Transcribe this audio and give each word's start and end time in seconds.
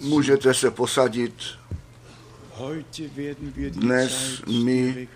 Můžete 0.00 0.54
se 0.54 0.70
posadit. 0.70 1.34
Dnes 3.70 4.42
my 4.62 5.08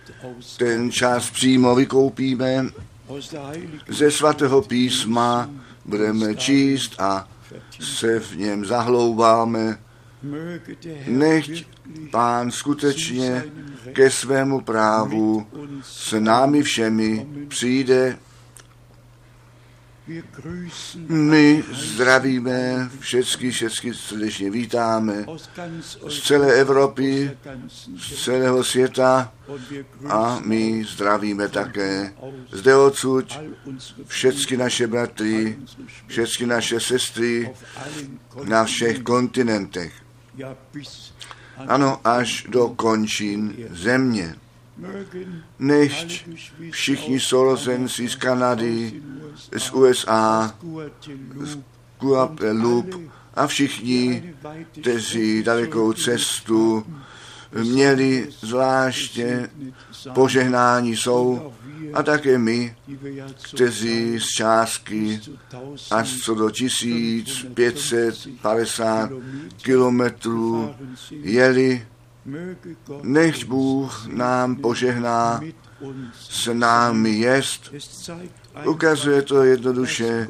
Ten 0.57 0.91
čas 0.91 1.31
přímo 1.31 1.75
vykoupíme 1.75 2.67
ze 3.89 4.11
svatého 4.11 4.63
písma, 4.63 5.51
budeme 5.85 6.35
číst 6.35 7.01
a 7.01 7.29
se 7.81 8.21
v 8.21 8.37
něm 8.37 8.65
zahloubáme. 8.65 9.79
Nechť 11.07 11.65
pán 12.11 12.51
skutečně 12.51 13.45
ke 13.93 14.11
svému 14.11 14.61
právu 14.61 15.47
s 15.83 16.19
námi 16.21 16.63
všemi 16.63 17.27
přijde. 17.49 18.19
My 21.09 21.65
zdravíme, 21.73 22.91
všechny, 23.01 23.51
všechny 23.51 23.95
srdečně 23.95 24.51
vítáme 24.51 25.27
z 26.09 26.21
celé 26.23 26.55
Evropy, 26.55 27.37
z 27.99 28.25
celého 28.25 28.65
světa 28.65 29.33
a 30.09 30.41
my 30.45 30.85
zdravíme 30.85 31.49
také 31.49 32.13
zde 32.53 32.77
odsud 32.77 33.41
všechny 34.07 34.57
naše 34.57 34.87
bratry, 34.87 35.59
všechny 36.07 36.47
naše 36.47 36.81
sestry 36.81 37.55
na 38.45 38.65
všech 38.65 39.03
kontinentech. 39.03 39.93
Ano, 41.69 42.01
až 42.05 42.47
do 42.49 42.69
končin 42.69 43.55
země. 43.71 44.37
Nechť 45.59 46.29
všichni 46.71 47.21
sourozenci 47.21 48.09
z 48.09 48.15
Kanady, 48.15 49.03
z 49.57 49.73
USA, 49.73 50.55
z 51.41 51.59
Guadeloupe 52.01 52.99
a 53.35 53.47
všichni, 53.47 54.35
kteří 54.81 55.43
dalekou 55.43 55.93
cestu 55.93 56.85
měli 57.63 58.29
zvláště 58.41 59.51
požehnání 60.15 60.97
jsou 60.97 61.53
a 61.95 62.03
také 62.03 62.39
my, 62.39 62.77
kteří 63.43 64.21
z 64.21 64.27
částky 64.27 65.21
až 65.91 66.19
co 66.19 66.35
do 66.35 66.51
1550 66.51 69.11
kilometrů 69.63 70.75
jeli, 71.11 71.87
nechť 73.03 73.45
Bůh 73.45 74.07
nám 74.07 74.57
požehná 74.57 75.41
s 76.13 76.53
námi 76.53 77.11
jest. 77.11 77.75
Ukazuje 78.67 79.23
to 79.23 79.45
jednoduše, 79.45 80.29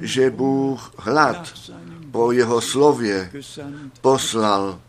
že 0.00 0.30
Bůh 0.30 0.92
hlad 0.98 1.52
po 2.10 2.32
jeho 2.32 2.60
slově 2.60 3.30
poslal 4.00 4.80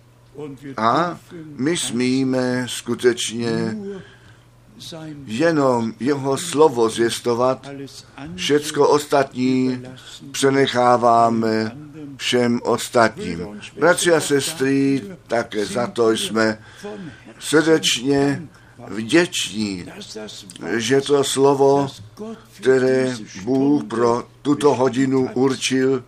a 0.78 1.19
my 1.56 1.78
smíme 1.78 2.66
skutečně 2.69 3.78
jenom 5.25 5.94
jeho 6.00 6.38
slovo 6.38 6.89
zvěstovat, 6.89 7.68
všecko 8.35 8.89
ostatní 8.89 9.83
přenecháváme 10.31 11.77
všem 12.18 12.59
ostatním. 12.63 13.62
Bratři 13.80 14.13
a 14.13 14.19
sestry, 14.19 15.01
také 15.27 15.65
za 15.65 15.88
to 15.88 16.12
jsme 16.12 16.59
srdečně 17.39 18.47
vděční, 18.88 19.85
že 20.77 21.01
to 21.01 21.24
slovo, 21.24 21.88
které 22.53 23.18
Bůh 23.44 23.83
pro 23.83 24.24
tuto 24.41 24.75
hodinu 24.75 25.30
určil, 25.33 26.03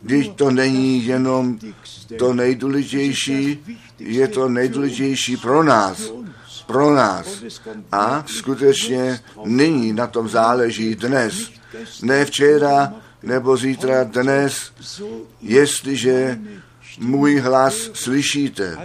když 0.00 0.28
to 0.28 0.50
není 0.50 1.06
jenom 1.06 1.58
to 2.18 2.34
nejdůležitější, 2.34 3.58
je 3.98 4.28
to 4.28 4.48
nejdůležitější 4.48 5.36
pro 5.36 5.62
nás, 5.62 6.12
pro 6.70 6.94
nás. 6.94 7.26
A 7.92 8.24
skutečně 8.26 9.20
nyní 9.44 9.92
na 9.92 10.06
tom 10.06 10.28
záleží 10.28 10.94
dnes, 10.94 11.50
ne 12.02 12.24
včera 12.24 12.94
nebo 13.22 13.56
zítra, 13.56 14.04
dnes, 14.04 14.72
jestliže 15.40 16.38
můj 17.00 17.38
hlas 17.38 17.90
slyšíte, 17.92 18.78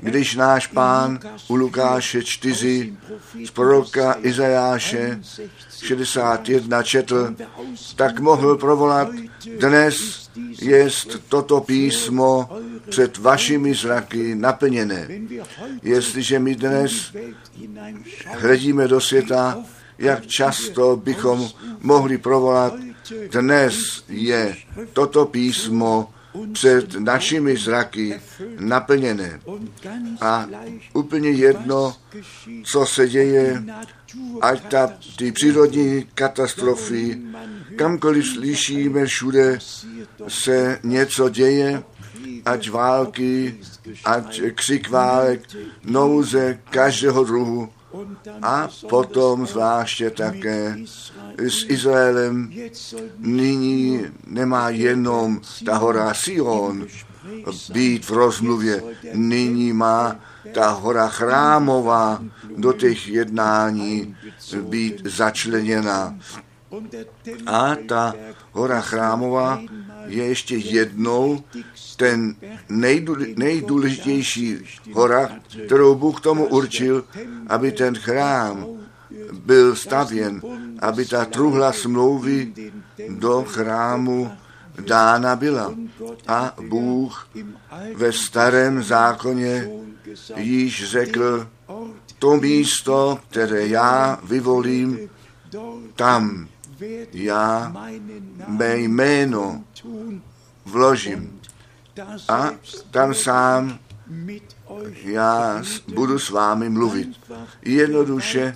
když 0.00 0.34
náš 0.34 0.66
pán 0.66 1.18
u 1.48 1.56
Lukáše 1.56 2.22
4 2.22 2.96
z 3.44 3.50
proroka 3.50 4.16
Izajáše 4.22 5.20
61 5.84 6.82
četl, 6.82 7.34
tak 7.96 8.20
mohl 8.20 8.56
provolat 8.56 9.08
dnes 9.58 10.28
jest 10.62 11.08
toto 11.28 11.60
písmo 11.60 12.48
před 12.88 13.18
vašimi 13.18 13.74
zraky 13.74 14.34
naplněné. 14.34 15.08
Jestliže 15.82 16.38
my 16.38 16.54
dnes 16.54 17.16
hledíme 18.26 18.88
do 18.88 19.00
světa, 19.00 19.58
jak 19.98 20.26
často 20.26 20.96
bychom 20.96 21.48
mohli 21.80 22.18
provolat, 22.18 22.74
dnes 23.30 24.04
je 24.08 24.56
toto 24.92 25.26
písmo 25.26 26.12
před 26.52 26.94
našimi 26.94 27.56
zraky 27.56 28.20
naplněné. 28.58 29.40
A 30.20 30.48
úplně 30.92 31.30
jedno, 31.30 31.96
co 32.64 32.86
se 32.86 33.08
děje, 33.08 33.62
ať 34.40 34.68
ta, 34.68 34.92
ty 35.16 35.32
přírodní 35.32 36.06
katastrofy, 36.14 37.20
kamkoliv 37.76 38.26
slyšíme, 38.26 39.06
všude 39.06 39.58
se 40.28 40.78
něco 40.82 41.28
děje, 41.28 41.82
ať 42.44 42.70
války, 42.70 43.54
ať 44.04 44.40
křik 44.54 44.90
válek, 44.90 45.40
nouze 45.84 46.58
každého 46.70 47.24
druhu, 47.24 47.68
a 48.42 48.68
potom 48.88 49.46
zvláště 49.46 50.10
také 50.10 50.76
s 51.38 51.64
Izraelem 51.68 52.52
nyní 53.18 54.00
nemá 54.26 54.70
jenom 54.70 55.40
ta 55.64 55.76
hora 55.76 56.14
Sion 56.14 56.86
být 57.72 58.04
v 58.04 58.10
rozmluvě, 58.10 58.82
nyní 59.14 59.72
má 59.72 60.20
ta 60.54 60.70
hora 60.70 61.08
chrámová 61.08 62.22
do 62.56 62.72
těch 62.72 63.08
jednání 63.08 64.16
být 64.60 65.02
začleněna. 65.04 66.18
A 67.46 67.76
ta 67.88 68.14
hora 68.52 68.80
chrámová 68.80 69.62
je 70.06 70.24
ještě 70.24 70.56
jednou 70.56 71.44
ten 71.96 72.36
nejdůležitější 73.36 74.58
hora, 74.92 75.30
kterou 75.66 75.94
Bůh 75.94 76.20
tomu 76.20 76.46
určil, 76.46 77.04
aby 77.46 77.72
ten 77.72 77.94
chrám 77.94 78.66
byl 79.32 79.76
stavěn, 79.76 80.42
aby 80.78 81.04
ta 81.06 81.24
truhla 81.24 81.72
smlouvy 81.72 82.52
do 83.08 83.44
chrámu 83.48 84.30
dána 84.80 85.36
byla. 85.36 85.74
A 86.28 86.54
Bůh 86.68 87.28
ve 87.94 88.12
starém 88.12 88.82
zákoně 88.82 89.68
již 90.36 90.90
řekl, 90.90 91.48
to 92.18 92.36
místo, 92.36 93.18
které 93.30 93.66
já 93.66 94.20
vyvolím, 94.24 94.98
tam 95.94 96.48
já 97.12 97.72
mé 98.46 98.78
jméno 98.78 99.64
vložím. 100.64 101.40
A 102.28 102.50
tam 102.90 103.14
sám 103.14 103.78
já 105.02 105.62
budu 105.94 106.18
s 106.18 106.30
vámi 106.30 106.68
mluvit. 106.68 107.20
Jednoduše, 107.62 108.54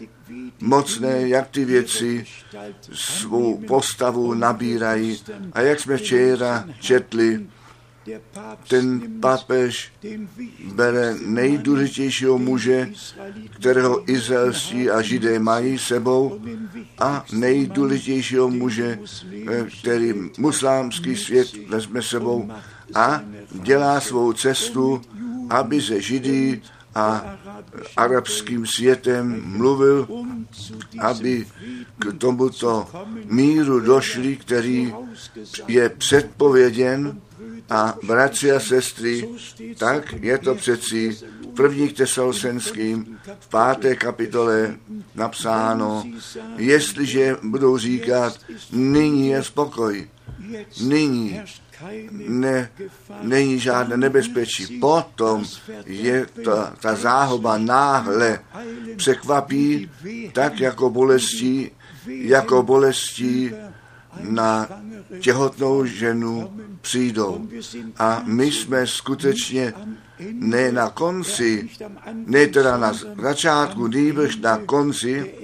mocné, 0.60 1.28
jak 1.28 1.48
ty 1.48 1.64
věci 1.64 2.24
svou 2.92 3.58
postavu 3.66 4.34
nabírají. 4.34 5.22
A 5.52 5.60
jak 5.60 5.80
jsme 5.80 5.96
včera 5.96 6.64
četli, 6.80 7.46
ten 8.68 9.02
papež 9.20 9.92
bere 10.74 11.14
nejdůležitějšího 11.26 12.38
muže, 12.38 12.90
kterého 13.50 14.10
izraelství 14.10 14.90
a 14.90 15.02
židé 15.02 15.38
mají 15.38 15.78
sebou 15.78 16.40
a 16.98 17.24
nejdůležitějšího 17.32 18.50
muže, 18.50 18.98
který 19.80 20.14
muslámský 20.38 21.16
svět 21.16 21.48
vezme 21.68 22.02
sebou 22.02 22.50
a 22.94 23.22
dělá 23.52 24.00
svou 24.00 24.32
cestu, 24.32 25.02
aby 25.50 25.82
se 25.82 26.00
židí 26.00 26.62
a 26.94 27.38
arabským 27.96 28.66
světem 28.66 29.42
mluvil, 29.44 30.08
aby 30.98 31.46
k 31.98 32.18
tomuto 32.18 32.88
míru 33.24 33.80
došli, 33.80 34.36
který 34.36 34.94
je 35.68 35.88
předpověděn 35.88 37.20
a 37.70 37.94
bratři 38.06 38.52
a 38.52 38.60
sestry, 38.60 39.28
tak 39.78 40.14
je 40.20 40.38
to 40.38 40.54
přeci 40.54 41.18
v 41.42 41.46
prvních 41.46 41.92
tesalosenským 41.92 43.18
v 43.40 43.48
páté 43.48 43.96
kapitole 43.96 44.76
napsáno, 45.14 46.04
jestliže 46.56 47.36
budou 47.42 47.78
říkat, 47.78 48.38
nyní 48.72 49.28
je 49.28 49.42
spokoj, 49.42 50.08
Nyní 50.80 51.40
ne, 52.28 52.70
není 53.22 53.60
žádné 53.60 53.96
nebezpečí. 53.96 54.78
Potom 54.78 55.44
je 55.86 56.26
ta, 56.44 56.76
ta 56.80 56.94
záhoba 56.94 57.58
náhle 57.58 58.40
překvapí, 58.96 59.90
tak 60.32 60.60
jako 60.60 60.90
bolestí, 60.90 61.70
jako 62.06 62.62
bolestí 62.62 63.52
na 64.20 64.68
těhotnou 65.20 65.84
ženu 65.84 66.52
přijdou. 66.80 67.48
A 67.96 68.22
my 68.24 68.52
jsme 68.52 68.86
skutečně 68.86 69.72
ne 70.32 70.72
na 70.72 70.90
konci, 70.90 71.68
ne 72.14 72.46
teda 72.46 72.76
na 72.76 72.92
začátku, 73.22 73.86
nýbrž 73.86 74.36
na 74.36 74.58
konci 74.58 75.34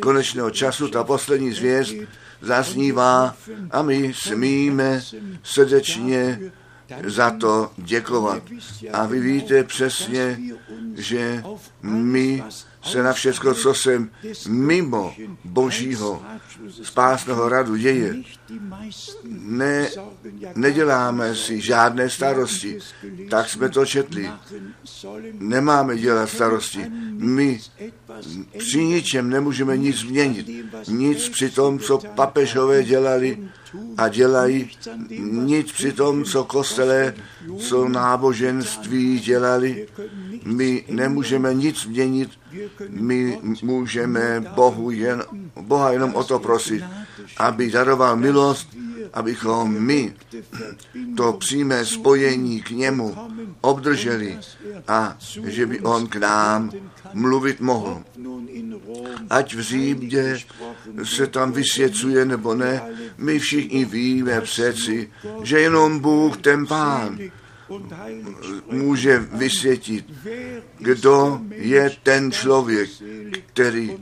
konečného 0.00 0.50
času, 0.50 0.88
ta 0.88 1.04
poslední 1.04 1.52
zvěst 1.52 1.94
zaznívá 2.42 3.36
a 3.70 3.82
my 3.82 4.12
smíme 4.14 5.02
srdečně 5.42 6.40
za 7.04 7.30
to 7.30 7.70
děkovat. 7.76 8.42
A 8.92 9.06
vy 9.06 9.20
víte 9.20 9.64
přesně, 9.64 10.38
že 10.94 11.42
my 11.82 12.44
se 12.82 13.02
na 13.02 13.12
všechno, 13.12 13.54
co 13.54 13.74
se 13.74 14.08
mimo 14.48 15.14
božího 15.44 16.22
spásného 16.82 17.48
radu 17.48 17.76
děje, 17.76 18.14
ne, 19.28 19.88
neděláme 20.54 21.36
si 21.36 21.60
žádné 21.60 22.10
starosti. 22.10 22.78
Tak 23.30 23.48
jsme 23.48 23.68
to 23.68 23.86
četli. 23.86 24.30
Nemáme 25.32 25.98
dělat 25.98 26.28
starosti. 26.28 26.86
My 27.12 27.60
při 28.58 28.84
ničem 28.84 29.30
nemůžeme 29.30 29.76
nic 29.76 29.96
změnit. 29.96 30.50
Nic 30.88 31.28
při 31.28 31.50
tom, 31.50 31.78
co 31.78 31.98
papežové 31.98 32.84
dělali 32.84 33.48
a 33.96 34.08
dělají, 34.08 34.70
nic 35.30 35.72
při 35.72 35.92
tom, 35.92 36.24
co 36.24 36.44
kostelé, 36.44 37.14
co 37.58 37.88
náboženství 37.88 39.20
dělali. 39.20 39.86
My 40.44 40.84
nemůžeme 40.88 41.54
nic 41.54 41.76
změnit, 41.78 42.30
my 42.88 43.38
můžeme 43.62 44.40
Bohu 44.54 44.90
jen, 44.90 45.22
Boha 45.60 45.92
jenom 45.92 46.14
o 46.14 46.24
to 46.24 46.38
prosit, 46.38 46.84
aby 47.36 47.70
daroval 47.70 48.16
milost, 48.16 48.68
abychom 49.12 49.80
my 49.80 50.14
to 51.16 51.32
přímé 51.32 51.86
spojení 51.86 52.62
k 52.62 52.70
němu 52.70 53.16
obdrželi 53.60 54.38
a 54.88 55.16
že 55.44 55.66
by 55.66 55.80
on 55.80 56.06
k 56.06 56.16
nám 56.16 56.70
mluvit 57.12 57.60
mohl. 57.60 58.02
Ať 59.30 59.54
v 59.54 59.60
Římě 59.60 60.38
se 61.02 61.26
tam 61.26 61.52
vysvěcuje 61.52 62.24
nebo 62.24 62.54
ne, 62.54 62.82
my 63.18 63.38
všichni 63.38 63.84
víme 63.84 64.40
přeci, 64.40 65.10
že 65.42 65.60
jenom 65.60 66.00
Bůh, 66.00 66.36
ten 66.36 66.66
Pán, 66.66 67.18
může 68.70 69.18
vysvětit, 69.18 70.06
kdo 70.78 71.40
je 71.50 71.90
ten 72.02 72.32
člověk, 72.32 72.90
který 73.46 73.96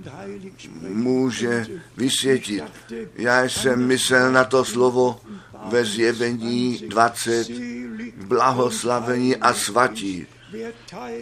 může 0.88 1.66
vysvětit. 1.96 2.64
Já 3.14 3.44
jsem 3.44 3.86
myslel 3.86 4.32
na 4.32 4.44
to 4.44 4.64
slovo 4.64 5.20
ve 5.68 5.84
zjevení 5.84 6.82
20, 6.88 7.48
blahoslavení 8.26 9.36
a 9.36 9.54
svatí. 9.54 10.26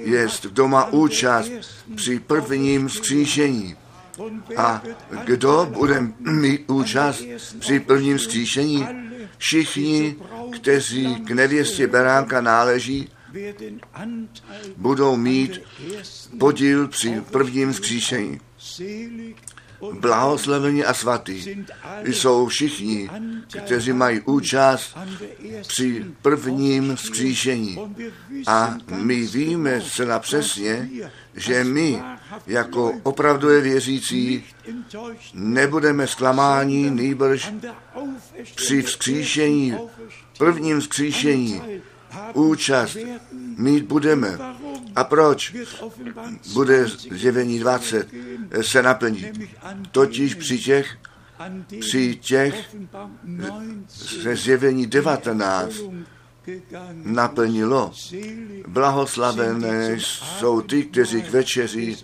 Jest, 0.04 0.46
kdo 0.46 0.68
má 0.68 0.92
účast 0.92 1.52
při 1.94 2.20
prvním 2.20 2.88
skříšení. 2.88 3.76
A 4.56 4.82
kdo 5.24 5.68
bude 5.72 6.12
mít 6.18 6.70
účast 6.70 7.24
při 7.58 7.80
prvním 7.80 8.18
skříšení? 8.18 8.86
Všichni, 9.38 10.16
kteří 10.52 11.14
k 11.14 11.30
nevěstě 11.30 11.86
beránka 11.86 12.40
náleží, 12.40 13.08
budou 14.76 15.16
mít 15.16 15.60
podíl 16.38 16.88
při 16.88 17.22
prvním 17.30 17.74
skříšení. 17.74 18.40
Blahoslavení 19.92 20.84
a 20.84 20.94
svatý 20.94 21.64
jsou 22.04 22.46
všichni, 22.46 23.10
kteří 23.64 23.92
mají 23.92 24.20
účast 24.20 24.96
při 25.66 26.04
prvním 26.22 26.96
skříšení. 26.96 27.78
A 28.46 28.76
my 28.94 29.26
víme 29.26 29.80
zcela 29.80 30.18
přesně, 30.18 30.90
že 31.34 31.64
my, 31.64 32.02
jako 32.46 32.92
opravdové 33.02 33.60
věřící, 33.60 34.44
nebudeme 35.34 36.06
zklamáni, 36.06 36.90
nejbrž 36.90 37.52
při 38.54 38.82
vzkříšení, 38.82 39.74
prvním 40.38 40.80
vzkříšení, 40.80 41.62
účast 42.34 42.96
mít 43.56 43.84
budeme. 43.84 44.38
A 44.96 45.04
proč 45.04 45.56
bude 46.52 46.86
zjevení 47.10 47.58
20 47.58 48.08
se 48.60 48.82
naplnit? 48.82 49.50
Totiž 49.92 50.34
při 50.34 50.58
těch, 50.58 50.96
při 51.80 52.16
těch 52.16 52.76
zjevení 54.34 54.86
19 54.86 55.74
naplnilo. 56.92 57.92
Blahoslavené 58.68 59.96
jsou 59.98 60.60
ty, 60.60 60.82
kteří 60.84 61.22
k 61.22 61.30
večeři 61.30 61.96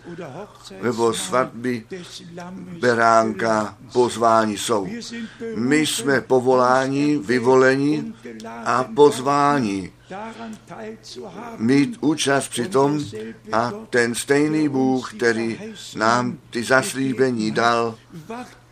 nebo 0.83 1.15
svatby 1.15 1.85
beránka 2.81 3.77
pozváni 3.93 4.59
jsou. 4.59 4.89
My 5.57 5.87
jsme 5.87 6.21
povoláni, 6.21 7.19
vyvoleni 7.19 8.13
a 8.65 8.85
pozváni 8.85 9.93
mít 11.57 11.97
účast 12.01 12.49
při 12.49 12.69
tom 12.69 13.01
a 13.53 13.73
ten 13.91 14.15
stejný 14.15 14.69
Bůh, 14.69 15.15
který 15.15 15.61
nám 15.97 16.39
ty 16.51 16.65
zaslíbení 16.65 17.51
dal, 17.51 17.95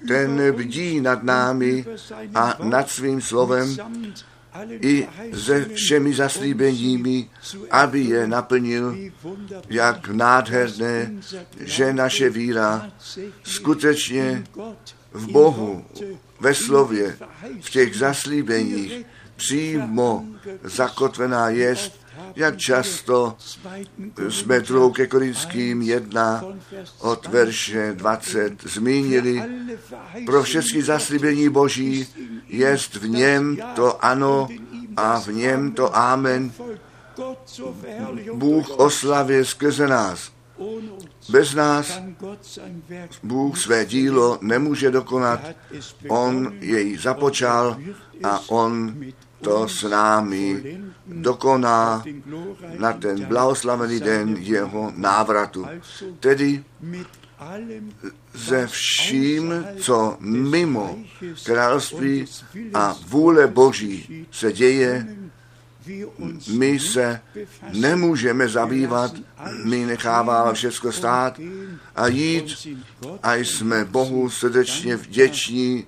ten 0.08 0.52
bdí 0.52 1.00
nad 1.00 1.22
námi 1.22 1.84
a 2.34 2.56
nad 2.62 2.90
svým 2.90 3.20
slovem 3.20 3.76
i 4.80 5.08
se 5.34 5.64
všemi 5.64 6.14
zaslíbeními, 6.14 7.30
aby 7.70 8.00
je 8.00 8.26
naplnil, 8.26 8.96
jak 9.70 10.08
nádherné, 10.08 11.12
že 11.60 11.92
naše 11.92 12.30
víra 12.30 12.90
skutečně 13.42 14.44
v 15.12 15.26
Bohu, 15.32 15.84
ve 16.40 16.54
slově, 16.54 17.18
v 17.60 17.70
těch 17.70 17.96
zaslíbeních 17.96 19.06
přímo 19.36 20.24
zakotvená 20.62 21.48
jest, 21.48 22.01
jak 22.36 22.56
často 22.56 23.36
jsme 24.28 24.60
druhou 24.60 24.92
ke 24.92 25.06
Korinským 25.06 25.82
jedna 25.82 26.44
od 26.98 27.26
verše 27.26 27.92
20 27.92 28.62
zmínili. 28.62 29.42
Pro 30.26 30.42
všechny 30.42 30.82
zaslíbení 30.82 31.48
Boží 31.48 32.06
jest 32.48 32.94
v 32.96 33.08
něm 33.08 33.56
to 33.74 34.04
ano 34.04 34.48
a 34.96 35.20
v 35.20 35.28
něm 35.28 35.72
to 35.72 35.96
amen. 35.96 36.52
Bůh 38.34 38.70
oslavě 38.70 39.44
skrze 39.44 39.88
nás. 39.88 40.32
Bez 41.28 41.54
nás 41.54 42.00
Bůh 43.22 43.58
své 43.58 43.84
dílo 43.86 44.38
nemůže 44.40 44.90
dokonat. 44.90 45.40
On 46.08 46.52
jej 46.60 46.96
započal 46.98 47.76
a 48.22 48.40
on 48.48 48.96
to 49.42 49.68
s 49.68 49.82
námi 49.82 50.78
dokoná 51.06 52.04
na 52.78 52.92
ten 52.92 53.24
blahoslavený 53.24 54.00
den 54.00 54.36
jeho 54.38 54.92
návratu. 54.96 55.66
Tedy 56.20 56.64
ze 58.34 58.66
vším, 58.66 59.66
co 59.78 60.16
mimo 60.20 60.98
království 61.44 62.24
a 62.74 62.96
vůle 63.06 63.46
Boží 63.46 64.26
se 64.30 64.52
děje, 64.52 65.16
my 66.54 66.80
se 66.80 67.20
nemůžeme 67.72 68.48
zabývat, 68.48 69.12
my 69.64 69.86
necháváme 69.86 70.54
všechno 70.54 70.92
stát 70.92 71.40
a 71.96 72.06
jít 72.06 72.78
a 73.22 73.34
jsme 73.34 73.84
Bohu 73.84 74.30
srdečně 74.30 74.96
vděční, 74.96 75.86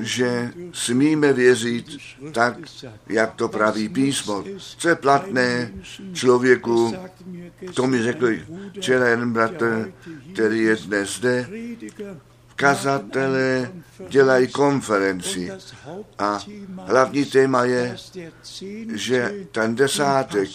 že 0.00 0.52
smíme 0.72 1.32
věřit 1.32 1.86
tak, 2.32 2.56
jak 3.08 3.34
to 3.34 3.48
praví 3.48 3.88
písmo. 3.88 4.44
Co 4.76 4.88
je 4.88 4.94
platné 4.94 5.72
člověku, 6.12 6.94
to 7.74 7.86
mi 7.86 8.02
řekl 8.02 8.28
včera 8.78 9.08
jeden 9.08 9.32
bratr, 9.32 9.92
který 10.32 10.60
je 10.62 10.76
dnes 10.76 11.16
zde, 11.16 11.48
kazatelé 12.56 13.72
dělají 14.08 14.48
konferenci 14.48 15.52
a 16.18 16.38
hlavní 16.86 17.24
téma 17.24 17.64
je, 17.64 17.96
že 18.94 19.34
ten 19.52 19.74
desátek 19.74 20.48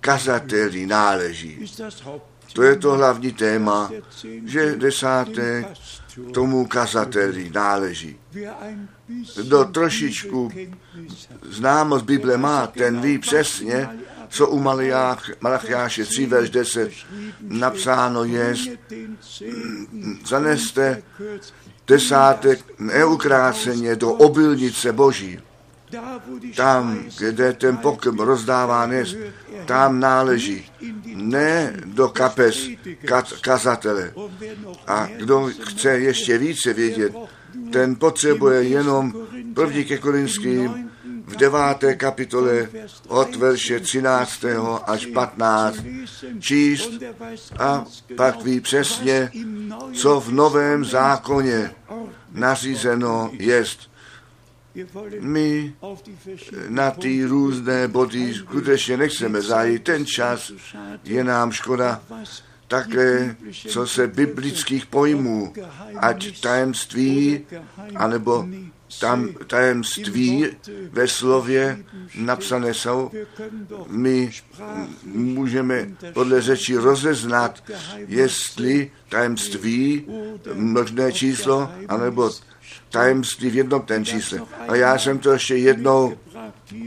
kazatelí 0.00 0.86
náleží. 0.86 1.66
To 2.54 2.62
je 2.62 2.76
to 2.76 2.92
hlavní 2.92 3.32
téma, 3.32 3.90
že 4.44 4.76
desátek 4.76 5.66
tomu 6.32 6.66
kazateli 6.66 7.50
náleží. 7.54 8.16
Kdo 9.36 9.64
trošičku 9.64 10.50
známost 11.42 12.04
Bible 12.04 12.36
má, 12.36 12.66
ten 12.66 13.00
ví 13.00 13.18
přesně, 13.18 13.88
co 14.28 14.48
u 14.48 14.60
Malachiáše 15.40 16.04
3, 16.04 16.26
verš 16.26 16.50
10 16.50 16.90
napsáno 17.40 18.24
je, 18.24 18.54
zaneste 20.26 21.02
desátek 21.86 22.64
neukráceně 22.78 23.96
do 23.96 24.12
obilnice 24.12 24.92
Boží. 24.92 25.38
Tam, 26.56 27.04
kde 27.18 27.52
ten 27.52 27.76
pokrm 27.76 28.18
rozdáván 28.18 28.92
je, 28.92 29.04
tam 29.66 30.00
náleží. 30.00 30.70
Ne 31.14 31.72
do 31.84 32.08
kapes 32.08 32.68
kazatele. 33.40 34.12
A 34.86 35.08
kdo 35.16 35.50
chce 35.60 35.88
ještě 35.88 36.38
více 36.38 36.72
vědět, 36.72 37.12
ten 37.72 37.96
potřebuje 37.96 38.62
jenom 38.62 39.12
první 39.54 39.84
ke 39.84 39.98
Korinským 39.98 40.90
v 41.26 41.36
deváté 41.36 41.94
kapitole 41.94 42.68
od 43.08 43.36
verše 43.36 43.80
13. 43.80 44.44
až 44.86 45.06
15 45.06 45.76
číst 46.38 46.90
a 47.58 47.84
pak 48.16 48.42
ví 48.42 48.60
přesně, 48.60 49.30
co 49.92 50.20
v 50.20 50.32
novém 50.32 50.84
zákoně 50.84 51.70
nařízeno 52.32 53.30
jest. 53.32 53.93
My 55.20 55.74
na 56.68 56.90
ty 56.90 57.24
různé 57.24 57.88
body 57.88 58.34
skutečně 58.34 58.96
nechceme 58.96 59.42
zajít. 59.42 59.82
Ten 59.82 60.06
čas 60.06 60.52
je 61.04 61.24
nám 61.24 61.52
škoda 61.52 62.02
také, 62.68 63.36
co 63.68 63.86
se 63.86 64.06
biblických 64.06 64.86
pojmů, 64.86 65.52
ať 66.00 66.40
tajemství, 66.40 67.46
anebo 67.94 68.48
tam 69.00 69.28
tajemství 69.46 70.46
ve 70.90 71.08
slově 71.08 71.84
napsané 72.18 72.74
jsou. 72.74 73.10
My 73.88 74.30
můžeme 75.04 75.88
podle 76.12 76.40
řeči 76.40 76.76
rozeznat, 76.76 77.62
jestli 78.08 78.90
tajemství, 79.08 80.06
množné 80.54 81.12
číslo, 81.12 81.70
anebo 81.88 82.30
tajemství 82.90 83.50
v 83.50 83.56
jednom 83.56 83.82
ten 83.82 84.04
čísle. 84.04 84.40
A 84.68 84.74
já 84.74 84.98
jsem 84.98 85.18
to 85.18 85.32
ještě 85.32 85.56
jednou 85.56 86.16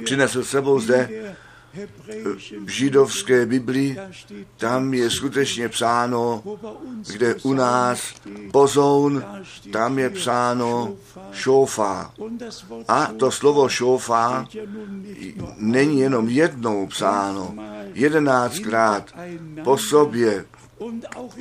přinesl 0.04 0.44
sebou 0.44 0.80
zde 0.80 1.10
v 2.66 2.70
židovské 2.70 3.46
Biblii, 3.46 3.98
tam 4.58 4.94
je 4.94 5.10
skutečně 5.10 5.70
psáno, 5.70 6.44
kde 7.12 7.36
u 7.36 7.54
nás 7.54 8.14
pozoun, 8.52 9.24
tam 9.72 10.00
je 10.00 10.10
psáno 10.10 10.96
šofa. 11.32 12.14
A 12.88 13.06
to 13.06 13.32
slovo 13.32 13.70
šofa 13.70 14.46
není 15.58 16.00
jenom 16.00 16.30
jednou 16.30 16.88
psáno, 16.88 17.56
jedenáctkrát 17.94 19.14
po 19.64 19.78
sobě 19.78 20.46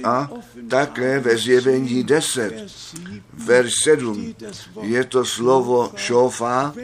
a 0.05 0.31
také 0.69 1.21
ve 1.21 1.37
zjevení 1.37 2.05
10, 2.05 2.73
verš 3.33 3.73
7, 3.83 4.35
je 4.83 5.05
to 5.05 5.25
slovo 5.25 5.93
šofa. 5.97 6.75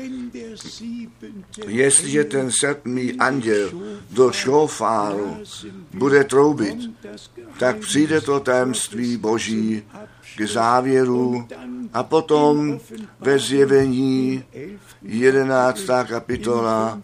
Jestliže 1.67 2.25
ten 2.25 2.51
sedmý 2.61 3.13
anděl 3.13 3.71
do 4.11 4.33
šofáru 4.33 5.37
bude 5.95 6.25
troubit, 6.25 6.77
tak 7.59 7.79
přijde 7.79 8.21
to 8.21 8.41
tajemství 8.41 9.17
Boží 9.17 9.83
k 10.37 10.47
závěru 10.47 11.49
a 11.93 12.03
potom 12.03 12.81
ve 13.21 13.39
zjevení 13.39 14.45
11. 15.03 15.81
kapitola 16.09 17.03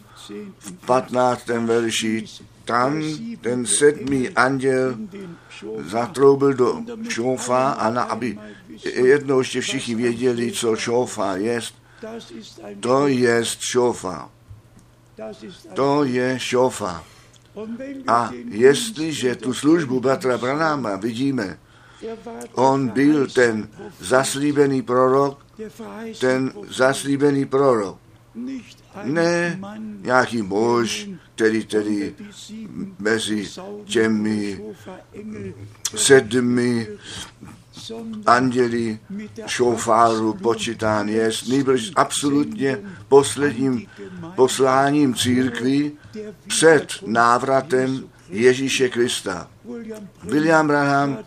v 0.59 0.73
15. 0.87 1.47
verši 1.47 2.25
tam 2.68 3.02
ten 3.40 3.66
sedmý 3.66 4.28
anděl 4.28 4.98
zatroubil 5.88 6.52
do 6.54 6.82
šofa 7.08 7.70
a 7.70 7.90
na, 7.90 8.02
aby 8.02 8.38
jednou 8.84 9.38
ještě 9.38 9.60
všichni 9.60 9.94
věděli, 9.94 10.52
co 10.52 10.76
šofa 10.76 11.37
je. 11.37 11.60
To 12.80 13.08
je 13.08 13.44
šofa. 13.44 14.30
To 15.75 16.04
je 16.04 16.38
šofa. 16.38 17.04
A 18.06 18.30
jestliže 18.50 19.37
tu 19.37 19.54
službu 19.54 20.00
bratra 20.00 20.38
Branáma 20.38 20.96
vidíme, 20.96 21.58
on 22.54 22.88
byl 22.88 23.26
ten 23.26 23.68
zaslíbený 24.00 24.82
prorok, 24.82 25.46
ten 26.20 26.52
zaslíbený 26.68 27.46
prorok. 27.46 27.98
Ne 29.04 29.60
nějaký 30.00 30.42
muž, 30.42 31.08
který 31.38 31.64
tedy 31.64 32.14
mezi 32.99 33.49
těmi 33.85 34.61
sedmi 35.97 36.87
anděli 38.26 38.99
šofáru 39.47 40.35
počítán 40.35 41.09
je, 41.09 41.30
nýbrž 41.49 41.92
absolutně 41.97 42.78
posledním 43.09 43.87
posláním 44.37 45.14
církví 45.14 45.92
před 46.47 46.88
návratem 47.07 48.04
Ježíše 48.28 48.88
Krista. 48.88 49.49
William 50.23 50.66
Branham 50.66 51.18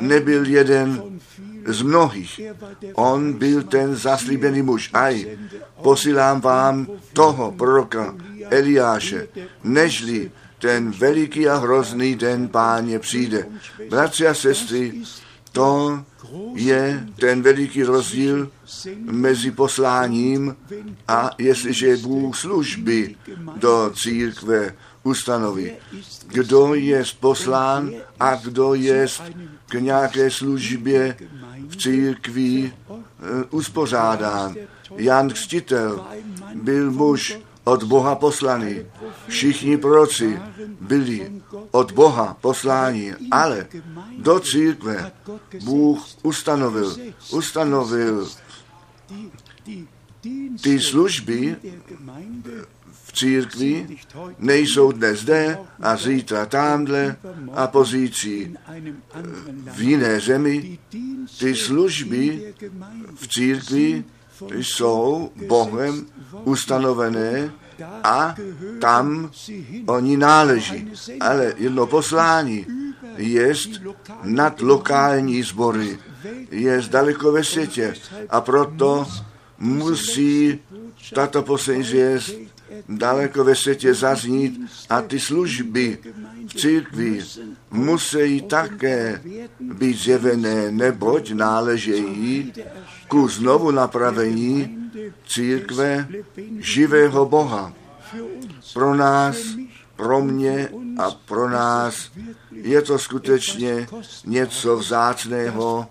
nebyl 0.00 0.46
jeden 0.46 1.02
z 1.66 1.82
mnohých. 1.82 2.40
On 2.94 3.32
byl 3.32 3.62
ten 3.62 3.96
zaslíbený 3.96 4.62
muž. 4.62 4.90
Aj, 4.92 5.38
posílám 5.82 6.40
vám 6.40 6.86
toho 7.12 7.52
proroka 7.52 8.14
Eliáše, 8.50 9.28
nežli 9.64 10.30
ten 10.58 10.90
veliký 10.90 11.48
a 11.48 11.56
hrozný 11.56 12.14
den 12.14 12.48
páně 12.48 12.98
přijde. 12.98 13.46
Bratři 13.90 14.26
a 14.26 14.34
sestry, 14.34 14.92
to 15.52 16.04
je 16.54 17.06
ten 17.20 17.42
veliký 17.42 17.82
rozdíl 17.82 18.50
mezi 18.98 19.50
posláním 19.50 20.56
a 21.08 21.30
jestliže 21.38 21.96
Bůh 21.96 22.36
služby 22.36 23.16
do 23.56 23.92
církve 23.94 24.74
ustanoví. 25.02 25.70
Kdo 26.26 26.74
je 26.74 27.04
poslán 27.20 27.90
a 28.20 28.34
kdo 28.34 28.74
je 28.74 29.06
k 29.68 29.74
nějaké 29.74 30.30
službě 30.30 31.16
v 31.68 31.76
církvi 31.76 32.72
eh, 32.72 33.44
uspořádán. 33.50 34.54
Jan 34.96 35.28
Křtitel 35.28 36.06
byl 36.54 36.90
muž 36.90 37.38
od 37.64 37.84
Boha 37.84 38.14
poslaný. 38.14 38.86
Všichni 39.28 39.76
proroci 39.76 40.38
byli 40.80 41.42
od 41.70 41.92
Boha 41.92 42.36
posláni, 42.40 43.14
ale 43.30 43.66
do 44.18 44.40
církve 44.40 45.12
Bůh 45.64 45.98
ustanovil, 46.22 46.96
ustanovil 47.30 48.28
ty 50.62 50.80
služby 50.80 51.56
v 52.92 53.12
církvi 53.12 53.98
nejsou 54.38 54.92
dnes 54.92 55.20
zde 55.20 55.58
a 55.80 55.96
zítra 55.96 56.46
tamhle 56.46 57.16
a 57.52 57.66
pozící 57.66 58.54
v 59.72 59.80
jiné 59.80 60.20
zemi. 60.20 60.78
Ty 61.38 61.56
služby 61.56 62.54
v 63.14 63.28
církvi 63.28 64.04
jsou 64.52 65.30
Bohem 65.46 66.06
ustanovené 66.44 67.52
a 68.04 68.34
tam 68.80 69.30
oni 69.86 70.16
náleží. 70.16 70.92
Ale 71.20 71.54
jedno 71.56 71.86
poslání 71.86 72.66
je 73.16 73.54
nad 74.22 74.60
lokální 74.60 75.42
sbory, 75.42 75.98
je 76.50 76.82
daleko 76.90 77.32
ve 77.32 77.44
světě 77.44 77.94
a 78.28 78.40
proto 78.40 79.06
musí 79.58 80.60
tato 81.14 81.42
poslední 81.42 81.84
zvěst 81.84 82.34
daleko 82.88 83.44
ve 83.44 83.54
světě 83.54 83.94
zaznít 83.94 84.60
a 84.88 85.02
ty 85.02 85.20
služby 85.20 85.98
v 86.48 86.54
církvi 86.54 87.20
musí 87.70 88.42
také 88.42 89.22
být 89.60 89.98
zjevené, 89.98 90.70
neboť 90.70 91.32
náležejí 91.32 92.52
ku 93.10 93.28
znovu 93.28 93.70
napravení 93.70 94.78
církve 95.26 96.08
živého 96.58 97.26
Boha. 97.26 97.72
Pro 98.74 98.94
nás, 98.94 99.36
pro 99.96 100.22
mě 100.22 100.68
a 100.98 101.10
pro 101.10 101.50
nás 101.50 102.10
je 102.52 102.82
to 102.82 102.98
skutečně 102.98 103.86
něco 104.26 104.76
vzácného, 104.76 105.86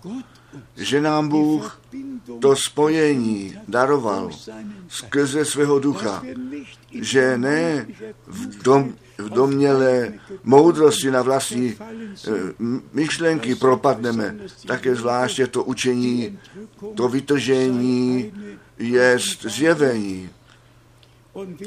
že 0.76 1.00
nám 1.00 1.28
Bůh 1.28 1.80
to 2.40 2.56
spojení 2.56 3.54
daroval 3.68 4.30
skrze 4.88 5.44
svého 5.44 5.78
ducha, 5.78 6.22
že 6.92 7.38
ne 7.38 7.86
v, 8.26 8.62
dom, 8.62 8.94
v 9.20 9.28
domnělé 9.28 10.12
moudrosti 10.44 11.10
na 11.10 11.22
vlastní 11.22 11.74
eh, 11.78 12.30
myšlenky 12.92 13.54
propadneme. 13.54 14.36
Také 14.66 14.94
zvláště 14.94 15.46
to 15.46 15.64
učení, 15.64 16.38
to 16.94 17.08
vytržení 17.08 18.32
je 18.78 19.18
zjevení. 19.42 20.30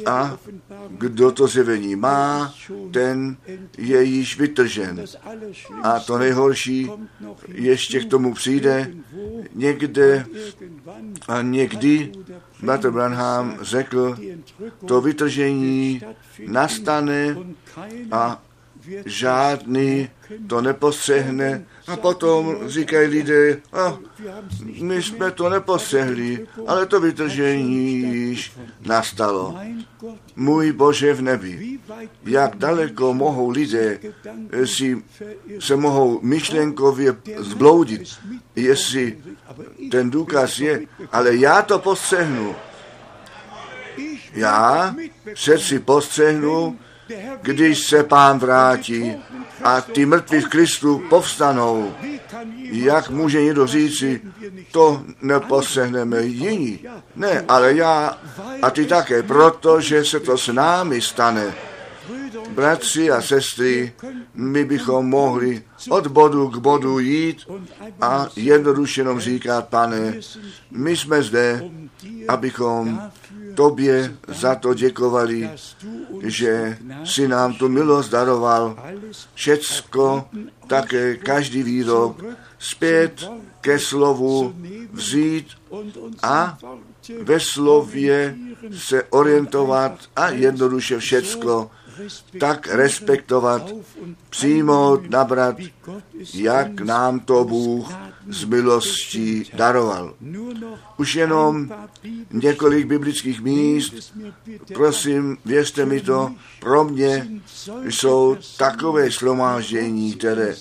A 0.05 0.37
kdo 0.89 1.31
to 1.31 1.47
zjevení 1.47 1.95
má, 1.95 2.53
ten 2.91 3.37
je 3.77 4.03
již 4.03 4.39
vytržen. 4.39 5.05
A 5.83 5.99
to 5.99 6.17
nejhorší 6.17 6.91
ještě 7.47 7.99
k 7.99 8.09
tomu 8.09 8.33
přijde 8.33 8.93
někde 9.53 10.25
a 11.27 11.41
někdy 11.41 12.11
Bratr 12.63 12.91
Branham 12.91 13.57
řekl, 13.61 14.17
to 14.87 15.01
vytržení 15.01 16.01
nastane 16.47 17.35
a 18.11 18.41
žádný 19.05 20.09
to 20.47 20.61
nepostřehne. 20.61 21.65
A 21.87 21.97
potom 21.97 22.57
říkají 22.65 23.07
lidé, 23.07 23.57
a 23.73 23.97
my 24.81 25.03
jsme 25.03 25.31
to 25.31 25.49
nepostřehli, 25.49 26.47
ale 26.67 26.85
to 26.85 26.99
vytržení 26.99 27.99
již 27.99 28.53
nastalo. 28.81 29.59
Můj 30.35 30.71
Bože 30.71 31.13
v 31.13 31.21
nebi, 31.21 31.79
jak 32.25 32.55
daleko 32.55 33.13
mohou 33.13 33.49
lidé 33.49 33.99
si 34.65 35.03
se 35.59 35.75
mohou 35.75 36.19
myšlenkově 36.21 37.15
zbloudit, 37.37 38.01
jestli 38.55 39.17
ten 39.91 40.09
důkaz 40.09 40.59
je, 40.59 40.81
ale 41.11 41.35
já 41.35 41.61
to 41.61 41.79
postřehnu. 41.79 42.55
Já 44.33 44.95
přeci 45.33 45.79
postřehnu, 45.79 46.79
když 47.41 47.79
se 47.79 48.03
pán 48.03 48.39
vrátí 48.39 49.15
a 49.63 49.81
ty 49.81 50.05
mrtví 50.05 50.41
v 50.41 50.47
Kristu 50.47 51.03
povstanou, 51.09 51.93
jak 52.71 53.09
může 53.09 53.41
někdo 53.41 53.67
říci, 53.67 54.21
to 54.71 55.03
neposehneme 55.21 56.23
jiní. 56.23 56.79
Ne, 57.15 57.45
ale 57.47 57.73
já 57.73 58.17
a 58.61 58.69
ty 58.69 58.85
také, 58.85 59.23
protože 59.23 60.05
se 60.05 60.19
to 60.19 60.37
s 60.37 60.53
námi 60.53 61.01
stane. 61.01 61.53
Bratři 62.49 63.11
a 63.11 63.21
sestry, 63.21 63.93
my 64.33 64.65
bychom 64.65 65.09
mohli 65.09 65.63
od 65.89 66.07
bodu 66.07 66.47
k 66.47 66.57
bodu 66.57 66.99
jít 66.99 67.37
a 68.01 68.27
jednoduše 68.35 69.01
jenom 69.01 69.19
říkat, 69.19 69.67
pane, 69.67 70.13
my 70.71 70.97
jsme 70.97 71.23
zde, 71.23 71.63
abychom 72.27 73.01
tobě 73.55 74.15
za 74.27 74.55
to 74.55 74.73
děkovali, 74.73 75.49
že 76.23 76.77
si 77.03 77.27
nám 77.27 77.53
tu 77.53 77.69
milost 77.69 78.11
daroval. 78.11 78.75
Všecko, 79.33 80.25
také 80.67 81.15
každý 81.15 81.63
výrok, 81.63 82.23
zpět 82.59 83.29
ke 83.61 83.79
slovu 83.79 84.53
vzít 84.91 85.47
a 86.23 86.57
ve 87.23 87.39
slově 87.39 88.35
se 88.77 89.03
orientovat 89.03 89.97
a 90.15 90.29
jednoduše 90.29 90.99
všecko 90.99 91.71
tak 92.39 92.67
respektovat, 92.67 93.71
přijmout, 94.29 95.09
nabrat, 95.09 95.55
jak 96.33 96.81
nám 96.81 97.19
to 97.19 97.43
Bůh 97.43 97.93
z 98.29 98.43
milostí 98.43 99.51
daroval. 99.53 100.13
Už 100.97 101.15
jenom 101.15 101.69
několik 102.31 102.87
biblických 102.87 103.41
míst, 103.41 104.13
prosím, 104.73 105.37
věřte 105.45 105.85
mi 105.85 106.01
to, 106.01 106.31
pro 106.59 106.83
mě 106.83 107.27
jsou 107.89 108.37
takové 108.57 109.11
slomáždění, 109.11 110.13
které, 110.13 110.55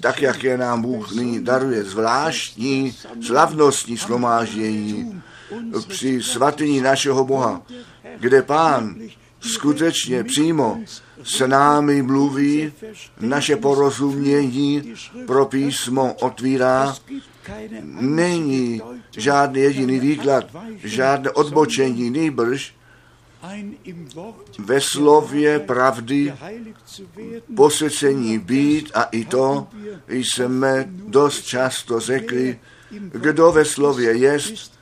tak 0.00 0.22
jak 0.22 0.44
je 0.44 0.58
nám 0.58 0.82
Bůh 0.82 1.14
nyní 1.14 1.44
daruje, 1.44 1.84
zvláštní, 1.84 2.96
slavnostní 3.20 3.98
slomáždění 3.98 5.22
při 5.88 6.22
svatyni 6.22 6.80
našeho 6.80 7.24
Boha, 7.24 7.62
kde 8.18 8.42
Pán 8.42 8.96
skutečně 9.52 10.24
přímo 10.24 10.80
s 11.22 11.46
námi 11.46 12.02
mluví, 12.02 12.72
naše 13.20 13.56
porozumění 13.56 14.94
pro 15.26 15.46
písmo 15.46 16.14
otvírá. 16.14 16.96
Není 18.00 18.82
žádný 19.16 19.60
jediný 19.60 20.00
výklad, 20.00 20.44
žádné 20.84 21.30
odbočení, 21.30 22.10
nýbrž 22.10 22.74
ve 24.58 24.80
slově 24.80 25.58
pravdy 25.58 26.34
posvěcení 27.56 28.38
být 28.38 28.90
a 28.94 29.02
i 29.02 29.24
to 29.24 29.68
jsme 30.08 30.84
dost 30.88 31.44
často 31.44 32.00
řekli, 32.00 32.58
kdo 33.12 33.52
ve 33.52 33.64
slově 33.64 34.12
jest, 34.12 34.72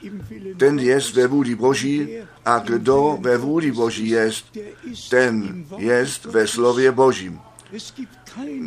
ten 0.56 0.78
jest 0.78 1.14
ve 1.14 1.26
vůli 1.26 1.54
Boží 1.54 2.08
a 2.44 2.58
kdo 2.58 3.18
ve 3.20 3.38
vůli 3.38 3.72
Boží 3.72 4.08
jest, 4.08 4.46
ten 5.10 5.64
jest 5.78 6.24
ve 6.24 6.46
slově 6.46 6.92
Božím. 6.92 7.40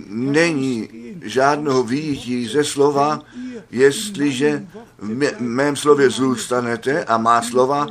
Není 0.10 0.90
žádného 1.22 1.84
výjití 1.84 2.48
ze 2.48 2.64
slova, 2.64 3.22
jestliže 3.72 4.66
v 4.98 5.42
mém 5.42 5.76
slově 5.76 6.10
zůstanete 6.10 7.04
a 7.04 7.18
má 7.18 7.42
slova 7.42 7.88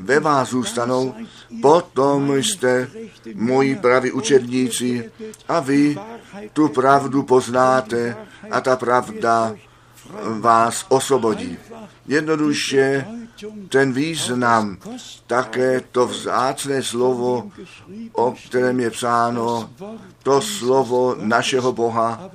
ve 0.00 0.20
vás 0.20 0.50
zůstanou, 0.50 1.14
potom 1.62 2.36
jste 2.36 2.90
moji 3.34 3.76
praví 3.76 4.12
učedníci 4.12 5.10
a 5.48 5.60
vy 5.60 5.98
tu 6.52 6.68
pravdu 6.68 7.22
poznáte 7.22 8.16
a 8.50 8.60
ta 8.60 8.76
pravda 8.76 9.54
vás 10.40 10.86
osvobodí. 10.88 11.58
Jednoduše 12.06 13.06
ten 13.68 13.92
význam, 13.92 14.76
také 15.26 15.80
to 15.92 16.06
vzácné 16.06 16.82
slovo, 16.82 17.50
o 18.12 18.34
kterém 18.48 18.80
je 18.80 18.90
psáno, 18.90 19.70
to 20.22 20.40
slovo 20.40 21.16
našeho 21.20 21.72
Boha, 21.72 22.30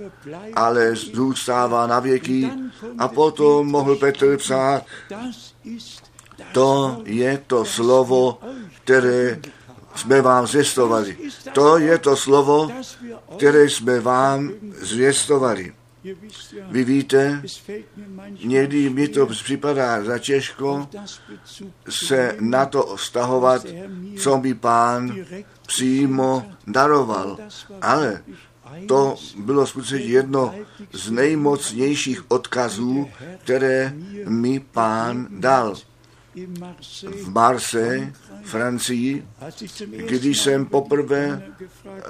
ale 0.55 0.95
zůstává 0.95 1.88
na 1.88 1.99
věky. 1.99 2.51
A 2.97 3.07
potom 3.07 3.67
mohl 3.67 3.95
Petr 3.95 4.38
psát, 4.38 4.84
to 6.51 7.01
je 7.05 7.43
to 7.47 7.65
slovo, 7.65 8.39
které 8.84 9.39
jsme 9.95 10.21
vám 10.21 10.47
zvěstovali. 10.47 11.17
To 11.53 11.77
je 11.77 11.97
to 11.97 12.15
slovo, 12.15 12.71
které 13.38 13.69
jsme 13.69 13.99
vám 13.99 14.51
zvěstovali. 14.81 15.73
Vy 16.69 16.83
víte, 16.83 17.43
někdy 18.43 18.89
mi 18.89 19.07
to 19.07 19.25
připadá 19.25 20.03
za 20.03 20.19
těžko 20.19 20.89
se 21.89 22.35
na 22.39 22.65
to 22.65 22.95
vztahovat, 22.95 23.65
co 24.17 24.37
mi 24.37 24.53
pán 24.53 25.15
přímo 25.67 26.51
daroval. 26.67 27.37
Ale 27.81 28.23
to 28.87 29.15
bylo 29.37 29.67
skutečně 29.67 29.97
jedno 29.97 30.55
z 30.93 31.11
nejmocnějších 31.11 32.31
odkazů, 32.31 33.09
které 33.43 33.93
mi 34.27 34.59
pán 34.59 35.27
dal 35.29 35.75
v 37.24 37.30
Marse, 37.34 38.13
Francii, 38.44 39.26
když 40.08 40.41
jsem 40.41 40.65
poprvé 40.65 41.44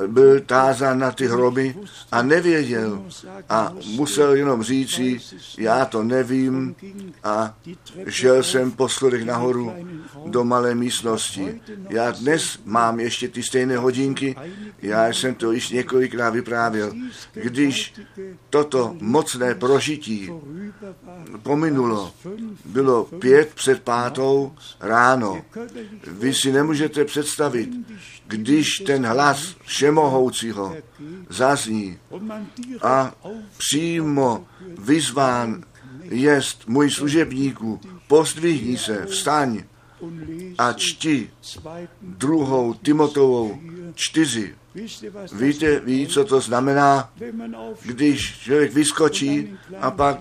byl 0.08 0.40
tázán 0.40 1.00
na 1.00 1.12
ty 1.12 1.28
hroby 1.28 1.76
a 2.12 2.22
nevěděl 2.22 3.06
a 3.50 3.74
musel 3.96 4.34
jenom 4.34 4.64
říci, 4.64 5.20
já 5.58 5.86
to 5.86 6.04
nevím 6.04 6.76
a 7.24 7.58
šel 8.10 8.44
jsem 8.44 8.72
po 8.72 8.90
schodech 8.90 9.26
nahoru 9.26 9.74
do 10.26 10.44
malé 10.44 10.76
místnosti. 10.76 11.62
Já 11.90 12.12
dnes 12.12 12.60
mám 12.66 13.00
ještě 13.00 13.28
ty 13.28 13.44
stejné 13.44 13.78
hodinky, 13.78 14.36
já 14.82 15.08
jsem 15.08 15.36
to 15.36 15.52
již 15.52 15.70
několikrát 15.70 16.30
vyprávěl. 16.30 16.94
Když 17.34 17.94
toto 18.50 18.96
mocné 19.00 19.56
prožití 19.56 20.30
pominulo, 21.44 22.14
bylo 22.66 23.04
pět 23.04 23.54
před 23.54 23.82
pátou 24.12 24.52
ráno. 24.80 25.45
Vy 26.08 26.34
si 26.34 26.52
nemůžete 26.52 27.06
představit, 27.06 27.69
když 28.28 28.80
ten 28.80 29.06
hlas 29.06 29.56
všemohoucího 29.65 30.76
zazní 31.30 31.97
a 32.82 33.15
přímo 33.58 34.45
vyzván 34.78 35.63
jest 36.04 36.67
můj 36.67 36.91
služebníku, 36.91 37.80
pozdvihni 38.08 38.78
se, 38.78 39.06
vstaň 39.06 39.63
a 40.58 40.74
čti 40.74 41.30
druhou 42.02 42.74
Timotovou 42.74 43.60
čtyři. 43.95 44.56
Víte, 45.34 45.80
ví, 45.80 46.08
co 46.08 46.26
to 46.26 46.42
znamená, 46.42 47.10
když 47.86 48.40
člověk 48.40 48.74
vyskočí 48.74 49.58
a 49.80 49.92
pak 49.92 50.20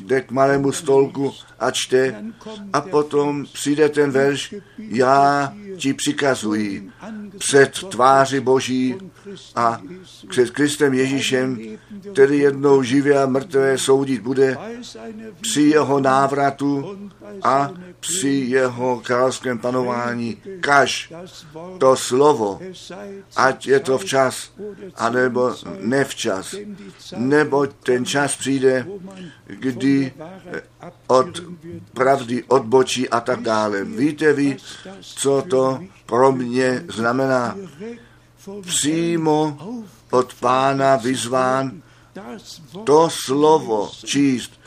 jde 0.00 0.20
k 0.20 0.30
malému 0.30 0.72
stolku 0.72 1.32
a 1.58 1.70
čte 1.70 2.24
a 2.72 2.80
potom 2.80 3.44
přijde 3.52 3.88
ten 3.88 4.10
verš, 4.10 4.54
já 4.78 5.52
ti 5.76 5.94
přikazuji 5.94 6.90
před 7.38 7.84
tváři 7.88 8.40
Boží 8.40 8.96
a 9.54 9.80
před 10.28 10.50
Kristem 10.50 10.94
Ježíšem, 10.94 11.58
který 12.12 12.38
jednou 12.38 12.82
živě 12.82 13.22
a 13.22 13.26
mrtvé 13.26 13.78
soudit 13.78 14.22
bude 14.22 14.56
při 15.40 15.62
jeho 15.62 16.00
návratu 16.00 16.98
a 17.42 17.70
při 18.00 18.28
jeho 18.28 19.00
královském 19.04 19.58
panování. 19.58 20.36
Kaž 20.60 21.12
to 21.78 21.96
slovo, 21.96 22.60
ať 23.36 23.66
je 23.66 23.80
to 23.80 23.98
včas, 23.98 24.52
anebo 24.96 25.54
nevčas, 25.80 26.54
neboť 27.16 27.70
ten 27.82 28.04
čas 28.04 28.36
přijde, 28.36 28.86
kdy 29.46 30.12
od 31.06 31.42
pravdy 31.92 32.44
odbočí 32.48 33.08
a 33.08 33.20
tak 33.20 33.40
dále. 33.40 33.84
Víte 33.84 34.32
vy, 34.32 34.56
co 35.00 35.42
to 35.50 35.80
pro 36.06 36.32
mě 36.32 36.84
znamená? 36.88 37.56
Přímo 38.60 39.58
od 40.10 40.34
pána 40.34 40.96
vyzván 40.96 41.82
to 42.84 43.08
slovo 43.10 43.90
číst, 44.04 44.59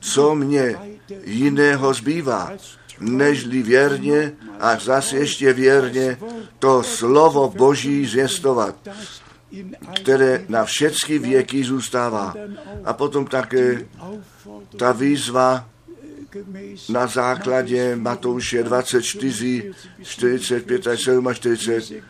co 0.00 0.34
mě 0.34 0.76
jiného 1.24 1.94
zbývá, 1.94 2.52
nežli 3.00 3.62
věrně 3.62 4.32
a 4.60 4.78
zase 4.78 5.16
ještě 5.16 5.52
věrně 5.52 6.18
to 6.58 6.82
slovo 6.82 7.52
Boží 7.56 8.06
zvěstovat, 8.06 8.76
které 9.94 10.44
na 10.48 10.64
všechny 10.64 11.18
věky 11.18 11.64
zůstává. 11.64 12.34
A 12.84 12.92
potom 12.92 13.26
také 13.26 13.86
ta 14.76 14.92
výzva 14.92 15.68
na 16.88 17.06
základě 17.06 17.96
Matouše 17.96 18.62
24, 18.62 19.72
45 20.02 20.86
a 20.86 20.96
47. 20.96 22.02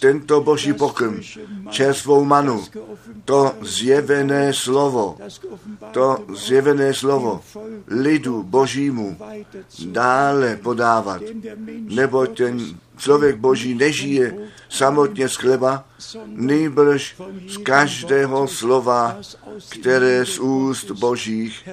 Tento 0.00 0.40
boží 0.40 0.72
pokrm, 0.72 1.20
čerstvou 1.70 2.24
manu, 2.24 2.64
to 3.24 3.54
zjevené 3.62 4.54
slovo, 4.54 5.16
to 5.92 6.24
zjevené 6.34 6.94
slovo 6.94 7.40
lidu 7.86 8.42
božímu 8.42 9.16
dále 9.86 10.56
podávat, 10.56 11.22
nebo 11.88 12.26
ten 12.26 12.60
člověk 12.96 13.36
boží 13.36 13.74
nežije 13.74 14.38
samotně 14.68 15.28
z 15.28 15.36
chleba, 15.36 15.84
nejbrž 16.26 17.16
z 17.48 17.56
každého 17.56 18.48
slova, 18.48 19.16
které 19.68 20.26
z 20.26 20.38
úst 20.38 20.90
božích 20.90 21.68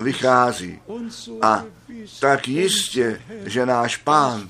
vychází. 0.00 0.80
A 1.42 1.64
tak 2.20 2.48
jistě, 2.48 3.20
že 3.44 3.66
náš 3.66 3.96
pán 3.96 4.48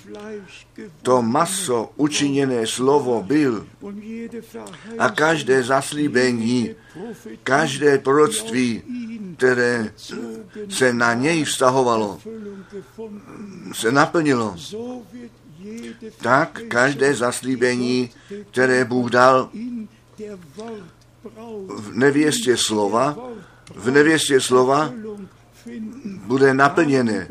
to 1.02 1.22
maso 1.22 1.92
učiněné 1.96 2.66
slovo 2.66 3.22
byl 3.22 3.66
a 4.98 5.10
každé 5.10 5.62
zaslíbení, 5.62 6.74
každé 7.42 7.98
proroctví, 7.98 8.82
které 9.36 9.92
se 10.68 10.92
na 10.92 11.14
něj 11.14 11.44
vztahovalo, 11.44 12.20
se 13.72 13.92
naplnilo. 13.92 14.56
Tak 16.22 16.60
každé 16.68 17.14
zaslíbení, 17.14 18.10
které 18.50 18.84
Bůh 18.84 19.10
dal 19.10 19.50
v 21.68 21.92
nevěstě 21.92 22.56
slova, 22.56 23.16
v 23.74 23.90
nevěstě 23.90 24.40
slova 24.40 24.92
bude 26.26 26.54
naplněné. 26.54 27.28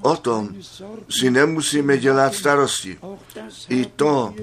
O 0.00 0.16
tom 0.16 0.48
si 1.08 1.30
nemusíme 1.30 1.98
dělat 1.98 2.34
starosti. 2.34 2.98
I 3.68 3.84
to 3.84 4.34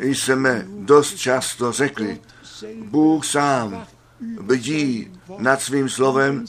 jsme 0.00 0.66
dost 0.68 1.16
často 1.16 1.72
řekli. 1.72 2.20
Bůh 2.84 3.26
sám 3.26 3.86
bdí 4.40 5.10
nad 5.38 5.62
svým 5.62 5.88
slovem 5.88 6.44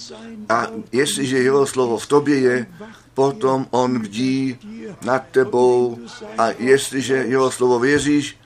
a 0.50 0.68
jestliže 0.92 1.38
jeho 1.38 1.66
slovo 1.66 1.98
v 1.98 2.08
tobě 2.08 2.40
je, 2.40 2.68
potom 3.14 3.68
on 3.72 4.00
bdí 4.00 4.58
nad 5.06 5.24
tebou 5.32 5.98
a 6.38 6.48
jestliže 6.60 7.16
jeho 7.16 7.52
slovo 7.52 7.80
věříš, 7.80 8.38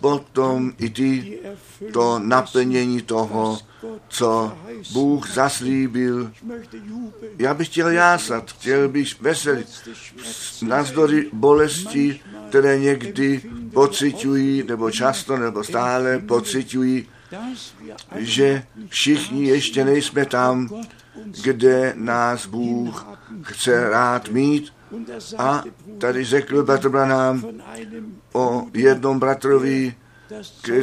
potom 0.00 0.72
i 0.78 0.90
ty 0.90 1.38
to 1.92 2.18
naplnění 2.18 3.02
toho, 3.02 3.58
co 4.08 4.58
Bůh 4.92 5.30
zaslíbil. 5.30 6.32
Já 7.38 7.54
bych 7.54 7.68
chtěl 7.68 7.88
jásat, 7.88 8.50
chtěl 8.50 8.88
bych 8.88 9.20
veselit 9.20 9.68
navzdory 10.62 11.30
bolesti, 11.32 12.20
které 12.48 12.78
někdy 12.78 13.42
pocitují, 13.72 14.62
nebo 14.68 14.90
často, 14.90 15.36
nebo 15.36 15.64
stále 15.64 16.18
pocitují, 16.18 17.08
že 18.16 18.62
všichni 18.88 19.44
ještě 19.44 19.84
nejsme 19.84 20.24
tam, 20.24 20.68
kde 21.42 21.92
nás 21.96 22.46
Bůh 22.46 23.06
chce 23.42 23.90
rád 23.90 24.28
mít. 24.28 24.72
A 25.38 25.62
tady 25.98 26.24
řekl 26.24 26.62
bratr 26.62 26.88
Branham 26.88 27.44
o 28.32 28.66
jednom 28.74 29.18
bratrovi, 29.18 29.94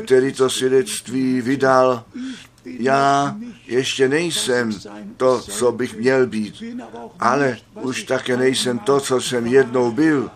který 0.06 0.34
to 0.34 0.50
svědectví 0.50 1.42
vydal. 1.42 2.04
Já 2.66 3.36
ještě 3.68 4.10
nejsem 4.10 4.72
to, 5.18 5.42
co 5.42 5.72
bych 5.72 5.98
měl 5.98 6.28
být, 6.28 6.64
ale 7.20 7.58
už 7.82 8.04
také 8.04 8.38
nejsem 8.38 8.80
to, 8.80 9.00
co 9.00 9.22
jsem 9.22 9.48
jednou 9.48 9.92
byl. 9.92 10.32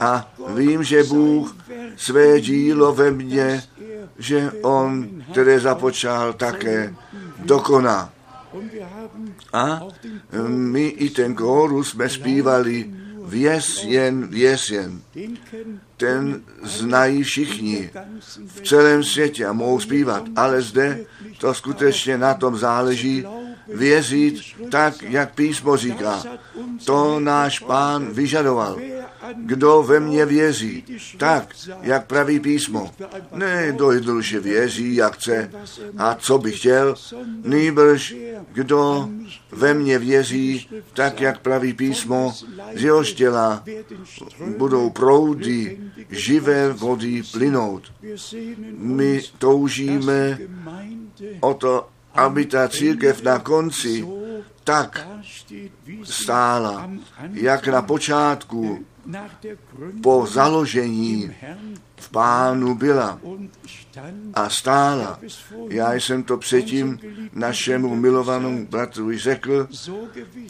A 0.00 0.32
vím, 0.54 0.84
že 0.84 1.04
Bůh 1.04 1.56
své 1.96 2.40
dílo 2.40 2.92
ve 2.92 3.10
mně, 3.10 3.62
že 4.18 4.52
On, 4.62 5.08
které 5.30 5.60
započal, 5.60 6.32
také 6.32 6.94
dokoná. 7.38 8.12
A 9.52 9.80
my 10.48 10.86
i 10.86 11.10
ten 11.10 11.34
kórus 11.34 11.90
jsme 11.90 12.08
zpívali 12.08 12.90
Věs 13.24 13.84
jen, 13.84 14.26
věs 14.26 14.70
jen. 14.70 15.02
Ten 15.96 16.42
znají 16.62 17.22
všichni 17.22 17.90
v 18.46 18.60
celém 18.60 19.04
světě 19.04 19.46
a 19.46 19.52
mohou 19.52 19.80
zpívat, 19.80 20.24
ale 20.36 20.62
zde 20.62 21.04
to 21.38 21.54
skutečně 21.54 22.18
na 22.18 22.34
tom 22.34 22.58
záleží 22.58 23.26
věřit 23.68 24.34
tak, 24.70 25.02
jak 25.02 25.34
písmo 25.34 25.76
říká. 25.76 26.22
To 26.84 27.20
náš 27.20 27.58
pán 27.58 28.06
vyžadoval. 28.12 28.78
Kdo 29.36 29.82
ve 29.82 30.00
mně 30.00 30.26
věří, 30.26 30.84
tak, 31.16 31.54
jak 31.82 32.06
praví 32.06 32.40
písmo. 32.40 32.90
Ne, 33.32 33.72
kdo 33.72 33.92
jednoduše 33.92 34.40
věří, 34.40 34.94
jak 34.94 35.14
chce 35.14 35.50
a 35.98 36.14
co 36.14 36.38
by 36.38 36.52
chtěl, 36.52 36.94
nýbrž 37.44 38.14
kdo 38.52 39.08
ve 39.50 39.74
mně 39.74 39.98
věří, 39.98 40.68
tak, 40.94 41.20
jak 41.20 41.40
praví 41.40 41.72
písmo, 41.72 42.34
z 42.74 42.82
jeho 42.82 43.04
těla 43.04 43.64
budou 44.56 44.90
proudy 44.90 45.80
živé 46.10 46.72
vody 46.72 47.22
plynout. 47.32 47.92
My 48.76 49.22
toužíme 49.38 50.38
o 51.40 51.54
to, 51.54 51.88
aby 52.14 52.46
ta 52.46 52.68
církev 52.68 53.22
na 53.22 53.38
konci 53.38 54.06
tak 54.64 55.08
stála, 56.04 56.90
jak 57.32 57.68
na 57.68 57.82
počátku 57.82 58.84
po 60.02 60.26
založení 60.26 61.34
v 61.96 62.10
pánu 62.10 62.74
byla 62.74 63.20
a 64.34 64.48
stála. 64.48 65.18
Já 65.68 65.94
jsem 65.94 66.22
to 66.22 66.36
předtím 66.36 66.98
našemu 67.32 67.96
milovanému 67.96 68.66
bratru 68.66 69.18
řekl, 69.18 69.68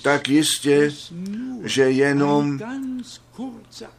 tak 0.02 0.28
jistě, 0.28 0.90
že 1.62 1.90
jenom 1.90 2.58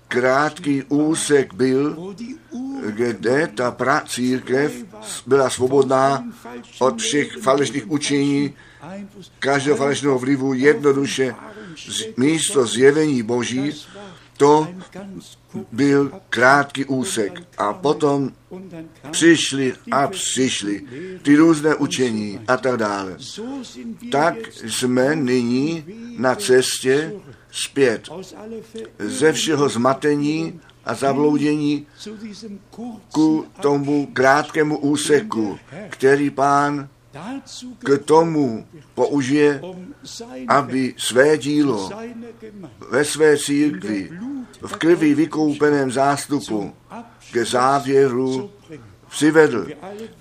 krátký 0.08 0.84
úsek 0.84 1.54
byl, 1.54 2.16
kde 2.86 3.48
ta 3.48 3.72
pra 3.72 4.02
církev 4.08 4.86
byla 5.28 5.50
svobodná 5.50 6.24
od 6.80 7.02
všech 7.02 7.38
falešných 7.42 7.92
učení, 7.92 8.54
každého 9.40 9.78
falešného 9.78 10.20
vlivu 10.20 10.54
jednoduše 10.54 11.36
místo 12.18 12.66
zjevení 12.66 13.24
Boží 13.24 13.72
to 14.38 14.68
byl 15.72 16.12
krátký 16.30 16.86
úsek 16.86 17.44
a 17.58 17.74
potom 17.74 18.32
přišli 19.12 19.74
a 19.92 20.08
přišli 20.08 20.82
ty 21.22 21.36
různé 21.36 21.76
učení 21.76 22.40
a 22.48 22.58
tak 22.58 22.78
dále. 22.78 23.18
Tak 24.12 24.36
jsme 24.54 25.16
nyní 25.16 25.86
na 26.18 26.36
cestě 26.36 27.14
zpět 27.52 28.10
ze 29.00 29.34
všeho 29.34 29.70
zmatení 29.70 30.60
a 30.86 30.94
zabloudění 30.94 31.88
ku 33.12 33.46
tomu 33.62 34.08
krátkému 34.14 34.78
úseku, 34.78 35.60
který 35.90 36.30
pán 36.30 36.90
k 37.80 37.98
tomu 38.06 38.68
použije, 38.96 39.62
aby 40.48 40.94
své 40.98 41.38
dílo 41.38 41.90
ve 42.92 43.06
své 43.06 43.38
církvi 43.38 44.10
v 44.62 44.76
krvi 44.76 45.14
vykoupeném 45.14 45.92
zástupu 45.92 46.74
ke 47.32 47.46
závěru 47.46 48.52
přivedl. 49.14 49.68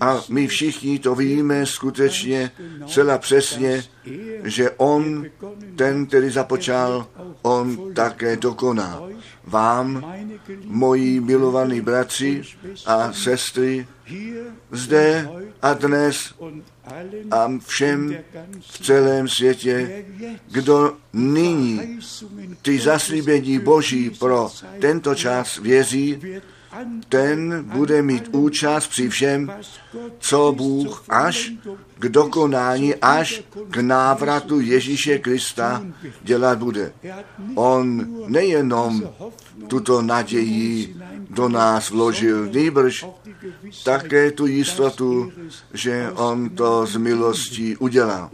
A 0.01 0.21
my 0.29 0.47
všichni 0.47 0.99
to 0.99 1.15
víme 1.15 1.67
skutečně 1.67 2.51
celá 2.87 3.19
přesně, 3.19 3.85
že 4.45 4.71
on, 4.71 5.27
ten, 5.77 6.07
který 6.07 6.31
započal, 6.31 7.07
on 7.43 7.95
také 7.95 8.37
dokoná. 8.37 9.03
Vám, 9.45 10.15
moji 10.65 11.21
milovaní 11.21 11.81
bratři 11.81 12.43
a 12.87 13.13
sestry, 13.13 13.87
zde 14.71 15.29
a 15.63 15.75
dnes 15.75 16.35
a 17.31 17.49
všem 17.67 18.17
v 18.61 18.79
celém 18.79 19.29
světě, 19.29 20.05
kdo 20.51 20.97
nyní 21.13 21.99
ty 22.63 22.79
zaslíbení 22.79 23.59
Boží 23.59 24.11
pro 24.11 24.51
tento 24.81 25.15
čas 25.15 25.59
věří, 25.59 26.21
ten 27.09 27.65
bude 27.65 28.03
mít 28.03 28.29
účast 28.33 28.87
při 28.87 29.09
všem, 29.09 29.53
co 30.19 30.53
Bůh 30.57 31.05
až 31.09 31.53
k 31.99 32.09
dokonání, 32.09 32.95
až 32.95 33.43
k 33.71 33.77
návratu 33.77 34.61
Ježíše 34.61 35.19
Krista 35.19 35.83
dělat 36.23 36.59
bude. 36.59 36.93
On 37.55 38.07
nejenom 38.27 39.03
tuto 39.67 40.03
naději 40.03 40.97
do 41.31 41.49
nás 41.49 41.91
vložil, 41.91 42.47
nýbrž 42.47 43.07
také 43.85 44.31
tu 44.31 44.47
jistotu, 44.47 45.33
že 45.73 46.11
on 46.15 46.51
to 46.51 46.87
z 46.87 46.97
milostí 46.97 47.77
udělá. 47.77 48.31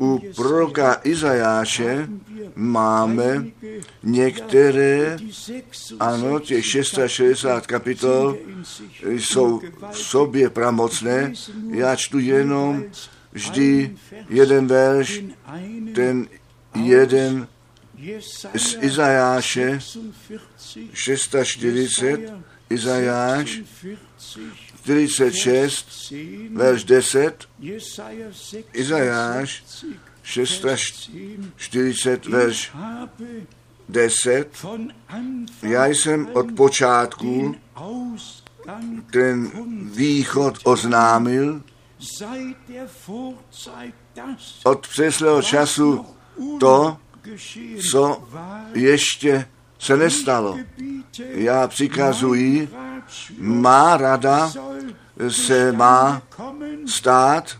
U 0.00 0.20
proroka 0.36 1.00
Izajáše 1.04 2.08
máme 2.54 3.46
některé, 4.02 5.16
ano, 6.00 6.40
těch 6.40 6.66
660 6.66 7.66
kapitol 7.66 8.38
jsou 9.02 9.60
v 9.90 9.98
sobě 9.98 10.50
pramocné. 10.50 11.32
Já 11.70 11.96
čtu 11.96 12.18
jenom 12.18 12.84
vždy 13.32 13.96
jeden 14.28 14.66
verš, 14.66 15.24
ten 15.94 16.28
jeden 16.74 17.48
z 18.56 18.76
Izajáše 18.80 19.78
640, 20.92 22.32
Izajáš 22.70 23.60
46, 24.82 26.12
verš 26.52 26.84
10, 26.84 27.48
Izajáš 28.72 29.64
640, 30.26 32.26
verš 32.26 32.72
10. 33.88 34.66
Já 35.62 35.86
jsem 35.86 36.28
od 36.32 36.46
počátku 36.56 37.54
ten 39.12 39.50
východ 39.92 40.58
oznámil, 40.64 41.62
od 44.64 44.88
přeslého 44.88 45.42
času 45.42 46.06
to, 46.60 46.96
co 47.90 48.28
ještě 48.74 49.48
se 49.78 49.96
nestalo. 49.96 50.58
Já 51.18 51.68
přikazuji, 51.68 52.68
má 53.38 53.96
rada 53.96 54.52
se 55.28 55.72
má 55.72 56.22
stát 56.86 57.58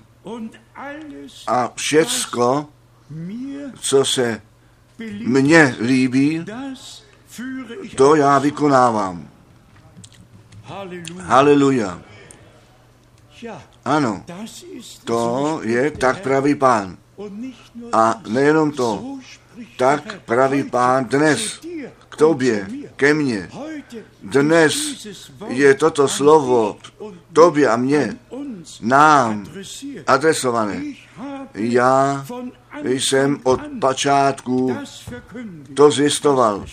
a 1.47 1.73
všecko, 1.75 2.69
co 3.81 4.05
se 4.05 4.43
mně 5.27 5.77
líbí, 5.81 6.45
to 7.97 8.15
já 8.15 8.39
vykonávám. 8.39 9.29
Haleluja. 11.19 12.03
Ano, 13.85 14.25
to 15.05 15.61
je 15.63 15.91
tak 15.91 16.23
pravý 16.23 16.55
pán. 16.55 16.99
A 17.93 18.21
nejenom 18.29 18.73
to, 18.73 19.19
tak 19.77 20.21
pravý 20.23 20.63
pán 20.63 21.05
dnes 21.05 21.61
k 22.09 22.17
tobě, 22.17 22.69
ke 22.97 23.15
mně. 23.15 23.51
Dnes 24.23 24.75
je 25.49 25.75
toto 25.75 26.09
slovo 26.09 26.77
tobě 27.33 27.69
a 27.69 27.77
mně, 27.77 28.17
nám 28.81 29.47
adresované. 30.07 30.83
Já 31.55 32.27
jsem 32.85 33.41
od 33.43 33.61
počátku 33.81 34.77
to 35.75 35.91
zjistoval, 35.91 36.65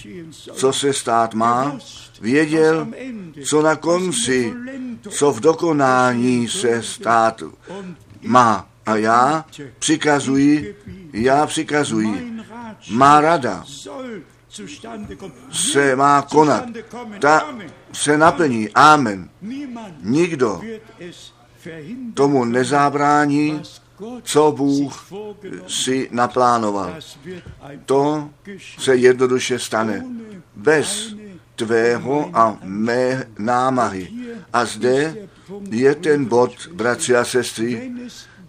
co 0.54 0.74
se 0.74 0.94
stát 0.94 1.34
má, 1.34 1.78
věděl, 2.22 2.88
co 3.46 3.62
na 3.62 3.76
konci, 3.76 4.54
co 5.10 5.32
v 5.32 5.40
dokonání 5.40 6.48
se 6.48 6.84
stát 6.84 7.44
má. 8.22 8.68
A 8.86 8.96
já 8.96 9.46
přikazuji, 9.80 10.76
já 11.14 11.46
přikazuji, 11.46 12.34
má 12.90 13.22
rada 13.22 13.64
se 15.52 15.96
má 15.96 16.22
konat. 16.22 16.64
Ta 17.20 17.56
se 17.94 18.18
naplní. 18.18 18.70
Amen. 18.70 19.30
Nikdo 20.02 20.62
tomu 22.14 22.46
nezábrání, 22.46 23.62
co 24.24 24.52
Bůh 24.52 25.12
si 25.68 26.10
naplánoval. 26.12 26.96
To 27.86 28.30
se 28.80 28.96
jednoduše 28.96 29.60
stane. 29.60 30.06
Bez 30.56 31.16
tvého 31.56 32.30
a 32.34 32.58
mé 32.64 33.28
námahy. 33.40 34.10
A 34.54 34.66
zde 34.66 35.16
je 35.70 35.96
ten 35.96 36.26
bod, 36.26 36.68
bratři 36.74 37.16
a 37.16 37.26
sestry, 37.26 37.92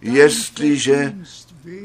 jestliže 0.00 1.14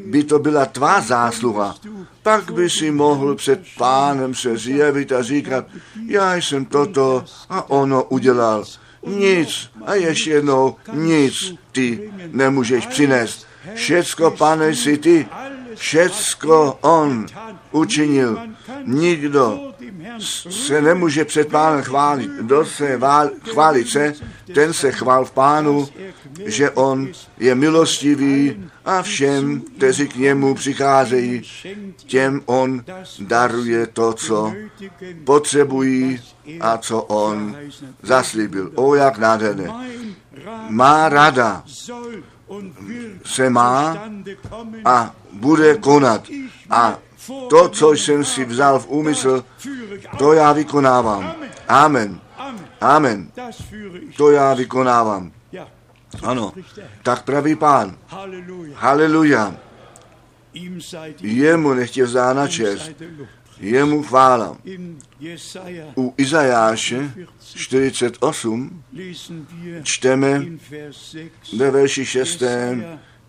by 0.05 0.23
to 0.23 0.39
byla 0.39 0.65
tvá 0.65 1.01
zásluha, 1.01 1.75
pak 2.23 2.51
by 2.51 2.69
si 2.69 2.91
mohl 2.91 3.35
před 3.35 3.61
pánem 3.77 4.35
se 4.35 4.57
zjevit 4.57 5.11
a 5.11 5.21
říkat, 5.23 5.65
já 6.05 6.35
jsem 6.35 6.65
toto 6.65 7.25
a 7.49 7.69
ono 7.69 8.03
udělal. 8.03 8.63
Nic 9.07 9.69
a 9.85 9.93
ještě 9.93 10.29
jednou 10.29 10.75
nic 10.93 11.53
ty 11.71 12.11
nemůžeš 12.31 12.85
přinést. 12.85 13.47
Všecko, 13.73 14.31
pane, 14.31 14.75
si 14.75 14.97
ty, 14.97 15.27
všecko 15.79 16.77
on 16.81 17.25
učinil. 17.71 18.39
Nikdo 18.85 19.73
se 20.49 20.81
nemůže 20.81 21.25
před 21.25 21.47
pánem 21.47 21.83
chválit. 21.83 22.31
Kdo 22.31 22.65
se 22.65 22.97
vál, 22.97 23.29
chválit 23.51 23.89
se, 23.89 24.13
ten 24.53 24.73
se 24.73 24.91
chvál 24.91 25.25
v 25.25 25.31
pánu, 25.31 25.87
že 26.45 26.69
on 26.69 27.07
je 27.37 27.55
milostivý 27.55 28.69
a 28.85 29.01
všem, 29.01 29.61
kteří 29.77 30.07
k 30.07 30.15
němu 30.15 30.55
přicházejí, 30.55 31.41
těm 31.95 32.41
on 32.45 32.83
daruje 33.19 33.87
to, 33.87 34.13
co 34.13 34.53
potřebují 35.23 36.21
a 36.61 36.77
co 36.77 37.01
on 37.01 37.57
zaslíbil. 38.01 38.71
O, 38.75 38.95
jak 38.95 39.17
nádherné. 39.17 39.69
Má 40.69 41.09
rada 41.09 41.63
se 43.25 43.49
má 43.49 43.97
a 44.85 45.15
bude 45.33 45.77
konat. 45.77 46.27
A 46.69 46.97
to, 47.49 47.69
co 47.69 47.91
jsem 47.91 48.25
si 48.25 48.45
vzal 48.45 48.79
v 48.79 48.88
úmysl, 48.88 49.45
to 50.17 50.33
já 50.33 50.53
vykonávám. 50.53 51.35
Amen. 51.67 52.19
Amen. 52.81 53.31
To 54.17 54.31
já 54.31 54.53
vykonávám. 54.53 55.31
Ano, 56.23 56.53
tak 57.03 57.23
praví 57.23 57.55
pán. 57.55 57.97
Haleluja. 58.75 59.55
Jemu 61.21 61.73
nechtěl 61.73 62.05
vzána 62.05 62.47
čest. 62.47 62.91
Jemu 63.60 64.04
chvála. 64.04 64.58
U 65.98 66.13
Izajáše 66.17 67.13
48 67.56 68.84
čteme 69.84 70.45
ve 71.58 71.72
verši 71.72 72.06
6. 72.06 72.43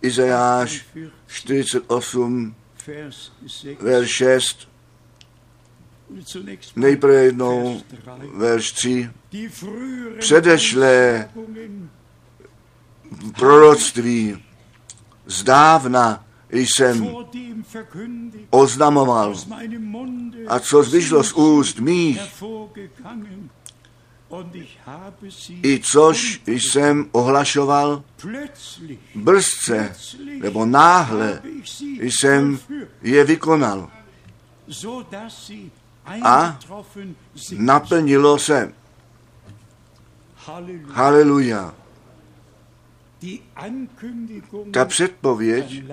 Izajáš 0.01 0.85
48, 1.27 2.55
verš 3.79 4.09
6. 4.09 4.71
Zunächst 6.25 6.75
mal 6.75 6.83
Nejprve 6.83 7.23
jednou 7.23 7.81
Vers 7.81 7.83
3. 7.91 8.33
verš 8.35 8.71
3. 8.71 9.09
Die 9.31 9.49
früheren 9.49 10.19
Předešlé 10.19 11.29
proroctví 13.35 14.43
zdávna 15.25 16.25
jsem 16.51 17.15
oznamoval. 18.49 19.35
a 20.47 20.59
co 20.59 20.83
zvyšlo 20.83 21.23
z 21.23 21.33
úst 21.33 21.79
mých, 21.79 22.19
i 25.63 25.79
což 25.79 26.41
jsem 26.47 27.09
ohlašoval? 27.11 28.03
brzce 29.15 29.95
nebo 30.41 30.65
náhle 30.65 31.41
jsem 31.99 32.59
je 33.01 33.23
vykonal. 33.23 33.89
A 36.23 36.59
naplnilo 37.57 38.39
se. 38.39 38.73
Haleluja. 40.93 41.80
Ta 44.71 44.85
předpověď 44.85 45.83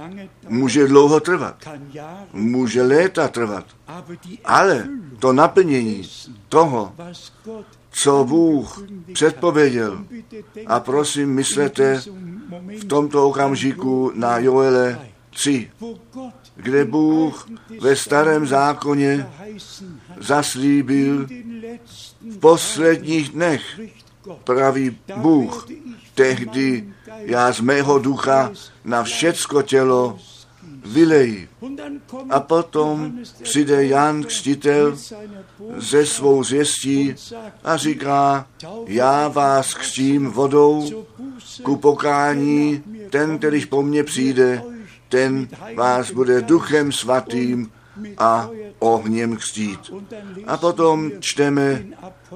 může 0.48 0.86
dlouho 0.86 1.20
trvat, 1.20 1.68
může 2.32 2.82
léta 2.82 3.28
trvat, 3.28 3.64
ale 4.44 4.88
to 5.18 5.32
naplnění 5.32 6.08
toho, 6.48 6.94
co 7.90 8.24
Bůh 8.24 8.86
předpověděl, 9.12 10.04
a 10.66 10.80
prosím, 10.80 11.34
myslete 11.34 12.02
v 12.80 12.84
tomto 12.84 13.28
okamžiku 13.28 14.12
na 14.14 14.38
Joele 14.38 15.08
3, 15.30 15.70
wo 15.80 15.98
Gott 16.12 16.48
kde 16.58 16.84
Bůh 16.84 17.48
ve 17.80 17.96
starém 17.96 18.46
zákoně 18.46 19.28
zaslíbil 20.20 21.26
v 22.20 22.38
posledních 22.40 23.28
dnech, 23.28 23.80
pravý 24.44 24.98
Bůh, 25.16 25.66
tehdy 26.18 26.84
já 27.20 27.52
z 27.52 27.60
mého 27.60 27.98
ducha 27.98 28.50
na 28.84 29.02
všecko 29.02 29.62
tělo 29.62 30.18
kommt 31.60 31.80
A 32.30 32.40
potom 32.40 33.12
přijde 33.42 33.86
Jan 33.86 34.24
Křtitel 34.24 34.96
ze 35.76 36.06
svou 36.06 36.44
zvěstí 36.44 37.14
a 37.64 37.76
říká, 37.76 38.46
já 38.86 39.28
vás 39.28 39.74
křtím 39.74 40.26
vodou 40.26 41.04
ku 41.62 41.76
pokání, 41.76 42.82
ten, 43.10 43.38
kterýž 43.38 43.64
po 43.64 43.82
mně 43.82 44.04
přijde, 44.04 44.62
ten 45.08 45.48
vás 45.74 46.10
bude 46.10 46.42
duchem 46.42 46.92
svatým 46.92 47.70
a 48.18 48.50
ohněm 48.78 49.36
křtít. 49.36 49.80
A 50.46 50.56
potom 50.56 51.10
čteme 51.20 51.86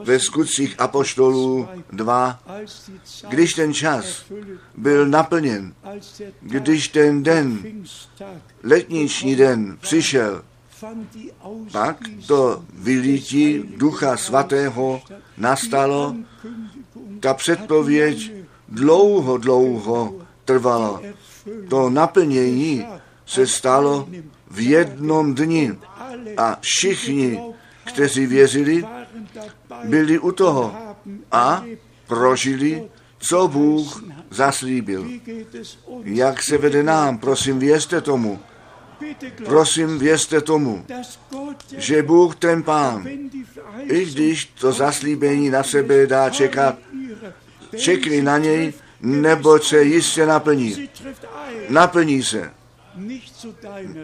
ve 0.04 0.20
skutcích 0.20 0.80
Apoštolů 0.80 1.68
2, 1.92 2.40
als 2.46 2.86
die 2.88 3.00
Zeit 3.04 3.30
když 3.30 3.54
ten 3.54 3.74
čas 3.74 4.24
byl 4.76 5.06
naplněn, 5.06 5.74
když 6.40 6.88
ten 6.88 7.22
den, 7.22 7.62
letniční 8.62 9.36
den, 9.36 9.78
přišel, 9.80 10.42
pak 11.72 11.96
to 12.26 12.64
vylítí 12.74 13.62
Ducha 13.76 14.16
Svatého 14.16 15.02
nastalo, 15.38 16.14
ta 17.20 17.34
předpověď 17.34 18.32
dlouho, 18.68 19.38
dlouho 19.38 20.14
trvala. 20.44 21.00
To 21.70 21.90
naplnění 21.90 22.86
se 23.26 23.46
stalo 23.46 24.08
v 24.52 24.60
jednom 24.60 25.34
dni 25.34 25.78
a 26.36 26.58
všichni, 26.60 27.40
kteří 27.84 28.26
věřili, 28.26 28.84
byli 29.84 30.18
u 30.18 30.32
toho 30.32 30.76
a 31.32 31.64
prožili, 32.06 32.84
co 33.18 33.48
Bůh 33.48 34.04
zaslíbil. 34.30 35.08
Jak 36.04 36.42
se 36.42 36.58
vede 36.58 36.82
nám, 36.82 37.18
prosím, 37.18 37.58
věřte 37.58 38.00
tomu. 38.00 38.40
Prosím, 39.44 39.98
věřte 39.98 40.40
tomu, 40.40 40.84
že 41.76 42.02
Bůh 42.02 42.36
ten 42.36 42.62
Pán, 42.62 43.08
i 43.82 44.04
když 44.04 44.44
to 44.44 44.72
zaslíbení 44.72 45.50
na 45.50 45.62
sebe 45.62 46.06
dá 46.06 46.30
čekat, 46.30 46.78
čekli 47.76 48.22
na 48.22 48.38
něj, 48.38 48.72
nebo 49.00 49.58
se 49.58 49.82
jistě 49.82 50.26
naplní. 50.26 50.88
Naplní 51.68 52.22
se. 52.22 52.50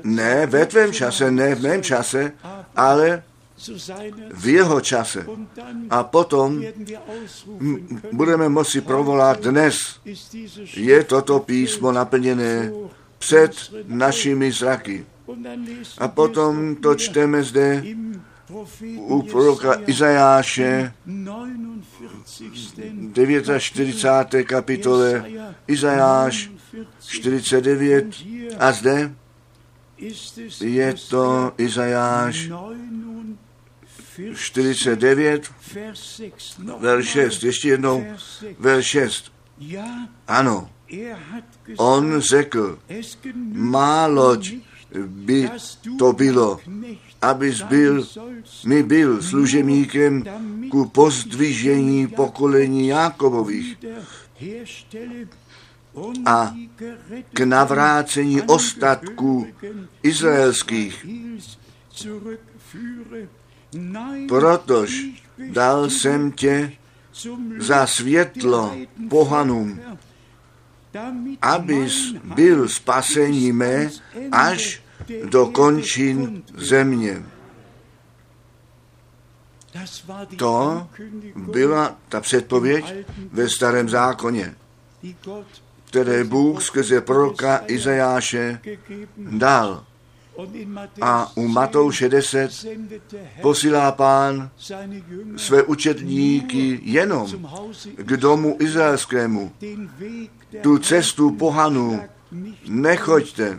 Ne 0.05 0.47
ve 0.47 0.66
tvém 0.66 0.93
čase, 0.93 1.30
ne 1.30 1.55
v 1.55 1.62
mém 1.62 1.82
čase, 1.82 2.32
ale 2.76 3.22
v 4.34 4.47
jeho 4.47 4.80
čase. 4.80 5.26
A 5.91 6.05
potom 6.05 6.62
budeme 8.12 8.49
moci 8.49 8.80
provolat 8.80 9.41
dnes. 9.43 10.01
Je 10.74 11.05
toto 11.05 11.41
písmo 11.41 11.93
naplněné 11.93 12.72
před 13.18 13.53
našimi 13.86 14.53
zraky. 14.53 15.07
A 15.99 16.09
potom 16.09 16.76
to 16.76 16.95
čteme 16.95 17.43
zde 17.43 17.84
u 18.97 19.22
proroka 19.22 19.74
Izajáše 19.86 20.93
49. 22.24 23.61
49. 23.61 24.45
kapitole 24.45 25.24
Izajáš 25.66 26.51
49 27.06 28.26
a 28.58 28.72
zde 28.72 29.14
je 30.60 30.94
to 31.08 31.52
Izajáš 31.58 32.50
49, 34.34 34.34
49, 34.34 35.50
Vers 35.74 35.98
6. 36.16 36.58
Noch 36.58 36.80
verš 36.80 37.14
mal, 37.14 37.24
6, 37.30 37.42
ještě 37.42 37.68
jednou, 37.68 38.00
Vers 38.00 38.22
6. 38.38 38.60
verš 38.60 38.86
6. 38.86 39.32
Ja, 39.60 40.08
Ano, 40.26 40.70
on 41.76 42.20
řekl, 42.20 42.78
es 42.88 43.18
genügt 43.22 43.56
má 43.56 44.06
loď 44.06 44.52
nicht, 44.52 44.64
by 45.06 45.50
to 45.98 46.12
bylo, 46.12 46.60
abys 47.22 47.62
byl, 47.62 48.06
mi 48.66 48.82
byl 48.82 49.22
služebníkem 49.22 50.24
ku 50.70 50.88
pozdvižení 50.88 52.06
pokolení 52.06 52.88
Jákobových 52.88 53.76
a 56.26 56.55
k 57.32 57.40
navrácení 57.40 58.42
ostatků 58.42 59.46
izraelských. 60.03 61.07
Protož 64.28 65.05
dal 65.53 65.90
jsem 65.90 66.32
tě 66.32 66.72
za 67.59 67.86
světlo 67.86 68.76
pohanům, 69.11 69.80
abys 71.42 72.14
byl 72.34 72.68
spasení 72.68 73.53
mé 73.53 73.90
až 74.32 74.82
do 75.24 75.46
končin 75.46 76.42
země. 76.57 77.22
To 80.36 80.88
byla 81.36 81.96
ta 82.09 82.20
předpověď 82.20 82.94
ve 83.32 83.49
starém 83.49 83.88
zákoně, 83.88 84.55
které 85.89 86.24
Bůh 86.24 86.62
skrze 86.62 87.01
proroka 87.01 87.61
Izajáše 87.66 88.61
dal. 89.16 89.84
A 91.01 91.32
u 91.36 91.49
Matouše 91.49 92.09
10 92.09 92.53
sendete 92.53 93.16
Herr 93.16 93.43
posílá 93.43 93.93
pán 93.93 94.51
své 95.36 95.62
učetníky 95.62 96.80
jenom 96.82 97.26
k 97.97 98.16
domu 98.16 98.57
izraelskému. 98.61 99.53
Tu 100.62 100.78
cestu 100.78 101.36
nicht 102.30 102.68
nechoďte, 102.68 103.59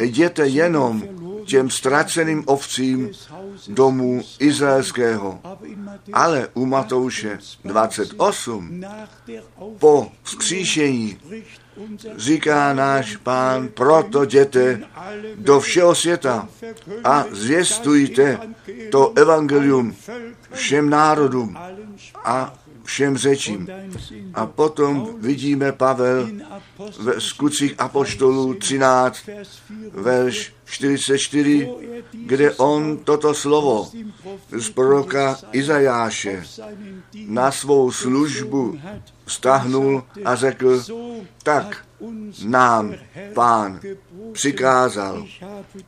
jděte 0.00 0.46
jenom 0.46 1.02
těm 1.44 1.70
ztraceným 1.70 2.42
ovcím 2.46 3.10
domu 3.68 4.22
izraelského. 4.38 5.40
Ale 6.12 6.48
u 6.54 6.66
Matouše 6.66 7.38
28 7.64 8.80
nach 8.80 9.22
der 9.26 9.42
po 9.78 10.12
vzkříšení 10.22 11.18
říká 12.16 12.72
náš 12.72 13.16
pán, 13.16 13.68
proto 13.68 14.22
jděte 14.22 14.80
do 15.36 15.60
všeho 15.60 15.94
světa 15.94 16.48
a 17.04 17.24
zvěstujte 17.30 18.38
to 18.90 19.12
evangelium 19.16 19.96
všem 20.52 20.90
národům 20.90 21.58
a 22.24 22.54
všem 22.88 23.16
řečím. 23.16 23.68
A 24.34 24.46
potom 24.46 25.20
vidíme 25.20 25.72
Pavel 25.72 26.28
ve 27.00 27.20
skutcích 27.20 27.74
Apoštolů 27.78 28.54
13, 28.54 29.28
verš 29.92 30.54
44, 30.64 31.70
kde 32.12 32.52
on 32.52 32.98
toto 33.04 33.34
slovo 33.34 33.90
z 34.52 34.70
proroka 34.70 35.38
Izajáše 35.52 36.44
na 37.26 37.52
svou 37.52 37.92
službu 37.92 38.80
stáhnul 39.26 40.02
a 40.24 40.34
řekl, 40.34 40.84
tak 41.42 41.84
nám 42.44 42.94
pán 43.34 43.80
přikázal, 44.32 45.26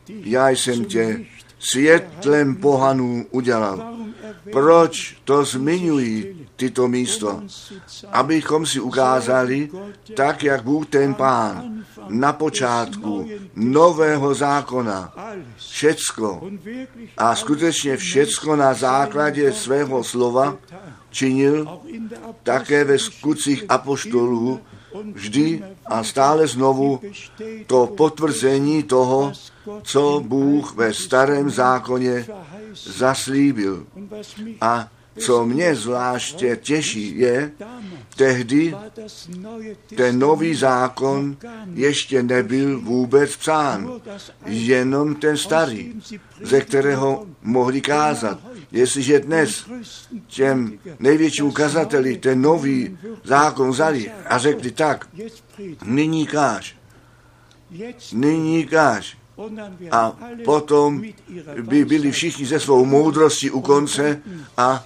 já 0.09 0.49
jsem 0.49 0.85
tě 0.85 1.21
světlem 1.61 2.57
pohanů 2.57 3.27
udělal. 3.31 3.95
Proč 4.53 5.17
to 5.25 5.45
zmiňují 5.45 6.47
tyto 6.57 6.89
místo? 6.89 7.43
Abychom 8.13 8.67
si 8.67 8.81
ukázali, 8.81 9.71
tak 10.17 10.45
jak 10.45 10.65
Bůh 10.65 10.87
ten 10.87 11.15
pán 11.15 11.85
na 12.09 12.33
počátku 12.33 13.29
nového 13.55 14.35
zákona 14.35 15.15
všecko 15.57 16.51
a 17.17 17.37
skutečně 17.37 17.97
všecko 17.97 18.57
na 18.57 18.75
základě 18.75 19.53
svého 19.53 20.05
slova 20.05 20.57
činil 21.11 21.81
také 22.43 22.85
ve 22.85 22.99
skutcích 22.99 23.65
apoštolů 23.69 24.61
vždy 25.13 25.65
a 25.87 26.05
stále 26.05 26.47
znovu 26.47 27.01
to 27.67 27.87
potvrzení 27.87 28.83
toho, 28.83 29.33
co 29.83 30.23
Bůh 30.27 30.75
ve 30.75 30.95
starém 30.95 31.51
zákoně 31.51 32.27
zaslíbil. 32.75 33.87
A 34.61 34.89
co 35.18 35.47
mě 35.47 35.75
zvláště 35.75 36.57
těší, 36.57 37.18
je, 37.18 37.53
tehdy 38.16 38.75
ten 39.97 40.18
nový 40.18 40.55
zákon 40.55 41.37
ještě 41.75 42.23
nebyl 42.23 42.81
vůbec 42.81 43.37
psán, 43.37 44.01
jenom 44.47 45.14
ten 45.14 45.37
starý, 45.37 45.93
ze 46.43 46.61
kterého 46.61 47.27
mohli 47.43 47.81
kázat. 47.81 48.39
Jestliže 48.73 49.21
dnes 49.21 49.64
těm 50.27 50.79
největším 50.99 51.47
ukazateli 51.47 52.16
ten 52.16 52.43
nový 52.43 52.99
zákon 53.25 53.71
vzali 53.71 54.12
a 54.27 54.39
řekli 54.39 54.71
tak, 54.71 55.09
nyní 55.85 56.27
káž, 56.27 56.77
nyní 58.12 58.66
káž, 58.66 59.20
a 59.91 60.16
potom 60.45 61.03
by 61.62 61.84
byli 61.84 62.11
všichni 62.11 62.47
ze 62.47 62.61
svou 62.61 62.84
moudrostí 62.84 63.51
u 63.51 63.61
konce 63.61 64.22
a 64.57 64.84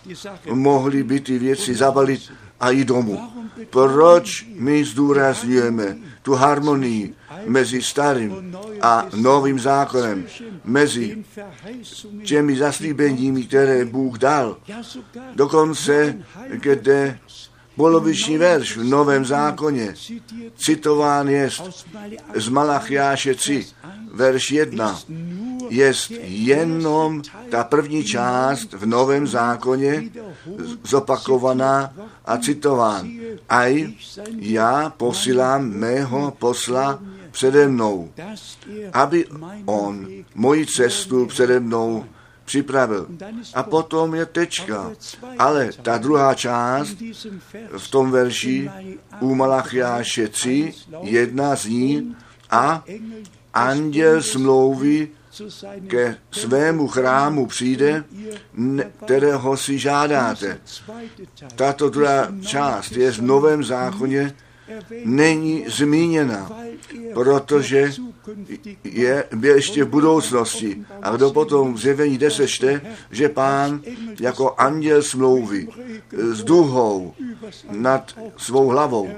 mohli 0.53 1.03
by 1.03 1.21
ty 1.21 1.39
věci 1.39 1.75
zabalit 1.75 2.33
a 2.61 2.71
jít 2.71 2.89
domů. 2.89 3.21
Proč 3.71 4.47
my 4.55 4.85
zdůrazňujeme 4.85 5.97
tu 6.23 6.33
harmonii 6.35 7.15
mezi 7.47 7.83
starým 7.83 8.57
a 8.81 9.07
novým 9.17 9.59
zákonem, 9.59 10.27
mezi 10.65 11.25
těmi 12.25 12.57
zaslíbeními, 12.57 13.43
které 13.43 13.85
Bůh 13.85 14.19
dal, 14.19 14.57
dokonce, 15.35 16.19
kde 16.49 17.19
poloviční 17.77 18.39
verš 18.39 18.77
v 18.77 18.85
Novém 18.85 19.25
zákoně 19.25 19.95
citován 20.57 21.29
je 21.29 21.51
z 22.35 22.49
Malachiáše 22.49 23.35
3, 23.35 23.67
verš 24.13 24.51
1, 24.51 25.01
je 25.69 25.93
jenom 26.25 27.23
ta 27.51 27.65
první 27.65 28.05
část 28.05 28.73
v 28.73 28.87
Novém 28.87 29.27
zákoně 29.27 30.11
zopakovaná 30.85 31.93
a 32.25 32.39
citován. 32.39 33.11
Aj 33.49 33.93
já 34.39 34.91
posílám 34.97 35.69
mého 35.69 36.31
posla 36.39 36.99
přede 37.31 37.69
mnou, 37.69 38.11
aby 38.93 39.27
on 39.67 40.09
moji 40.35 40.67
cestu 40.67 41.27
přede 41.27 41.61
mnou 41.61 42.05
připravil. 42.45 43.07
A 43.55 43.63
potom 43.63 44.15
je 44.15 44.27
tečka. 44.27 44.91
Ale 45.39 45.71
ta 45.83 45.99
druhá 45.99 46.35
část 46.35 46.97
v 47.79 47.91
tom 47.91 48.11
verši 48.11 48.71
u 49.21 49.35
Malachiáše 49.35 50.29
3, 50.29 50.75
jedna 51.03 51.57
z 51.57 51.65
ní 51.67 52.17
a 52.51 52.85
anděl 53.55 54.23
smlouvy 54.23 55.09
ke 55.87 56.17
svému 56.31 56.89
chrámu 56.89 57.47
přijde, 57.47 58.05
kterého 59.05 59.57
si 59.57 59.79
žádáte. 59.79 60.61
Tato 61.55 61.91
druhá 61.91 62.29
část 62.41 62.93
je 62.93 63.13
v 63.13 63.23
Novém 63.23 63.65
zákoně 63.65 64.35
není 65.05 65.65
zmíněna, 65.69 66.51
protože 67.15 67.93
je, 68.85 69.25
je 69.43 69.55
ještě 69.55 69.85
v 69.85 69.89
budoucnosti. 69.89 70.85
A 71.03 71.17
kdo 71.17 71.31
potom 71.31 71.75
v 71.75 71.79
zjevení 71.79 72.19
10 72.19 72.47
čte, 72.47 72.81
že 73.11 73.29
pán 73.29 73.81
jako 74.21 74.55
anděl 74.59 75.03
smlouvy 75.03 75.69
s 76.13 76.45
duhou 76.45 77.15
nad 77.71 78.15
svou 78.37 78.69
hlavou 78.69 79.09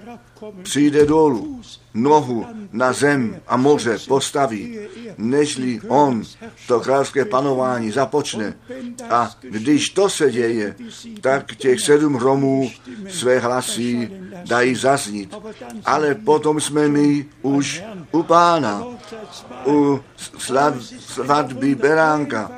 přijde 0.62 1.06
dolů, 1.06 1.60
nohu 1.96 2.46
na 2.72 2.92
zem 2.92 3.40
a 3.46 3.56
moře 3.56 3.98
postaví, 4.08 4.78
nežli 5.18 5.80
on 5.88 6.22
to 6.68 6.80
královské 6.80 7.24
panování 7.24 7.90
započne. 7.90 8.54
A 9.10 9.30
když 9.40 9.90
to 9.90 10.08
se 10.08 10.30
děje, 10.30 10.76
tak 11.20 11.56
těch 11.56 11.80
sedm 11.80 12.14
hromů 12.14 12.70
své 13.08 13.38
hlasy 13.38 14.10
dají 14.44 14.74
zaznít. 14.74 15.34
Ale 15.84 16.14
potom 16.14 16.60
jsme 16.60 16.88
my 16.88 17.26
už 17.42 17.82
u 18.12 18.22
pána, 18.22 18.84
u 19.66 20.00
svatby 20.98 21.74
Beránka. 21.74 22.50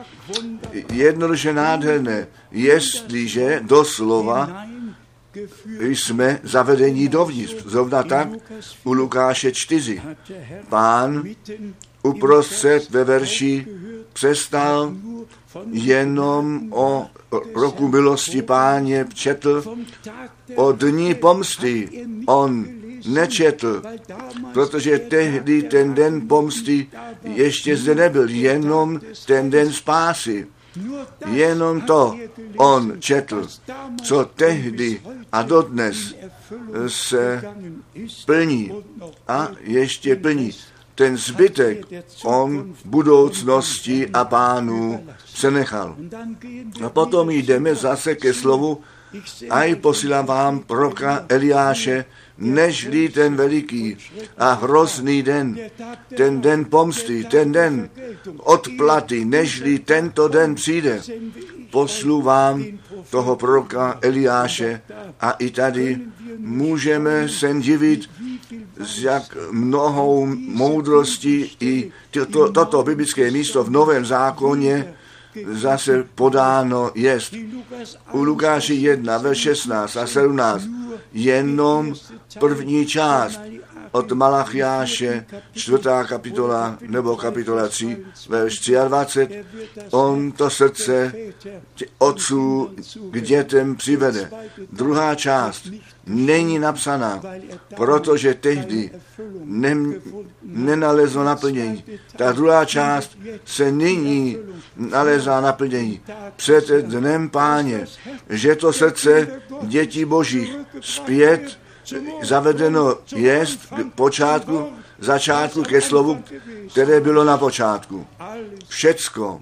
Jednoduše 0.92 1.52
nádherné, 1.52 2.26
jestliže 2.50 3.60
doslova 3.62 4.66
jsme 5.80 6.40
zavedení 6.42 7.08
dovnitř. 7.08 7.54
Zrovna 7.66 8.02
tak 8.02 8.28
u 8.84 8.92
Lukáše 8.92 9.52
4. 9.52 10.02
Pán 10.68 11.24
uprostřed 12.02 12.90
ve 12.90 13.04
verši 13.04 13.66
přestal 14.12 14.92
jenom 15.72 16.72
o 16.72 17.06
roku 17.54 17.88
milosti 17.88 18.42
páně 18.42 19.06
četl 19.14 19.76
o 20.54 20.72
dní 20.72 21.14
pomsty. 21.14 22.06
On 22.26 22.66
nečetl, 23.06 23.82
protože 24.52 24.98
tehdy 24.98 25.62
ten 25.62 25.94
den 25.94 26.28
pomsty 26.28 26.86
ještě 27.24 27.76
zde 27.76 27.94
nebyl, 27.94 28.28
jenom 28.28 29.00
ten 29.26 29.50
den 29.50 29.72
spásy. 29.72 30.46
Jenom 31.26 31.80
to 31.80 32.18
on 32.56 32.92
četl, 32.98 33.48
co 34.04 34.24
tehdy 34.24 35.00
a 35.32 35.42
dodnes 35.42 36.14
se 36.86 37.44
plní 38.26 38.72
a 39.28 39.48
ještě 39.60 40.16
plní. 40.16 40.50
Ten 40.94 41.16
zbytek 41.16 41.86
on 42.24 42.74
budoucnosti 42.84 44.08
a 44.08 44.24
pánů 44.24 45.06
přenechal. 45.24 45.96
A 46.84 46.88
potom 46.88 47.30
jdeme 47.30 47.74
zase 47.74 48.14
ke 48.14 48.34
slovu 48.34 48.80
a 49.50 49.62
i 49.62 49.74
posílám 49.74 50.26
vám 50.26 50.60
proka 50.60 51.24
Eliáše, 51.28 52.04
nežli 52.38 53.08
ten 53.08 53.36
veliký 53.36 53.96
a 54.38 54.52
hrozný 54.52 55.22
den, 55.22 55.58
ten 56.16 56.40
den 56.40 56.64
pomsty, 56.64 57.24
ten 57.24 57.52
den 57.52 57.90
odplaty, 58.38 59.24
nežli 59.24 59.78
tento 59.78 60.28
den 60.28 60.54
přijde. 60.54 61.02
Poslu 61.70 62.22
vám 62.22 62.64
toho 63.10 63.36
proroka 63.36 63.98
Eliáše 64.02 64.80
a 65.20 65.30
i 65.30 65.50
tady 65.50 65.98
můžeme 66.38 67.28
se 67.28 67.54
divit, 67.58 68.10
z 68.80 69.02
jak 69.02 69.36
mnohou 69.50 70.26
moudrosti 70.36 71.50
i 71.60 71.92
to, 72.30 72.52
toto 72.52 72.82
biblické 72.82 73.30
místo 73.30 73.64
v 73.64 73.70
Novém 73.70 74.04
zákoně 74.04 74.94
zase 75.52 76.04
podáno 76.14 76.90
jest. 76.94 77.34
U 78.12 78.22
Lukáši 78.22 78.74
1, 78.74 79.18
ve 79.18 79.34
16 79.34 79.96
a 79.96 80.06
17 80.06 80.64
jenom 81.12 81.94
první 82.40 82.86
část 82.86 83.40
od 83.92 84.12
Malachiáše, 84.12 85.24
čtvrtá 85.52 86.04
kapitola 86.04 86.78
nebo 86.80 87.16
kapitola 87.16 87.68
3, 87.68 87.96
verš 88.28 88.70
23, 88.88 89.44
on 89.90 90.32
to 90.32 90.50
srdce 90.50 91.12
otců 91.98 92.70
k 93.10 93.20
dětem 93.20 93.76
přivede. 93.76 94.30
Druhá 94.72 95.14
část 95.14 95.68
není 96.08 96.58
napsaná, 96.58 97.22
protože 97.76 98.34
tehdy 98.34 98.90
ne, 99.44 99.76
nenalezlo 100.42 101.24
naplnění. 101.24 101.84
Ta 102.16 102.32
druhá 102.32 102.64
část 102.64 103.18
se 103.44 103.72
nyní 103.72 104.36
nalezá 104.76 105.40
naplnění. 105.40 106.00
Před 106.36 106.68
dnem 106.68 107.28
páně, 107.28 107.86
že 108.28 108.56
to 108.56 108.72
srdce 108.72 109.28
dětí 109.62 110.04
božích 110.04 110.56
zpět 110.80 111.58
zavedeno 112.22 112.96
jest 113.16 113.66
k 113.66 113.94
počátku, 113.94 114.72
začátku 114.98 115.62
ke 115.62 115.80
slovu, 115.80 116.24
které 116.72 117.00
bylo 117.00 117.24
na 117.24 117.38
počátku. 117.38 118.06
Všecko 118.68 119.40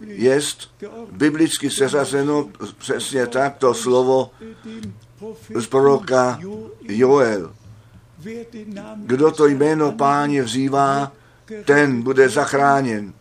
jest 0.00 0.70
biblicky 1.10 1.70
seřazeno 1.70 2.48
přesně 2.78 3.26
tak, 3.26 3.56
to 3.56 3.74
slovo 3.74 4.30
z 5.54 5.66
proroka 5.66 6.40
Joel. 6.82 7.54
Kdo 8.96 9.30
to 9.30 9.46
jméno 9.46 9.92
páně 9.92 10.42
vzývá, 10.42 11.12
ten 11.64 12.02
bude 12.02 12.28
zachráněn. 12.28 13.12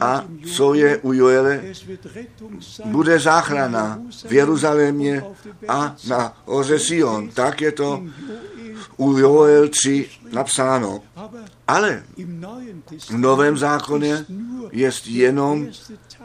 A 0.00 0.24
co 0.56 0.74
je 0.74 0.98
u 0.98 1.12
Joele? 1.12 1.62
Bude 2.84 3.18
záchrana 3.18 4.00
v 4.26 4.32
Jeruzalémě 4.32 5.24
a 5.68 5.96
na 6.08 6.42
hoře 6.44 6.78
Sion. 6.78 7.28
Tak 7.28 7.60
je 7.60 7.72
to 7.72 8.02
u 8.96 9.18
Joel 9.18 9.68
3 9.68 10.08
napsáno. 10.32 11.02
Ale 11.68 12.02
v 13.08 13.16
Novém 13.16 13.58
zákoně 13.58 14.24
je 14.72 14.90
jenom 15.06 15.68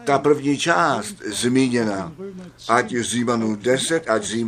ta 0.07 0.19
první 0.19 0.57
část 0.57 1.15
zmíněna, 1.25 2.11
ať 2.69 2.95
z 2.95 3.01
Římanů 3.01 3.55
10, 3.55 4.09
ať 4.09 4.23
z 4.23 4.45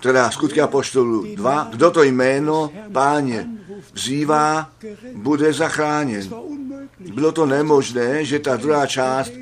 teda 0.00 0.30
skutky 0.30 0.60
apoštolů 0.60 1.34
2, 1.34 1.68
kdo 1.70 1.90
to 1.90 2.02
jméno 2.02 2.70
páně 2.92 3.48
vzývá, 3.92 4.70
bude 5.14 5.52
zachráněn. 5.52 6.30
Bylo 7.14 7.32
to 7.32 7.46
nemožné, 7.46 8.24
že 8.24 8.38
ta 8.38 8.56
druhá 8.56 8.86
část 8.86 9.32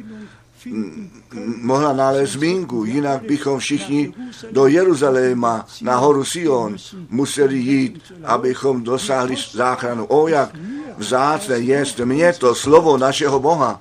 mohla 1.61 1.93
nalézt 1.93 2.33
zmínku, 2.33 2.85
jinak 2.85 3.23
bychom 3.23 3.59
všichni 3.59 4.13
do 4.51 4.67
Jeruzaléma 4.67 5.67
na 5.83 5.97
horu 5.97 6.25
Sion 6.25 6.77
museli 7.09 7.59
jít, 7.59 8.03
abychom 8.25 8.83
dosáhli 8.83 9.37
záchranu. 9.53 10.07
O, 10.07 10.29
jak 10.29 10.53
vzácné 11.01 11.59
jest 11.59 11.99
mě 11.99 12.33
to 12.33 12.55
slovo 12.55 12.99
našeho 12.99 13.41
Boha. 13.41 13.81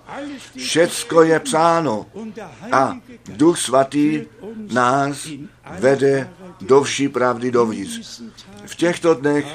Všecko 0.56 1.24
je 1.24 1.40
psáno 1.40 2.06
a 2.72 2.98
Duch 3.30 3.60
Svatý 3.60 4.26
nás 4.72 5.28
vede 5.80 6.30
do 6.62 6.82
vší 6.84 7.08
pravdy 7.10 7.52
dovnitř. 7.52 8.22
V 8.66 8.76
těchto 8.76 9.14
dnech 9.14 9.46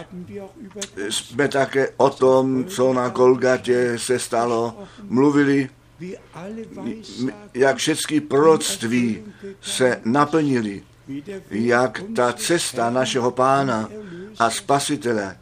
jsme 1.09 1.49
také 1.49 1.89
o 1.97 2.11
tom, 2.11 2.65
co 2.65 2.93
na 2.93 3.09
Golgatě 3.09 3.99
se 3.99 4.19
stalo, 4.19 4.79
mluvili 5.03 5.69
jak 7.55 7.77
všechny 7.77 8.21
proroctví 8.21 9.25
se 9.61 10.01
naplnili, 10.05 10.83
jak 11.51 12.03
ta 12.17 12.33
cesta 12.33 12.91
našeho 12.91 13.31
pána 13.31 13.89
a 14.39 14.51
spasitele 14.51 15.37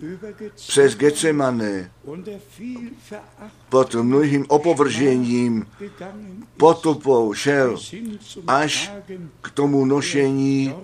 přes 0.55 0.97
Getsemane 0.97 1.91
pod 3.69 3.95
mnohým 3.95 4.45
opovržením 4.49 5.67
potupou 6.57 7.35
šel 7.35 7.79
až 8.47 8.93
k 9.41 9.51
tomu 9.51 9.85
nošení 9.85 10.75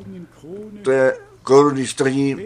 té 0.82 1.16
koruny 1.42 1.86
strní, 1.86 2.36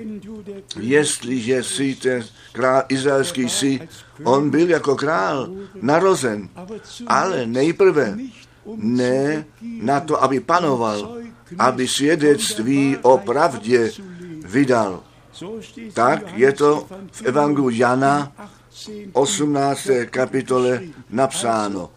jestliže 0.80 1.62
si 1.62 1.94
ten 1.94 2.24
král 2.52 2.82
izraelský 2.88 3.48
si, 3.48 3.80
on 4.24 4.50
byl 4.50 4.70
jako 4.70 4.96
král 4.96 5.50
narozen, 5.82 6.48
ale 7.06 7.46
nejprve 7.46 8.18
ne 8.76 9.44
na 9.82 10.00
to, 10.00 10.22
aby 10.22 10.40
panoval, 10.40 11.18
aby 11.58 11.88
svědectví 11.88 12.96
o 13.02 13.18
pravdě 13.18 13.90
vydal. 14.44 15.02
Tak 15.92 16.38
je 16.38 16.52
to 16.52 16.86
v 17.12 17.22
Evangelu 17.22 17.70
Jana 17.70 18.32
18. 19.12 19.88
kapitole 20.10 20.82
napsáno. 21.10 21.90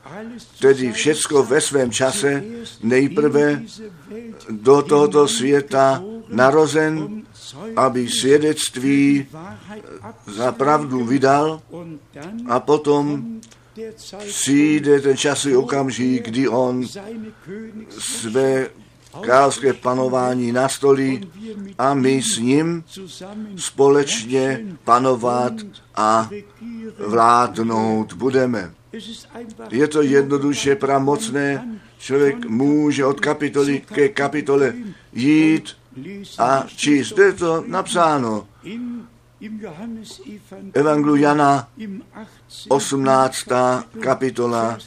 Tedy 0.60 0.92
všecko 0.92 1.44
ve 1.44 1.62
svém 1.62 1.92
čase 1.92 2.44
nejprve 2.84 3.62
do 4.50 4.82
tohoto 4.82 5.28
světa 5.28 6.04
narozen, 6.30 7.24
aby 7.76 8.10
svědectví 8.10 9.28
za 10.28 10.52
pravdu 10.52 11.06
vydal 11.06 11.62
a 12.48 12.60
potom 12.60 13.26
přijde 14.28 15.02
ten 15.02 15.18
časový 15.18 15.56
okamžik, 15.56 16.26
kdy 16.26 16.48
on 16.48 16.84
své 18.00 18.70
královské 19.22 19.74
panování 19.74 20.52
nastolí 20.52 21.32
a 21.78 21.94
my 21.94 22.22
s 22.22 22.38
ním 22.38 22.84
společně 23.58 24.66
panovat 24.84 25.54
a 25.96 26.30
vládnout 27.08 28.14
budeme. 28.14 28.72
Je 29.70 29.88
to 29.88 30.02
jednoduše 30.02 30.76
pramocné. 30.76 31.80
Člověk 31.98 32.46
může 32.46 33.06
od 33.06 33.20
kapitoly 33.20 33.82
ke 33.94 34.10
kapitole 34.10 34.74
jít 35.14 35.78
a 36.38 36.64
číst. 36.76 37.18
Je 37.18 37.34
to 37.34 37.64
napsáno. 37.68 38.48
Evangelu 40.74 41.16
Jana, 41.16 41.68
18. 42.70 43.48
kapitola, 44.00 44.78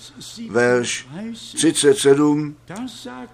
verš 0.50 1.06
37. 1.54 2.56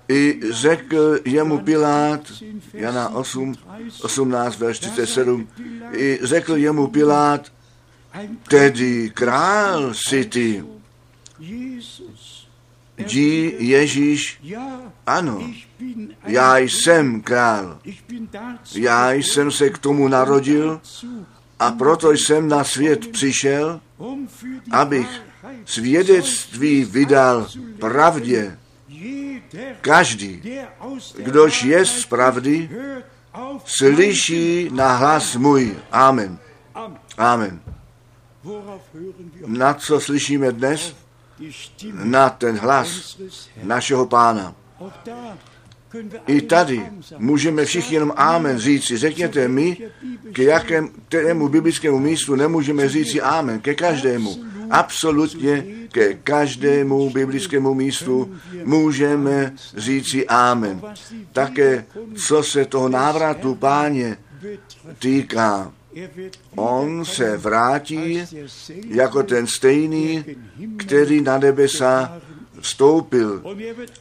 I 0.08 0.40
řekl 0.50 1.18
jemu 1.24 1.58
Pilát, 1.58 2.32
Jana 2.72 3.08
8, 3.08 3.54
18, 4.02 4.58
verš 4.58 4.78
37. 4.78 5.48
I 5.92 6.18
řekl 6.22 6.56
jemu 6.56 6.86
Pilát, 6.86 7.52
tedy 8.48 9.10
král 9.14 9.94
si 9.94 10.24
ty. 10.24 10.64
Dí 13.06 13.54
Ježíš, 13.58 14.40
ano, 15.06 15.50
já 16.26 16.58
jsem 16.58 17.22
král. 17.22 17.78
Já 18.74 19.12
jsem 19.12 19.50
se 19.50 19.70
k 19.70 19.78
tomu 19.78 20.08
narodil 20.08 20.80
a 21.58 21.70
proto 21.70 22.12
jsem 22.12 22.48
na 22.48 22.64
svět 22.64 23.06
přišel, 23.08 23.80
abych 24.70 25.22
svědectví 25.64 26.84
vydal 26.84 27.48
pravdě. 27.80 28.58
Každý, 29.80 30.42
kdož 31.16 31.62
je 31.62 31.86
z 31.86 32.06
pravdy, 32.06 32.70
slyší 33.64 34.70
na 34.72 34.96
hlas 34.96 35.36
můj. 35.36 35.76
Amen. 35.92 36.38
Amen. 37.18 37.60
Na 39.46 39.74
co 39.74 40.00
slyšíme 40.00 40.52
dnes? 40.52 40.96
Na 41.92 42.30
ten 42.30 42.58
hlas 42.58 43.18
našeho 43.62 44.06
pána. 44.06 44.54
I 46.26 46.40
tady 46.40 46.82
můžeme 47.18 47.64
všichni 47.64 47.94
jenom 47.94 48.12
Amen 48.16 48.58
říci. 48.58 48.96
Řekněte 48.96 49.48
mi, 49.48 49.76
k 50.32 50.38
jakému 50.38 51.48
biblickému 51.48 51.98
místu 51.98 52.34
nemůžeme 52.36 52.88
říci 52.88 53.20
Amen. 53.20 53.60
Ke 53.60 53.74
každému. 53.74 54.44
Absolutně 54.70 55.64
ke 55.92 56.14
každému 56.14 57.10
biblickému 57.10 57.74
místu 57.74 58.34
můžeme 58.64 59.52
říci 59.76 60.26
Amen. 60.26 60.82
Také 61.32 61.84
co 62.14 62.42
se 62.42 62.64
toho 62.64 62.88
návratu 62.88 63.54
páně 63.54 64.16
týká. 64.98 65.72
On 66.56 67.04
se 67.04 67.36
vrátí 67.36 68.22
jako 68.88 69.22
ten 69.22 69.46
stejný, 69.46 70.24
který 70.76 71.20
na 71.20 71.38
nebesa 71.38 72.22
vstoupil 72.60 73.42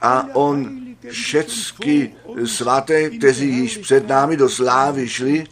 a 0.02 0.36
on 0.36 0.80
všecky 1.10 2.14
svaté, 2.46 3.10
kteří 3.10 3.50
již 3.50 3.78
před 3.78 4.08
námi 4.08 4.38
do 4.38 4.50
slávy 4.50 5.10
šli, 5.10 5.44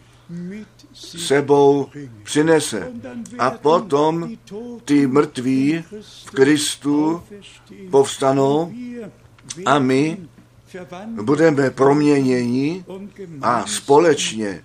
sebou 0.94 1.88
přinese. 2.24 2.92
A 3.40 3.52
potom 3.52 4.32
ty 4.86 5.08
mrtví 5.08 5.84
v 6.26 6.32
Kristu 6.32 7.24
povstanou 7.92 8.74
a 9.66 9.80
my 9.80 10.18
budeme 11.22 11.70
proměněni 11.70 12.86
a 13.42 13.68
společně 13.68 14.64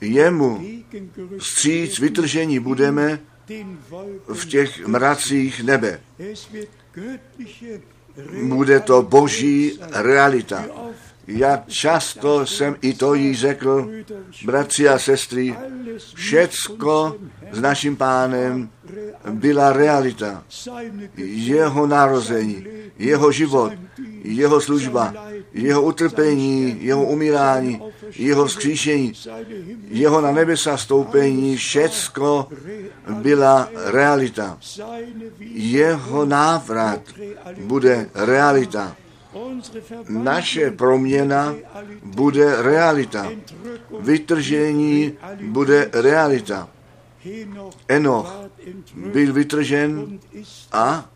jemu 0.00 0.62
stříc 1.38 1.98
vytržení 1.98 2.58
budeme 2.58 3.20
v 4.34 4.44
těch 4.44 4.86
mracích 4.86 5.62
nebe. 5.64 6.00
Bude 8.42 8.80
to 8.80 9.02
boží 9.02 9.78
realita. 9.92 10.64
Jak 11.26 11.68
často 11.68 12.46
jsem 12.46 12.76
i 12.80 12.94
to 12.94 13.14
jí 13.14 13.34
řekl, 13.34 13.90
bratři 14.44 14.88
a 14.88 14.98
sestry, 14.98 15.56
všecko 16.14 17.16
s 17.52 17.60
naším 17.60 17.96
pánem 17.96 18.70
byla 19.30 19.72
realita. 19.72 20.44
Jeho 21.16 21.86
narození, 21.86 22.66
jeho 22.98 23.32
život, 23.32 23.72
jeho 24.22 24.60
služba, 24.60 25.14
jeho 25.52 25.82
utrpení, 25.82 26.76
jeho 26.80 27.04
umírání, 27.04 27.82
jeho 28.16 28.48
skříšení, 28.48 29.12
jeho 29.88 30.20
na 30.20 30.32
nebesa 30.32 30.76
stoupení, 30.76 31.56
všecko 31.56 32.48
byla 33.22 33.68
realita. 33.84 34.58
Jeho 35.54 36.24
návrat 36.24 37.00
bude 37.60 38.10
realita. 38.14 38.96
Naše 40.08 40.70
proměna 40.70 41.54
bude 42.02 42.62
realita. 42.62 43.30
Vytržení 44.00 45.12
bude 45.42 45.90
realita. 45.92 46.68
Enoch 47.88 48.50
byl 49.12 49.32
vytržen 49.32 50.18
a 50.72 51.10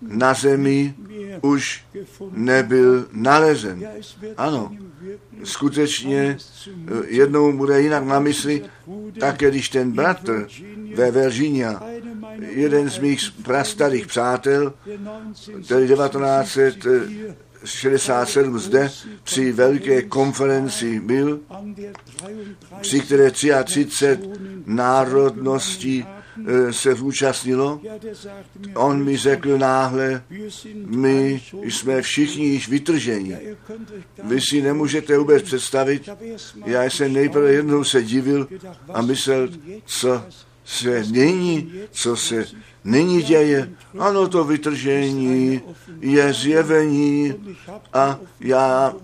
na 0.00 0.34
zemi 0.34 0.94
už 1.40 1.84
nebyl 2.30 3.06
nalezen. 3.12 3.88
Ano, 4.36 4.72
skutečně 5.44 6.36
jednou 7.06 7.52
bude 7.52 7.80
jinak 7.80 8.04
na 8.04 8.20
mysli, 8.20 8.64
tak 9.20 9.38
když 9.38 9.68
ten 9.68 9.92
bratr 9.92 10.48
ve 10.94 11.10
Virginia, 11.10 11.82
jeden 12.40 12.90
z 12.90 12.98
mých 12.98 13.20
prastarých 13.42 14.06
přátel, 14.06 14.74
který 15.64 15.88
1967 17.62 18.58
zde 18.58 18.90
při 19.24 19.52
velké 19.52 20.02
konferenci 20.02 21.00
byl, 21.00 21.40
při 22.80 23.00
které 23.00 23.30
33 23.30 24.18
národností 24.66 26.04
se 26.70 26.94
zúčastnilo. 26.94 27.80
On 28.74 29.04
mi 29.04 29.16
řekl 29.16 29.58
náhle, 29.58 30.22
my 30.86 31.42
jsme 31.62 32.02
všichni 32.02 32.46
již 32.46 32.68
vytrženi. 32.68 33.38
Vy 34.24 34.40
si 34.40 34.62
nemůžete 34.62 35.18
vůbec 35.18 35.42
představit, 35.42 36.08
já 36.66 36.84
jsem 36.84 37.12
nejprve 37.12 37.52
jednou 37.52 37.84
se 37.84 38.02
divil 38.02 38.48
a 38.94 39.02
myslel, 39.02 39.48
co 39.84 40.24
se 40.64 41.04
nyní, 41.10 41.72
co 41.90 42.16
se 42.16 42.46
nyní 42.84 43.22
děje. 43.22 43.68
Ano, 43.98 44.28
to 44.28 44.44
vytržení 44.44 45.60
je 46.00 46.32
zjevení 46.32 47.34
a 47.92 48.18
já 48.40 48.94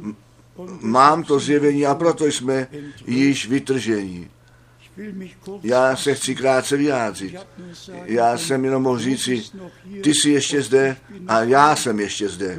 mám 0.81 1.25
to 1.25 1.39
zjevení 1.39 1.87
a 1.87 1.95
proto 1.95 2.27
jsme 2.27 2.66
již 3.07 3.49
vytržení. 3.49 4.29
Já 5.63 5.97
se 5.97 6.15
chci 6.15 6.35
krátce 6.35 6.77
vyjádřit. 6.77 7.37
Já 8.05 8.39
jsem 8.39 8.65
jenom 8.65 8.83
mohl 8.83 8.99
říci, 8.99 9.43
ty 10.03 10.15
jsi 10.15 10.31
ještě 10.31 10.63
zde 10.63 10.97
a 11.27 11.43
já 11.43 11.77
jsem 11.77 12.01
ještě 12.01 12.29
zde. 12.29 12.59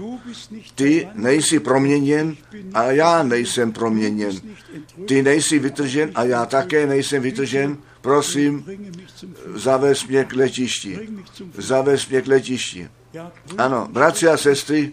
Ty 0.76 1.08
nejsi 1.14 1.60
proměněn 1.60 2.36
a 2.74 2.84
já 2.84 3.24
nejsem 3.24 3.72
proměněn. 3.72 4.32
Ty 5.08 5.22
nejsi 5.22 5.60
vytržen 5.60 6.12
a 6.16 6.24
já 6.24 6.46
také 6.46 6.88
nejsem 6.88 7.22
vytržen. 7.22 7.78
Prosím, 8.02 8.66
zavez 9.56 10.08
mě 10.08 10.24
k 10.24 10.34
letišti. 10.34 11.10
Zavez 11.58 12.08
mě 12.08 12.22
k 12.22 12.28
letišti. 12.28 12.90
Ano, 13.58 13.88
bratři 13.92 14.28
a 14.28 14.38
sestry, 14.38 14.92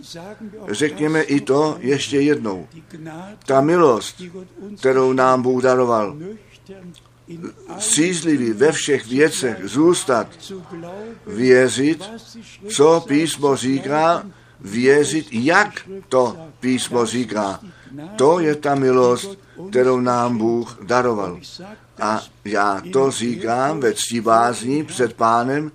řekněme 0.69 1.23
i 1.23 1.41
to 1.41 1.77
ještě 1.81 2.21
jednou. 2.21 2.69
Ta 3.47 3.61
milost, 3.61 4.23
kterou 4.79 5.13
nám 5.13 5.43
Bůh 5.43 5.63
daroval, 5.63 6.17
střízlivý 7.79 8.53
ve 8.53 8.73
všech 8.73 9.07
věcech 9.07 9.59
zůstat, 9.65 10.29
věřit, 11.27 12.11
co 12.69 13.05
písmo 13.09 13.57
říká, 13.57 14.27
věřit, 14.61 15.27
jak 15.31 15.89
to 16.09 16.37
písmo 16.61 17.07
říká. 17.07 17.61
To 18.17 18.41
je 18.41 18.55
ta 18.55 18.75
milost, 18.75 19.39
kterou 19.71 20.01
nám 20.01 20.39
Bůh 20.39 20.79
daroval. 20.83 21.41
A 22.01 22.23
já 22.45 22.83
to 22.93 23.11
říkám 23.11 23.81
ve 23.81 23.95
ctibázní 23.95 24.85
před 24.85 25.13
pánem, 25.13 25.73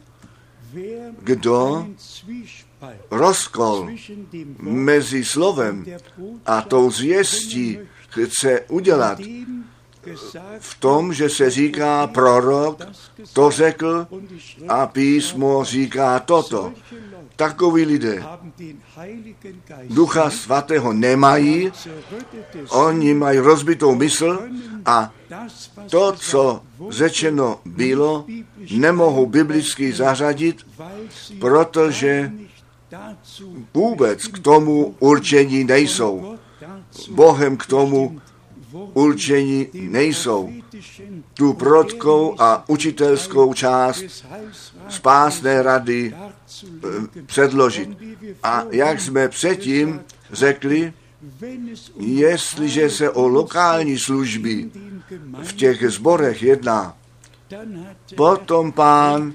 kdo 1.22 1.88
rozkol 3.12 3.90
mezi 4.60 5.26
slovem 5.26 5.86
a 6.46 6.62
tou 6.62 6.92
zvěstí 6.92 7.80
chce 8.10 8.62
udělat, 8.62 9.20
v 10.60 10.80
tom, 10.80 11.14
že 11.14 11.30
se 11.30 11.50
říká 11.50 12.08
prorok, 12.08 12.82
to 13.34 13.52
řekl 13.52 14.08
a 14.68 14.88
písmo 14.88 15.64
říká 15.64 16.20
toto. 16.20 16.74
Takoví 17.36 17.86
lidé 17.86 18.24
Ducha 19.90 20.30
Svatého 20.30 20.94
nemají, 20.94 21.72
oni 22.70 23.14
mají 23.14 23.40
rozbitou 23.40 23.96
mysl 23.96 24.40
a 24.86 25.14
to, 25.90 26.14
co 26.18 26.62
řečeno 26.90 27.60
bylo, 27.66 28.26
nemohou 28.72 29.26
biblicky 29.26 29.94
zařadit, 29.94 30.68
protože 31.40 32.32
vůbec 33.74 34.28
k 34.28 34.40
tomu 34.40 34.96
určení 35.00 35.64
nejsou. 35.64 36.38
Bohem 37.10 37.58
k 37.58 37.66
tomu 37.66 38.22
určení 38.94 39.68
nejsou. 39.74 40.50
Tu 41.34 41.54
protkou 41.54 42.36
a 42.40 42.70
učitelskou 42.70 43.54
část 43.54 44.26
spásné 44.90 45.62
rady 45.64 46.16
eh, 46.16 47.22
předložit. 47.26 47.90
A 48.44 48.64
jak 48.72 49.02
jsme 49.02 49.30
předtím 49.30 50.02
řekli, 50.32 50.94
jestliže 52.00 52.90
se 52.90 53.10
o 53.10 53.28
lokální 53.28 54.00
služby 54.00 54.70
v 55.44 55.54
těch 55.54 55.92
zborech 55.92 56.44
jedná, 56.44 56.98
potom 58.16 58.72
pán, 58.72 59.34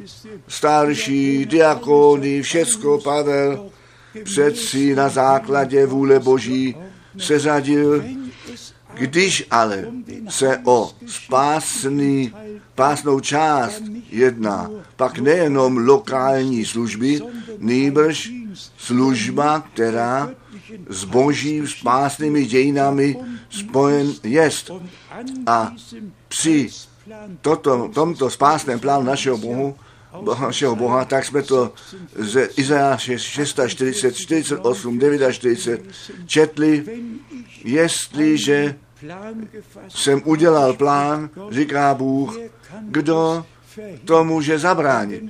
starší, 0.49 1.47
diakony, 1.47 2.43
všecko 2.43 2.99
Pavel, 2.99 3.71
přeci 4.25 4.95
na 4.95 5.09
základě 5.09 5.87
vůle 5.87 6.19
Boží 6.19 6.77
seřadil 7.19 8.05
když 9.03 9.47
ale 9.51 9.87
se 10.29 10.59
o 10.65 10.93
spásný, 11.07 12.35
pásnou 12.75 13.21
část 13.21 13.83
jedná, 14.11 14.71
pak 14.97 15.19
nejenom 15.19 15.77
lokální 15.77 16.65
služby, 16.65 17.21
nýbrž 17.59 18.31
služba, 18.77 19.61
která 19.75 20.31
s 20.89 21.05
božím 21.05 21.69
spásnými 21.69 22.47
dějinami 22.47 23.17
spojen 23.51 24.13
jest. 24.23 24.71
A 25.47 25.75
při 26.29 26.69
toto, 27.41 27.91
tomto 27.95 28.31
spásném 28.31 28.81
plánu 28.81 29.03
našeho 29.03 29.39
Bohu, 29.39 29.77
našeho 30.41 30.77
Boha, 30.77 31.05
tak 31.05 31.25
jsme 31.25 31.43
to 31.43 31.73
z 32.19 32.49
Izajáše 32.57 33.19
640, 33.19 34.17
48, 34.17 34.99
49 34.99 35.81
četli, 36.27 36.85
jestliže 37.65 38.75
jsem 39.89 40.23
udělal 40.25 40.75
plán, 40.75 41.31
říká 41.51 41.95
Bůh, 41.95 42.39
kdo 42.81 43.45
to 44.05 44.25
může 44.25 44.59
zabránit. 44.59 45.23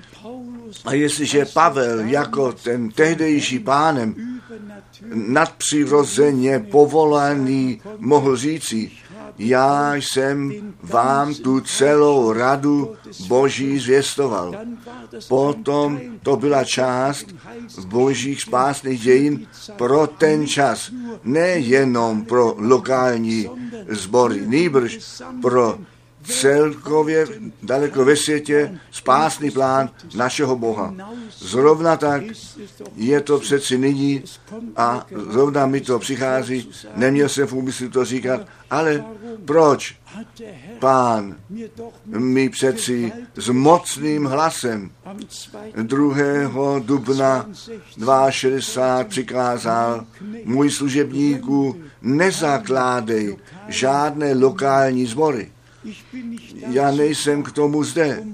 A 0.85 0.95
jestliže 0.95 1.45
Pavel 1.45 2.01
jako 2.01 2.53
ten 2.53 2.91
tehdejší 2.91 3.59
pánem 3.59 4.15
nadpřirozeně 5.15 6.59
povolaný 6.61 7.81
mohl 7.99 8.37
říci, 8.37 8.91
já 9.49 9.95
jsem 9.95 10.53
vám 10.83 11.35
tu 11.35 11.61
celou 11.61 12.33
radu 12.33 12.95
Boží 13.27 13.79
zvěstoval. 13.79 14.55
Potom 15.29 16.01
to 16.23 16.37
byla 16.37 16.65
část 16.65 17.27
božích 17.87 18.41
spásných 18.43 19.01
dějin 19.03 19.47
pro 19.77 20.07
ten 20.07 20.47
čas. 20.47 20.91
Nejenom 21.25 22.25
pro 22.25 22.55
lokální 22.59 23.51
sbory, 23.89 24.43
nýbrž 24.47 24.99
pro 25.43 25.79
celkově 26.23 27.27
daleko 27.63 28.05
ve 28.05 28.17
světě 28.17 28.79
spásný 28.91 29.51
plán 29.51 29.91
našeho 30.15 30.57
Boha. 30.57 30.95
Zrovna 31.39 31.97
tak 31.97 32.23
je 32.97 33.21
to 33.21 33.39
přeci 33.39 33.79
nyní 33.79 34.25
a 34.77 35.07
zrovna 35.31 35.67
mi 35.67 35.81
to 35.81 35.99
přichází, 35.99 36.71
neměl 36.95 37.29
jsem 37.29 37.47
v 37.47 37.53
úmyslu 37.53 37.89
to 37.89 38.05
říkat, 38.05 38.47
ale 38.71 39.05
proč 39.45 39.97
pán 40.79 41.37
mi 42.07 42.49
přeci 42.49 43.13
s 43.37 43.49
mocným 43.49 44.25
hlasem 44.25 44.91
2. 45.83 46.79
dubna 46.79 47.47
62 48.31 49.05
přikázal 49.05 50.07
můj 50.45 50.71
služebníku 50.71 51.81
nezakládej 52.03 53.37
žádné 53.69 54.35
lokální 54.35 55.07
zbory 55.07 55.51
já 56.69 56.91
nejsem 56.91 57.43
k 57.43 57.53
tomu 57.53 57.85
zde, 57.85 58.25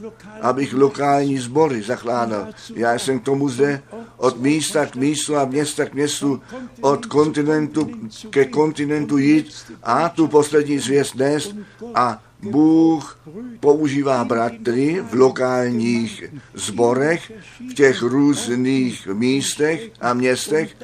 abych 0.41 0.75
lokální 0.75 1.39
sbory 1.39 1.83
zakládal. 1.83 2.47
Já 2.75 2.95
jsem 2.95 3.21
k 3.21 3.25
tomu 3.25 3.49
zde 3.49 3.83
od 4.17 4.41
místa 4.41 4.87
k 4.87 4.97
místu 4.97 5.37
a 5.37 5.45
města 5.45 5.85
k 5.85 5.95
městu, 5.95 6.41
od 6.81 7.07
kontinentu 7.07 7.91
ke 8.31 8.45
kontinentu 8.45 9.19
jít 9.19 9.55
a 9.83 10.09
tu 10.09 10.29
poslední 10.29 10.79
zvěst 10.79 11.15
nést 11.15 11.55
a 11.95 12.23
Bůh 12.43 13.19
používá 13.61 14.25
bratry 14.25 15.05
v 15.11 15.15
lokálních 15.15 16.25
zborech, 16.55 17.33
v 17.71 17.75
těch 17.75 18.03
různých 18.03 19.07
místech 19.07 19.91
a 20.01 20.15
městech, 20.15 20.77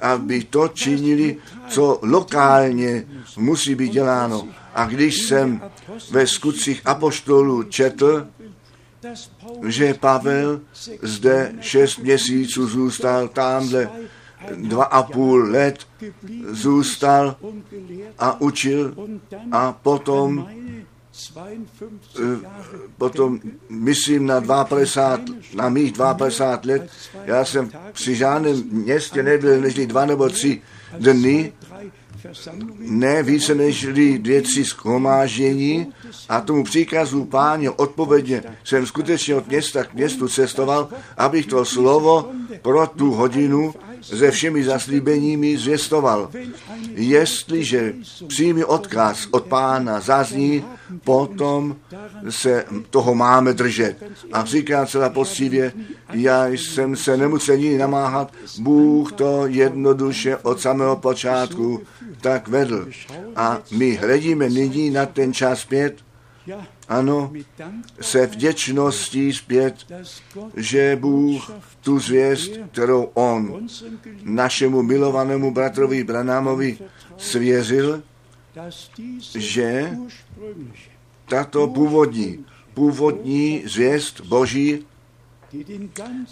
aby 0.00 0.44
to 0.44 0.68
činili, 0.68 1.36
co 1.68 1.98
lokálně 2.02 3.04
musí 3.36 3.74
být 3.74 3.92
děláno. 3.92 4.48
A 4.74 4.86
když 4.86 5.22
jsem 5.22 5.62
ve 6.10 6.26
skutcích 6.26 6.82
apoštolů 6.84 7.62
četl, 7.62 8.26
že 9.66 9.94
Pavel 9.94 10.60
zde 11.02 11.54
šest 11.60 11.98
měsíců 11.98 12.66
zůstal, 12.66 13.28
tamhle 13.28 13.90
dva 14.56 14.84
a 14.84 15.02
půl 15.02 15.50
let 15.50 15.86
zůstal 16.48 17.36
a 18.18 18.40
učil 18.40 18.94
a 19.52 19.72
potom 19.72 20.48
eh, 22.16 22.38
potom 22.98 23.40
myslím 23.68 24.26
na 24.26 24.40
52, 24.40 25.34
na 25.54 25.68
mých 25.68 25.92
52 25.92 26.74
let, 26.74 26.90
já 27.24 27.44
jsem 27.44 27.70
při 27.92 28.16
žádném 28.16 28.62
městě 28.70 29.22
nebyl 29.22 29.60
než 29.60 29.74
dva 29.74 30.06
nebo 30.06 30.28
tři 30.28 30.62
dny, 30.98 31.52
ne 32.78 33.22
více 33.22 33.54
než 33.54 33.86
dvě, 34.18 34.42
tři 34.42 34.64
zkomáždění 34.64 35.86
a 36.28 36.40
tomu 36.40 36.64
příkazu 36.64 37.24
páně 37.24 37.70
odpovědně 37.70 38.42
jsem 38.64 38.86
skutečně 38.86 39.34
od 39.34 39.48
města 39.48 39.84
k 39.84 39.94
městu 39.94 40.28
cestoval, 40.28 40.88
abych 41.16 41.46
to 41.46 41.64
slovo 41.64 42.30
pro 42.62 42.86
tu 42.86 43.10
hodinu 43.10 43.74
se 44.04 44.30
všemi 44.30 44.64
zaslíbeními 44.64 45.58
zvěstoval. 45.58 46.30
Jestliže 46.94 47.94
přímý 48.26 48.64
odkaz 48.64 49.28
od 49.30 49.44
pána 49.44 50.00
zazní, 50.00 50.64
potom 51.04 51.76
se 52.28 52.64
toho 52.90 53.14
máme 53.14 53.52
držet. 53.52 53.96
A 54.32 54.44
říká 54.44 54.86
celá 54.86 55.10
poctivě, 55.10 55.72
já 56.12 56.46
jsem 56.48 56.96
se 56.96 57.16
nemusel 57.16 57.56
nikdy 57.56 57.78
namáhat, 57.78 58.32
Bůh 58.58 59.12
to 59.12 59.46
jednoduše 59.46 60.36
od 60.36 60.60
samého 60.60 60.96
počátku 60.96 61.82
tak 62.24 62.48
vedl. 62.48 62.88
A 63.36 63.60
my 63.76 63.94
hledíme 63.94 64.48
nyní 64.48 64.90
na 64.90 65.06
ten 65.06 65.32
čas 65.32 65.60
zpět, 65.60 66.00
ano, 66.88 67.32
se 68.00 68.26
vděčností 68.26 69.32
zpět, 69.32 69.74
že 70.56 70.96
Bůh 71.00 71.50
tu 71.80 71.98
zvěst, 71.98 72.50
kterou 72.72 73.02
On 73.14 73.68
našemu 74.22 74.82
milovanému 74.82 75.50
bratrovi 75.52 76.04
Branámovi 76.04 76.78
svěřil, 77.16 78.02
že 79.34 79.92
tato 81.28 81.68
původní, 81.68 82.44
původní 82.74 83.62
zvěst 83.66 84.20
Boží, 84.20 84.84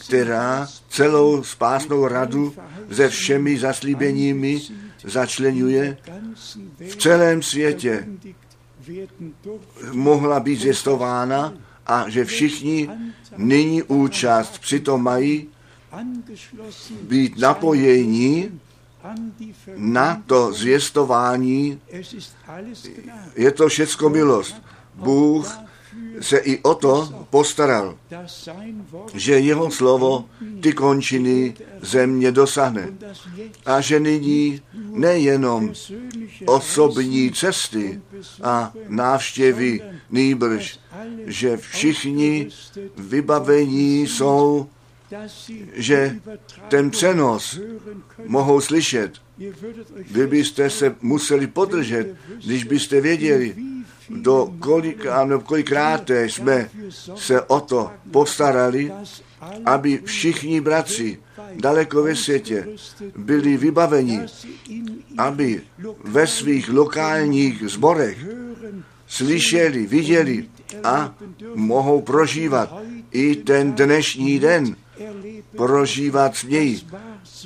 která 0.07 0.69
celou 0.89 1.43
spásnou 1.43 2.09
radu 2.09 2.55
se 2.93 3.09
všemi 3.09 3.59
zaslíbeními 3.59 4.61
začlenuje 5.05 5.97
v 6.89 6.97
celém 6.97 7.43
světě 7.43 8.07
mohla 9.93 10.41
být 10.41 10.61
zjistována 10.61 11.55
a 11.87 12.09
že 12.09 12.25
všichni 12.25 12.89
nyní 13.37 13.83
účast 13.83 14.59
přitom 14.59 15.03
mají 15.03 15.49
být 17.03 17.39
napojení 17.39 18.61
na 19.77 20.23
to 20.27 20.53
zvěstování. 20.53 21.81
Je 23.37 23.51
to 23.51 23.69
všecko 23.69 24.09
milost. 24.11 24.63
Bůh 24.95 25.62
se 26.21 26.39
i 26.39 26.59
o 26.63 26.75
to 26.75 27.27
postaral, 27.31 27.99
že 29.15 29.39
jeho 29.39 29.71
slovo 29.71 30.25
ty 30.61 30.73
končiny 30.73 31.55
země 31.83 32.33
dosáhne. 32.33 32.89
A 33.67 33.81
že 33.81 34.01
nyní 34.01 34.61
nejenom 34.75 35.73
osobní 36.47 37.33
cesty 37.33 38.01
a 38.43 38.73
návštěvy 38.89 39.81
nýbrž, 40.11 40.79
že 41.27 41.57
všichni 41.57 42.49
vybavení 42.97 44.07
jsou, 44.07 44.69
že 45.73 46.21
ten 46.69 46.91
přenos 46.91 47.61
mohou 48.27 48.61
slyšet. 48.61 49.13
Vy 50.11 50.27
byste 50.27 50.71
se 50.71 50.95
museli 51.01 51.47
podržet, 51.47 52.17
když 52.45 52.65
byste 52.65 53.01
věděli, 53.01 53.72
do 54.13 54.55
kolika, 54.61 55.25
nebo 55.25 55.41
kolikrát 55.41 56.11
jsme 56.11 56.71
se 57.17 57.43
o 57.43 57.61
to 57.61 57.91
postarali, 58.11 58.93
aby 59.65 60.01
všichni 60.05 60.61
bratři 60.61 61.19
daleko 61.61 62.03
ve 62.03 62.17
světě 62.17 62.69
byli 63.17 63.57
vybaveni, 63.57 64.21
aby 65.19 65.63
ve 66.05 66.27
svých 66.27 66.69
lokálních 66.69 67.63
zborech 67.67 68.19
slyšeli, 69.07 69.87
viděli 69.87 70.49
a 70.85 71.15
mohou 71.55 72.01
prožívat 72.01 72.77
i 73.11 73.37
ten 73.37 73.73
dnešní 73.73 74.39
den, 74.39 74.77
prožívat 75.57 76.37
s 76.37 76.45
něj. 76.45 76.81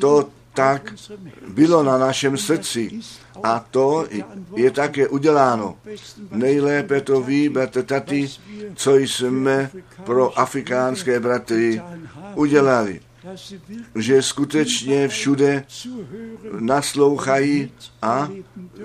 To 0.00 0.28
tak 0.56 0.94
bylo 1.48 1.82
na 1.82 1.98
našem 1.98 2.36
srdci. 2.36 3.00
A 3.42 3.64
to 3.70 4.06
je 4.56 4.70
také 4.70 5.08
uděláno. 5.08 5.76
Nejlépe 6.32 7.00
to 7.00 7.20
ví, 7.20 7.48
bratr 7.48 7.82
Tati, 7.82 8.28
co 8.74 8.96
jsme 8.96 9.70
pro 10.04 10.38
afrikánské 10.38 11.20
bratry 11.20 11.82
udělali 12.34 13.00
že 13.94 14.22
skutečně 14.22 15.08
všude 15.08 15.64
naslouchají 16.60 17.72
a 18.02 18.28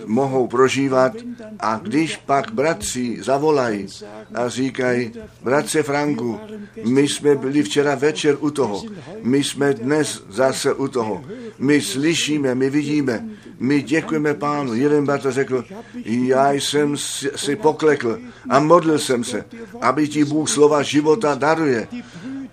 mohou 0.06 0.48
prožívat. 0.48 1.14
A 1.60 1.80
když 1.84 2.18
pak 2.18 2.52
bratři 2.54 3.18
zavolají 3.24 3.88
a 4.34 4.50
říkají, 4.50 5.12
bratře 5.44 5.84
Franku, 5.84 6.40
my 6.86 7.08
jsme 7.08 7.36
byli 7.36 7.64
včera 7.64 7.96
večer 7.96 8.38
u 8.40 8.52
toho, 8.52 8.84
my 9.22 9.44
jsme 9.44 9.74
dnes 9.74 10.24
zase 10.30 10.74
u 10.74 10.88
toho, 10.88 11.24
my 11.60 11.82
slyšíme, 11.82 12.56
my 12.56 12.70
vidíme, 12.70 13.26
my 13.60 13.82
děkujeme 13.82 14.34
pánu. 14.34 14.74
Jeden 14.74 15.06
bratr 15.06 15.32
řekl, 15.32 15.66
já 16.06 16.52
jsem 16.52 16.98
si 17.36 17.56
poklekl 17.56 18.20
a 18.50 18.60
modlil 18.60 19.00
jsem 19.00 19.24
se, 19.24 19.46
aby 19.82 20.08
ti 20.08 20.26
Bůh 20.26 20.50
slova 20.50 20.84
života 20.84 21.36
daruje. 21.36 21.88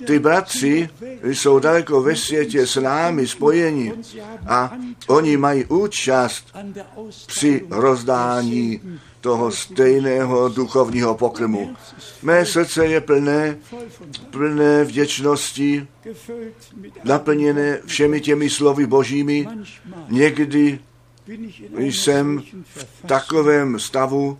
Ty 0.09 0.19
bratři 0.19 0.89
jsou 1.23 1.59
daleko 1.59 2.03
ve 2.03 2.17
světě 2.17 2.67
s 2.67 2.81
námi 2.81 3.27
spojeni 3.27 3.93
a 4.47 4.73
oni 5.07 5.37
mají 5.37 5.65
účast 5.65 6.57
při 7.27 7.67
rozdání 7.71 8.81
toho 9.21 9.51
stejného 9.51 10.49
duchovního 10.49 11.15
pokrmu. 11.15 11.77
Mé 12.23 12.47
srdce 12.47 12.87
je 12.87 13.01
plné, 13.01 13.57
plné 14.31 14.85
vděčnosti, 14.85 15.87
naplněné 17.05 17.79
všemi 17.87 18.21
těmi 18.21 18.51
slovy 18.51 18.87
božími. 18.87 19.49
Někdy 20.09 20.79
jsem 21.79 22.43
v 22.63 23.07
takovém 23.07 23.81
stavu, 23.81 24.39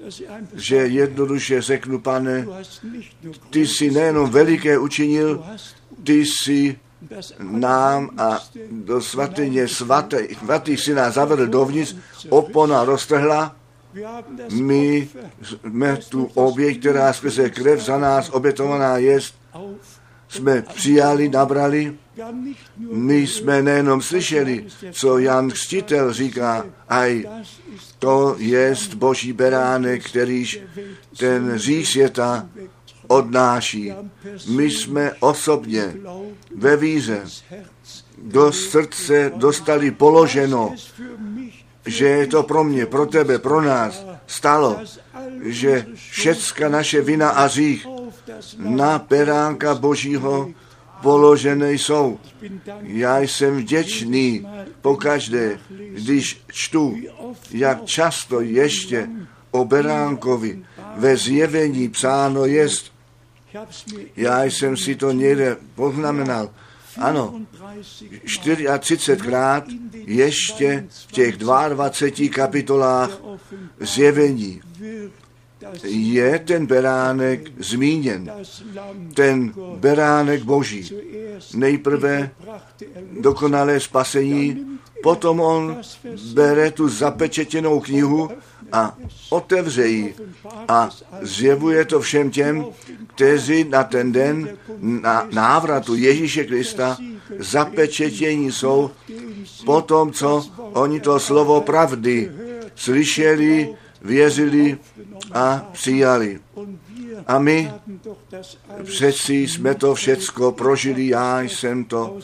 že 0.55 0.77
jednoduše 0.77 1.63
řeknu, 1.63 1.99
pane, 1.99 2.47
ty 3.51 3.67
jsi 3.67 3.91
nejenom 3.91 4.31
veliké 4.31 4.79
učinil, 4.79 5.45
ty 6.05 6.27
jsi 6.27 6.79
nám 7.41 8.11
a 8.19 8.39
do 8.71 9.01
svatyně 9.01 9.69
svaté, 9.69 10.27
svatý 10.39 10.77
si 10.77 10.95
nás 10.95 11.15
zavedl 11.15 11.47
dovnitř, 11.47 11.97
opona 12.29 12.85
roztrhla, 12.85 13.57
my 14.53 15.09
jsme 15.43 15.97
tu 15.97 16.31
oběť, 16.35 16.81
která 16.81 17.13
skrze 17.13 17.51
krev 17.51 17.81
za 17.81 17.99
nás 17.99 18.31
obětovaná 18.31 18.99
jest, 18.99 19.35
jsme 20.29 20.63
přijali, 20.63 21.29
nabrali. 21.29 21.95
My 22.93 23.27
jsme 23.27 23.63
nejenom 23.63 24.03
slyšeli, 24.03 24.67
co 24.93 25.19
Jan 25.19 25.51
Křtitel 25.51 26.13
říká, 26.13 26.67
aj 26.89 27.25
to 27.99 28.35
jest 28.39 28.95
boží 28.95 29.33
beránek, 29.33 30.05
kterýž 30.05 30.61
ten 31.19 31.59
říš 31.59 31.91
světa 31.91 32.49
odnáší. 33.07 33.93
My 34.49 34.71
jsme 34.71 35.13
osobně 35.21 35.95
ve 36.57 36.77
víře 36.77 37.23
do 38.23 38.53
srdce 38.53 39.33
dostali 39.37 39.91
položeno, 39.91 40.75
že 41.87 42.07
je 42.07 42.27
to 42.27 42.43
pro 42.43 42.65
mě, 42.65 42.87
pro 42.87 43.07
tebe, 43.07 43.39
pro 43.39 43.63
nás 43.63 44.07
stalo, 44.27 44.81
že 45.43 45.87
všecka 45.95 46.69
naše 46.69 47.01
vina 47.01 47.29
a 47.31 47.49
řích 47.49 47.87
na 48.59 48.99
peránka 48.99 49.75
Božího 49.75 50.51
položené 51.03 51.73
jsou. 51.73 52.19
Já 52.83 53.19
jsem 53.21 53.57
vděčný 53.57 54.49
pokaždé, 54.81 55.59
když 55.91 56.43
čtu, 56.53 56.97
jak 57.51 57.85
často 57.85 58.41
ještě 58.41 59.09
o 59.51 59.65
beránkovi 59.65 60.65
ve 60.97 61.17
zjevení 61.17 61.89
psáno 61.89 62.45
jest. 62.45 62.93
Já 64.17 64.45
jsem 64.45 64.77
si 64.77 64.97
to 64.97 65.13
někde 65.13 65.57
poznamenal. 65.75 66.51
Ano, 66.99 67.41
34krát 68.25 69.63
ještě 69.93 70.87
v 71.09 71.13
těch 71.13 71.37
22 71.37 72.29
kapitolách 72.35 73.11
zjevení 73.81 74.61
je 75.85 76.39
ten 76.39 76.67
beránek 76.67 77.41
zmíněn. 77.59 78.31
Ten 79.15 79.53
beránek 79.77 80.43
boží. 80.43 80.91
Nejprve 81.55 82.31
dokonalé 83.21 83.81
spasení, 83.81 84.79
potom 85.03 85.41
on 85.41 85.77
bere 86.35 86.71
tu 86.71 86.89
zapečetěnou 86.89 87.81
knihu 87.81 88.31
a 88.73 88.97
otevře 89.31 89.87
ji 89.87 90.15
a 90.69 90.91
zjevuje 91.23 91.85
to 91.85 92.01
všem 92.01 92.31
těm, 92.31 92.67
kteří 93.15 93.65
na 93.65 93.85
ten 93.85 94.13
den 94.13 94.49
na 94.81 95.29
návratu 95.33 95.95
Ježíše 95.95 96.45
Krista 96.45 96.97
zapečetění 97.39 98.53
jsou 98.53 98.91
po 99.65 99.81
tom, 99.81 100.13
co 100.13 100.47
oni 100.73 101.01
to 101.01 101.21
slovo 101.21 101.61
pravdy 101.61 102.33
slyšeli, 102.75 103.75
věřili 104.03 104.79
a 105.33 105.69
přijali. 105.73 106.41
A 107.27 107.39
my 107.39 107.73
přeci 108.85 109.35
jsme 109.35 109.75
to 109.75 109.95
všecko 109.95 110.53
prožili, 110.53 111.09
já 111.09 111.41
jsem 111.41 111.85
to 111.85 112.19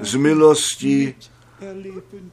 z 0.00 0.14
milosti 0.14 1.14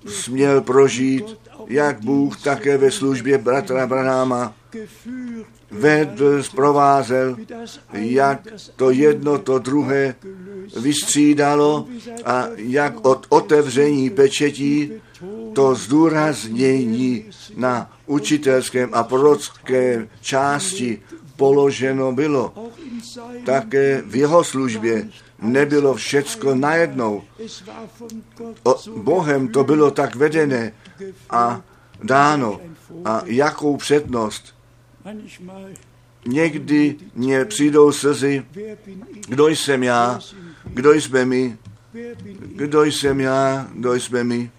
směl 0.08 0.62
prožít, 0.62 1.38
jak 1.68 2.02
Bůh 2.02 2.42
také 2.42 2.78
ve 2.78 2.92
službě 2.92 3.38
bratra 3.38 3.88
Branáma 3.88 4.54
vedl, 5.74 6.44
zprovázel, 6.44 7.38
jak 7.94 8.48
to 8.76 8.92
jedno, 8.92 9.38
to 9.38 9.60
druhé 9.60 10.16
vystřídalo 10.80 11.88
a 12.26 12.46
jak 12.56 13.06
od 13.06 13.26
otevření 13.30 14.10
pečetí 14.10 14.92
to 15.54 15.76
zdůraznění 15.76 17.26
na 17.58 17.92
učitelském 18.06 18.90
a 18.94 19.04
prorocké 19.04 20.08
části 20.22 21.02
položeno 21.36 22.12
bylo. 22.12 22.54
Také 23.46 24.02
v 24.06 24.16
jeho 24.16 24.44
službě 24.44 25.08
nebylo 25.42 25.94
všecko 25.94 26.56
najednou. 26.56 27.24
O, 28.64 28.76
Bohem 28.96 29.48
to 29.48 29.64
bylo 29.64 29.92
tak 29.92 30.16
vedené 30.16 30.74
a 31.30 31.62
dáno. 32.04 32.60
A 33.06 33.22
jakou 33.26 33.78
přednost. 33.78 34.56
Někdy 36.26 36.96
mě 37.16 37.46
přijdou 37.46 37.92
slzy, 37.92 38.46
kdo 39.28 39.48
jsem 39.48 39.84
já, 39.84 40.20
kdo 40.64 40.94
jsme 40.94 41.26
my, 41.26 41.58
kdo 42.56 42.84
jsem 42.84 43.20
já, 43.20 43.68
kdo 43.74 43.94
jsme 43.94 44.24
my, 44.24 44.52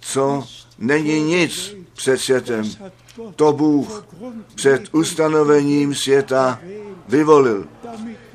co 0.00 0.44
není 0.78 1.20
nic 1.20 1.76
před 1.92 2.18
světem. 2.18 2.64
To 3.36 3.52
Bůh 3.52 4.06
před 4.54 4.94
ustanovením 4.94 5.94
světa 5.94 6.60
vyvolil 7.08 7.66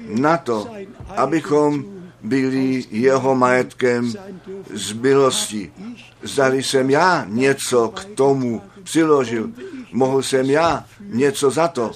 na 0.07 0.37
to, 0.37 0.67
abychom 1.07 1.85
byli 2.23 2.83
jeho 2.91 3.35
majetkem 3.35 4.13
z 4.73 4.93
milosti. 4.93 5.71
Zdali 6.23 6.63
jsem 6.63 6.89
já 6.89 7.25
něco 7.29 7.87
k 7.87 8.05
tomu 8.05 8.61
přiložil, 8.85 9.49
mohl 9.91 10.23
jsem 10.23 10.45
já 10.45 10.85
něco 11.01 11.49
za 11.51 11.67
to, 11.67 11.91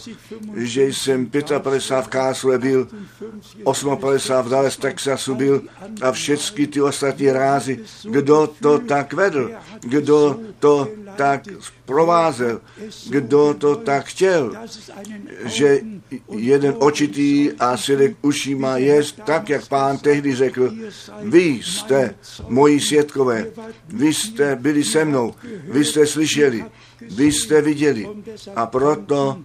že 0.56 0.84
jsem 0.84 1.30
55 1.60 2.02
v 2.02 2.08
Kásle 2.08 2.58
byl, 2.58 2.88
58 3.64 4.44
v 4.44 4.50
Dallas, 4.50 4.78
Texasu 4.78 5.36
byl 5.36 5.62
a 6.02 6.12
všechny 6.12 6.68
ty 6.68 6.82
ostatní 6.82 7.32
rázy. 7.32 7.80
Kdo 8.04 8.50
to 8.62 8.80
tak 8.80 9.14
vedl? 9.14 9.52
Kdo 9.82 10.40
to 10.60 10.88
tak 11.20 11.42
provázel? 11.86 12.62
Kdo 13.10 13.54
to 13.54 13.76
tak 13.76 14.06
chtěl? 14.06 14.56
Že 15.46 15.80
jeden 16.32 16.76
očitý 16.80 17.52
a 17.60 17.78
svědek 17.78 18.16
ušíma 18.22 18.78
je 18.78 19.04
tak, 19.26 19.50
jak 19.50 19.68
pán 19.68 19.98
tehdy 19.98 20.36
řekl, 20.36 20.72
vy 21.24 21.60
jste 21.64 22.16
moji 22.48 22.80
svědkové, 22.80 23.46
vy 23.88 24.14
jste 24.14 24.56
byli 24.56 24.84
se 24.84 25.06
mnou, 25.06 25.34
vy 25.64 25.86
jste 25.86 26.08
slyšeli, 26.08 26.66
vy 27.02 27.26
jste 27.32 27.62
viděli. 27.62 28.08
A 28.56 28.66
proto 28.66 29.44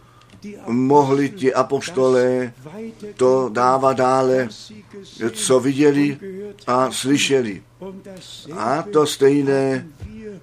mohli 0.66 1.30
ti 1.30 1.54
apoštolé 1.54 2.52
to 3.16 3.50
dávat 3.52 3.96
dále, 3.96 4.48
co 5.32 5.60
viděli 5.60 6.18
a 6.66 6.90
slyšeli. 6.90 7.62
A 8.52 8.82
to 8.82 9.06
stejné 9.06 9.86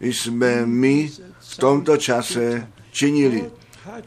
jsme 0.02 0.66
my 0.66 1.12
v 1.40 1.58
tomto 1.58 1.98
čase 1.98 2.68
činili. 2.92 3.52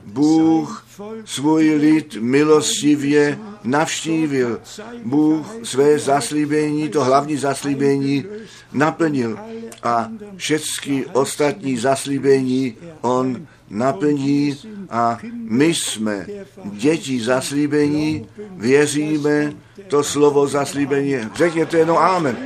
Bůh 0.05 0.87
svůj 1.25 1.75
lid 1.75 2.17
milostivě 2.21 3.39
navštívil. 3.65 4.61
Bůh 5.05 5.47
své 5.63 5.99
zaslíbení, 5.99 6.89
to 6.89 7.05
hlavní 7.05 7.37
zaslíbení, 7.37 8.25
naplnil. 8.73 9.39
A 9.83 10.09
všechny 10.37 11.07
ostatní 11.13 11.77
zaslíbení 11.77 12.77
on 13.01 13.47
naplní 13.71 14.59
a 14.91 15.19
my 15.33 15.75
jsme 15.75 16.27
děti 16.65 17.21
zaslíbení, 17.21 18.27
věříme 18.51 19.53
to 19.89 20.03
slovo 20.03 20.47
zaslíbení. 20.47 21.15
Řekněte 21.35 21.79
jenom 21.79 21.97
amen. 21.97 22.37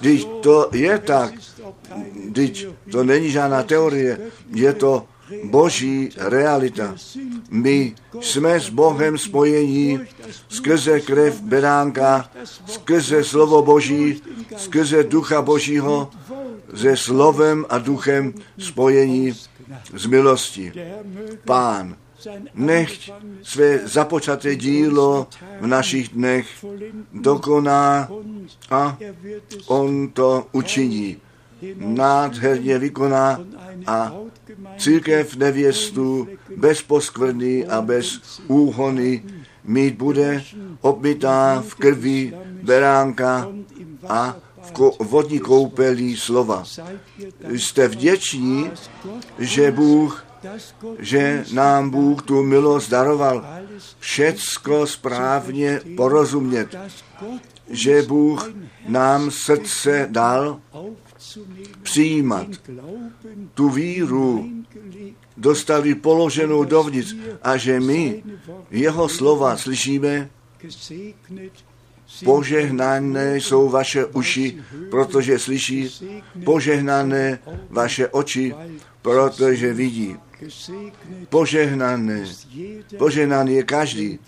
Když 0.00 0.26
to 0.42 0.68
je 0.72 0.98
tak, 0.98 1.32
když 2.14 2.66
to 2.90 3.04
není 3.04 3.30
žádná 3.30 3.62
teorie, 3.62 4.18
je 4.54 4.72
to 4.72 5.06
boží 5.44 6.10
realita. 6.16 6.94
My 7.50 7.94
jsme 8.20 8.60
s 8.60 8.68
Bohem 8.68 9.18
spojení 9.18 10.00
skrze 10.48 11.00
krev 11.00 11.40
beránka, 11.40 12.30
skrze 12.66 13.24
slovo 13.24 13.62
boží, 13.62 14.22
skrze 14.56 15.04
ducha 15.04 15.42
božího, 15.42 16.10
se 16.74 16.96
slovem 16.96 17.66
a 17.68 17.78
duchem 17.78 18.34
spojení 18.58 19.32
z 19.94 20.06
milosti. 20.06 20.72
Pán, 21.44 21.96
nechť 22.54 23.10
své 23.42 23.78
započaté 23.88 24.56
dílo 24.56 25.26
v 25.60 25.66
našich 25.66 26.08
dnech 26.08 26.46
dokoná 27.12 28.08
a 28.70 28.98
on 29.66 30.08
to 30.08 30.46
učiní. 30.52 31.16
Nádherně 31.76 32.78
vykoná 32.78 33.40
a 33.86 34.12
církev 34.78 35.36
nevěstu 35.36 36.28
bez 36.56 36.82
poskvrny 36.82 37.66
a 37.66 37.80
bez 37.80 38.20
úhony 38.46 39.22
mít 39.64 39.94
bude 39.94 40.44
obmytá 40.80 41.64
v 41.68 41.74
krvi 41.74 42.36
beránka 42.62 43.48
a 44.08 44.36
v 44.62 44.72
ko- 44.72 44.96
vodní 45.00 45.38
koupelí 45.38 46.16
slova. 46.16 46.64
Jste 47.48 47.88
vděční, 47.88 48.70
že 49.38 49.70
Bůh 49.70 50.24
že 50.98 51.44
nám 51.52 51.90
Bůh 51.90 52.22
tu 52.22 52.42
milost 52.42 52.90
daroval 52.90 53.46
všecko 53.98 54.86
správně 54.86 55.80
porozumět, 55.96 56.76
že 57.70 58.02
Bůh 58.02 58.50
nám 58.88 59.30
srdce 59.30 60.06
dal 60.10 60.60
přijímat 61.82 62.46
tu 63.54 63.68
víru, 63.68 64.50
dostali 65.36 65.94
položenou 65.94 66.64
dovnitř 66.64 67.16
a 67.42 67.56
že 67.56 67.80
my 67.80 68.22
jeho 68.70 69.08
slova 69.08 69.56
slyšíme, 69.56 70.30
Požehnané 72.24 73.36
jsou 73.36 73.68
vaše 73.68 74.04
uši, 74.04 74.62
protože 74.90 75.38
slyší, 75.38 75.90
požehnané 76.44 77.38
vaše 77.70 78.08
oči, 78.08 78.54
protože 79.02 79.72
vidí. 79.72 80.16
Požehnané, 81.28 82.24
požehnaný 82.98 83.54
je 83.54 83.62
každý, 83.62 84.18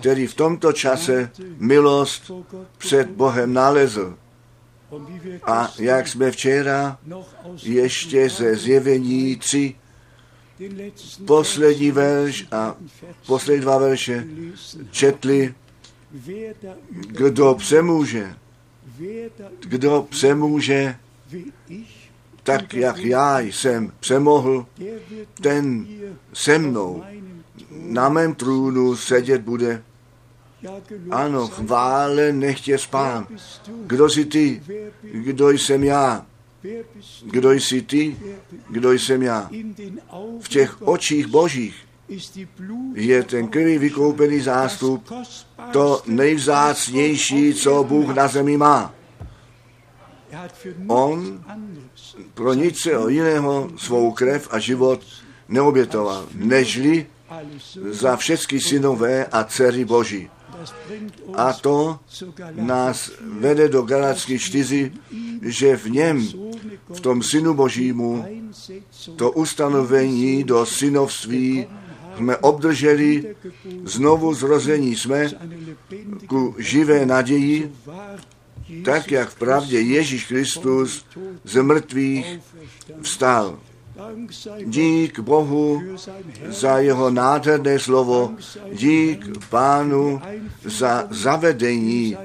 který 0.00 0.26
v 0.26 0.34
tomto 0.34 0.72
čase 0.72 1.30
milost 1.58 2.30
před 2.78 3.10
Bohem 3.10 3.52
nalezl. 3.52 4.16
A 5.42 5.72
jak 5.78 6.08
jsme 6.08 6.30
včera 6.30 6.98
ještě 7.62 8.28
ze 8.28 8.56
zjevení 8.56 9.36
3 9.36 9.74
poslední 11.24 11.90
verš 11.90 12.46
a 12.52 12.76
poslední 13.26 13.60
dva 13.60 13.78
verše 13.78 14.26
četli, 14.90 15.54
kdo 16.90 17.54
přemůže, 17.54 18.34
kdo 19.60 20.06
přemůže, 20.10 20.96
tak 22.42 22.74
jak 22.74 22.98
já 22.98 23.40
jsem 23.40 23.92
přemohl, 24.00 24.66
ten 25.42 25.86
se 26.32 26.58
mnou 26.58 27.04
na 27.70 28.08
mém 28.08 28.34
trůnu 28.34 28.96
sedět 28.96 29.42
bude. 29.42 29.82
Ano, 31.10 31.46
chvále 31.46 32.32
nechtě 32.32 32.78
spán. 32.78 33.26
Kdo 33.86 34.10
jsi 34.10 34.24
ty? 34.24 34.62
Kdo 35.02 35.50
jsem 35.50 35.84
já? 35.84 36.26
Kdo 37.22 37.52
jsi 37.52 37.82
ty? 37.82 38.16
Kdo 38.68 38.92
jsem 38.92 39.22
já? 39.22 39.50
V 40.40 40.48
těch 40.48 40.82
očích 40.82 41.26
božích 41.26 41.88
je 42.94 43.22
ten 43.22 43.48
krví 43.48 43.78
vykoupený 43.78 44.40
zástup 44.40 45.12
to 45.72 46.02
nejvzácnější, 46.06 47.54
co 47.54 47.84
Bůh 47.84 48.14
na 48.14 48.28
zemi 48.28 48.56
má. 48.56 48.94
On 50.86 51.44
pro 52.34 52.54
nic 52.54 52.88
jiného 53.08 53.70
svou 53.76 54.12
krev 54.12 54.48
a 54.50 54.58
život 54.58 55.00
neobětoval, 55.48 56.26
nežli 56.34 57.06
za 57.90 58.16
všechny 58.16 58.60
synové 58.60 59.26
a 59.26 59.44
dcery 59.44 59.84
Boží. 59.84 60.30
A 61.34 61.52
to 61.52 61.98
nás 62.54 63.10
vede 63.20 63.68
do 63.68 63.82
Galacky 63.82 64.38
4, 64.38 64.92
že 65.42 65.76
v 65.76 65.90
něm, 65.90 66.28
v 66.88 67.00
tom 67.00 67.22
synu 67.22 67.54
Božímu, 67.54 68.24
to 69.16 69.30
ustanovení 69.32 70.44
do 70.44 70.66
synovství 70.66 71.66
jsme 72.16 72.36
obdrželi, 72.36 73.36
znovu 73.84 74.34
zrození 74.34 74.96
jsme 74.96 75.30
ku 76.26 76.54
živé 76.58 77.06
naději, 77.06 77.72
tak 78.84 79.10
jak 79.10 79.28
v 79.28 79.38
pravdě 79.38 79.80
Ježíš 79.80 80.26
Kristus 80.26 81.04
z 81.44 81.62
mrtvých 81.62 82.38
vstal. 83.02 83.58
Dík 84.64 85.20
Bohu 85.20 85.82
za 86.48 86.78
jeho 86.78 87.10
nádherné 87.10 87.78
slovo, 87.78 88.34
dík 88.72 89.26
Pánu 89.50 90.20
za 90.64 91.06
zavedení 91.10 92.16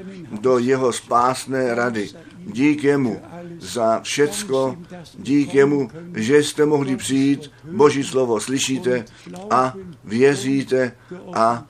do 0.42 0.58
jeho 0.58 0.94
spásné 0.94 1.76
rady. 1.76 2.10
Dík 2.46 2.84
jemu 2.84 3.22
za 3.60 4.00
všecko, 4.00 4.76
dík 5.20 5.56
jemu, 5.56 5.90
že 6.16 6.44
jste 6.44 6.66
mohli 6.66 6.96
přijít, 6.96 7.52
Boží 7.72 8.04
slovo 8.04 8.40
slyšíte 8.40 9.06
a 9.50 9.74
věříte 10.04 10.92
a 11.34 11.66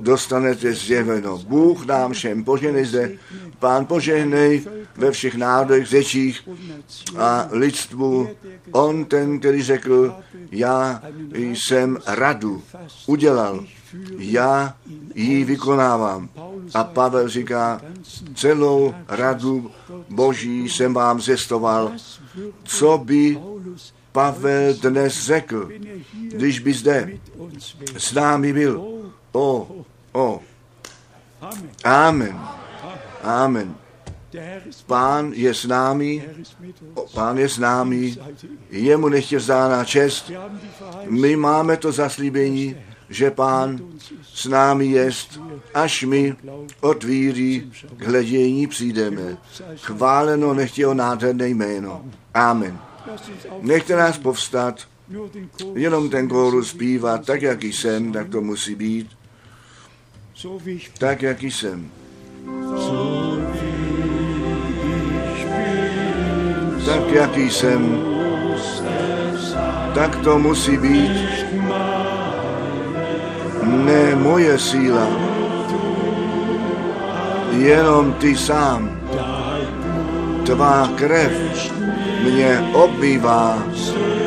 dostanete 0.00 0.72
zjeveno. 0.72 1.38
Bůh 1.38 1.86
nám 1.86 2.12
všem 2.12 2.44
požehnej 2.44 2.84
zde, 2.84 3.12
Pán 3.58 3.86
požehnej 3.86 4.64
ve 4.98 5.10
všech 5.10 5.34
národech, 5.34 5.86
řečích 5.86 6.48
a 7.18 7.48
lidstvu. 7.50 8.28
On 8.72 9.04
ten, 9.04 9.38
který 9.38 9.62
řekl, 9.62 10.14
já 10.50 11.02
jsem 11.32 11.98
radu 12.06 12.62
udělal, 13.06 13.64
já 14.18 14.74
ji 15.14 15.44
vykonávám. 15.44 16.28
A 16.74 16.84
Pavel 16.84 17.28
říká, 17.28 17.80
celou 18.34 18.94
radu 19.08 19.70
Boží 20.08 20.68
jsem 20.68 20.94
vám 20.94 21.20
zestoval. 21.20 21.92
Co 22.64 22.98
by 22.98 23.38
Pavel 24.12 24.74
dnes 24.74 25.24
řekl, 25.24 25.70
když 26.12 26.58
by 26.58 26.72
zde 26.72 27.18
s 27.96 28.12
námi 28.12 28.52
byl? 28.52 28.84
O, 29.32 29.68
o. 30.12 30.40
Amen. 31.84 32.40
Amen. 33.22 33.85
Pán 34.86 35.32
je 35.32 35.54
s 35.54 35.66
námi, 35.66 36.24
pán 37.14 37.38
je 37.38 37.48
s 37.48 37.58
námi, 37.58 38.16
jemu 38.70 39.08
nechtě 39.08 39.36
vzdána 39.38 39.84
čest. 39.84 40.30
My 41.08 41.36
máme 41.36 41.76
to 41.76 41.92
zaslíbení, 41.92 42.76
že 43.08 43.30
pán 43.30 43.80
s 44.22 44.46
námi 44.46 44.86
jest, 44.86 45.40
až 45.74 46.02
my 46.02 46.36
od 46.80 47.04
víry 47.04 47.66
k 47.96 48.02
hledění 48.02 48.66
přijdeme. 48.66 49.36
Chváleno 49.76 50.54
nechtě 50.54 50.86
o 50.86 50.94
nádherné 50.94 51.48
jméno. 51.48 52.04
Amen. 52.34 52.78
Nechte 53.60 53.96
nás 53.96 54.18
povstat, 54.18 54.88
jenom 55.74 56.10
ten 56.10 56.28
kórus 56.28 56.70
zpívat, 56.70 57.26
tak 57.26 57.42
jak 57.42 57.62
jsem, 57.62 58.12
tak 58.12 58.28
to 58.28 58.40
musí 58.40 58.74
být. 58.74 59.10
Tak 60.98 61.22
jak 61.22 61.42
jsem. 61.42 61.90
Tak 66.96 67.12
jaký 67.12 67.50
jsem, 67.50 68.02
tak 69.94 70.16
to 70.16 70.38
musí 70.38 70.76
být. 70.76 71.46
Ne 73.62 74.14
moje 74.14 74.58
síla, 74.58 75.06
jenom 77.52 78.12
ty 78.12 78.36
sám. 78.36 79.00
Tvá 80.46 80.88
krev 80.96 81.32
mě 82.24 82.70
obývá 82.72 83.58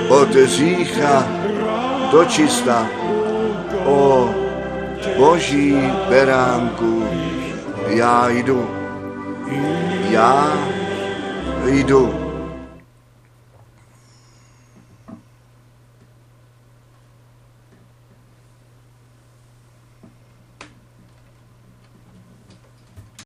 od 0.10 0.32
řícha 0.46 1.28
do 2.12 2.26
čista. 2.26 2.86
O 3.86 4.30
boží 5.18 5.92
beránku, 6.10 7.04
já 7.88 8.30
jdu, 8.30 8.70
já 10.10 10.54
jdu. 11.66 12.29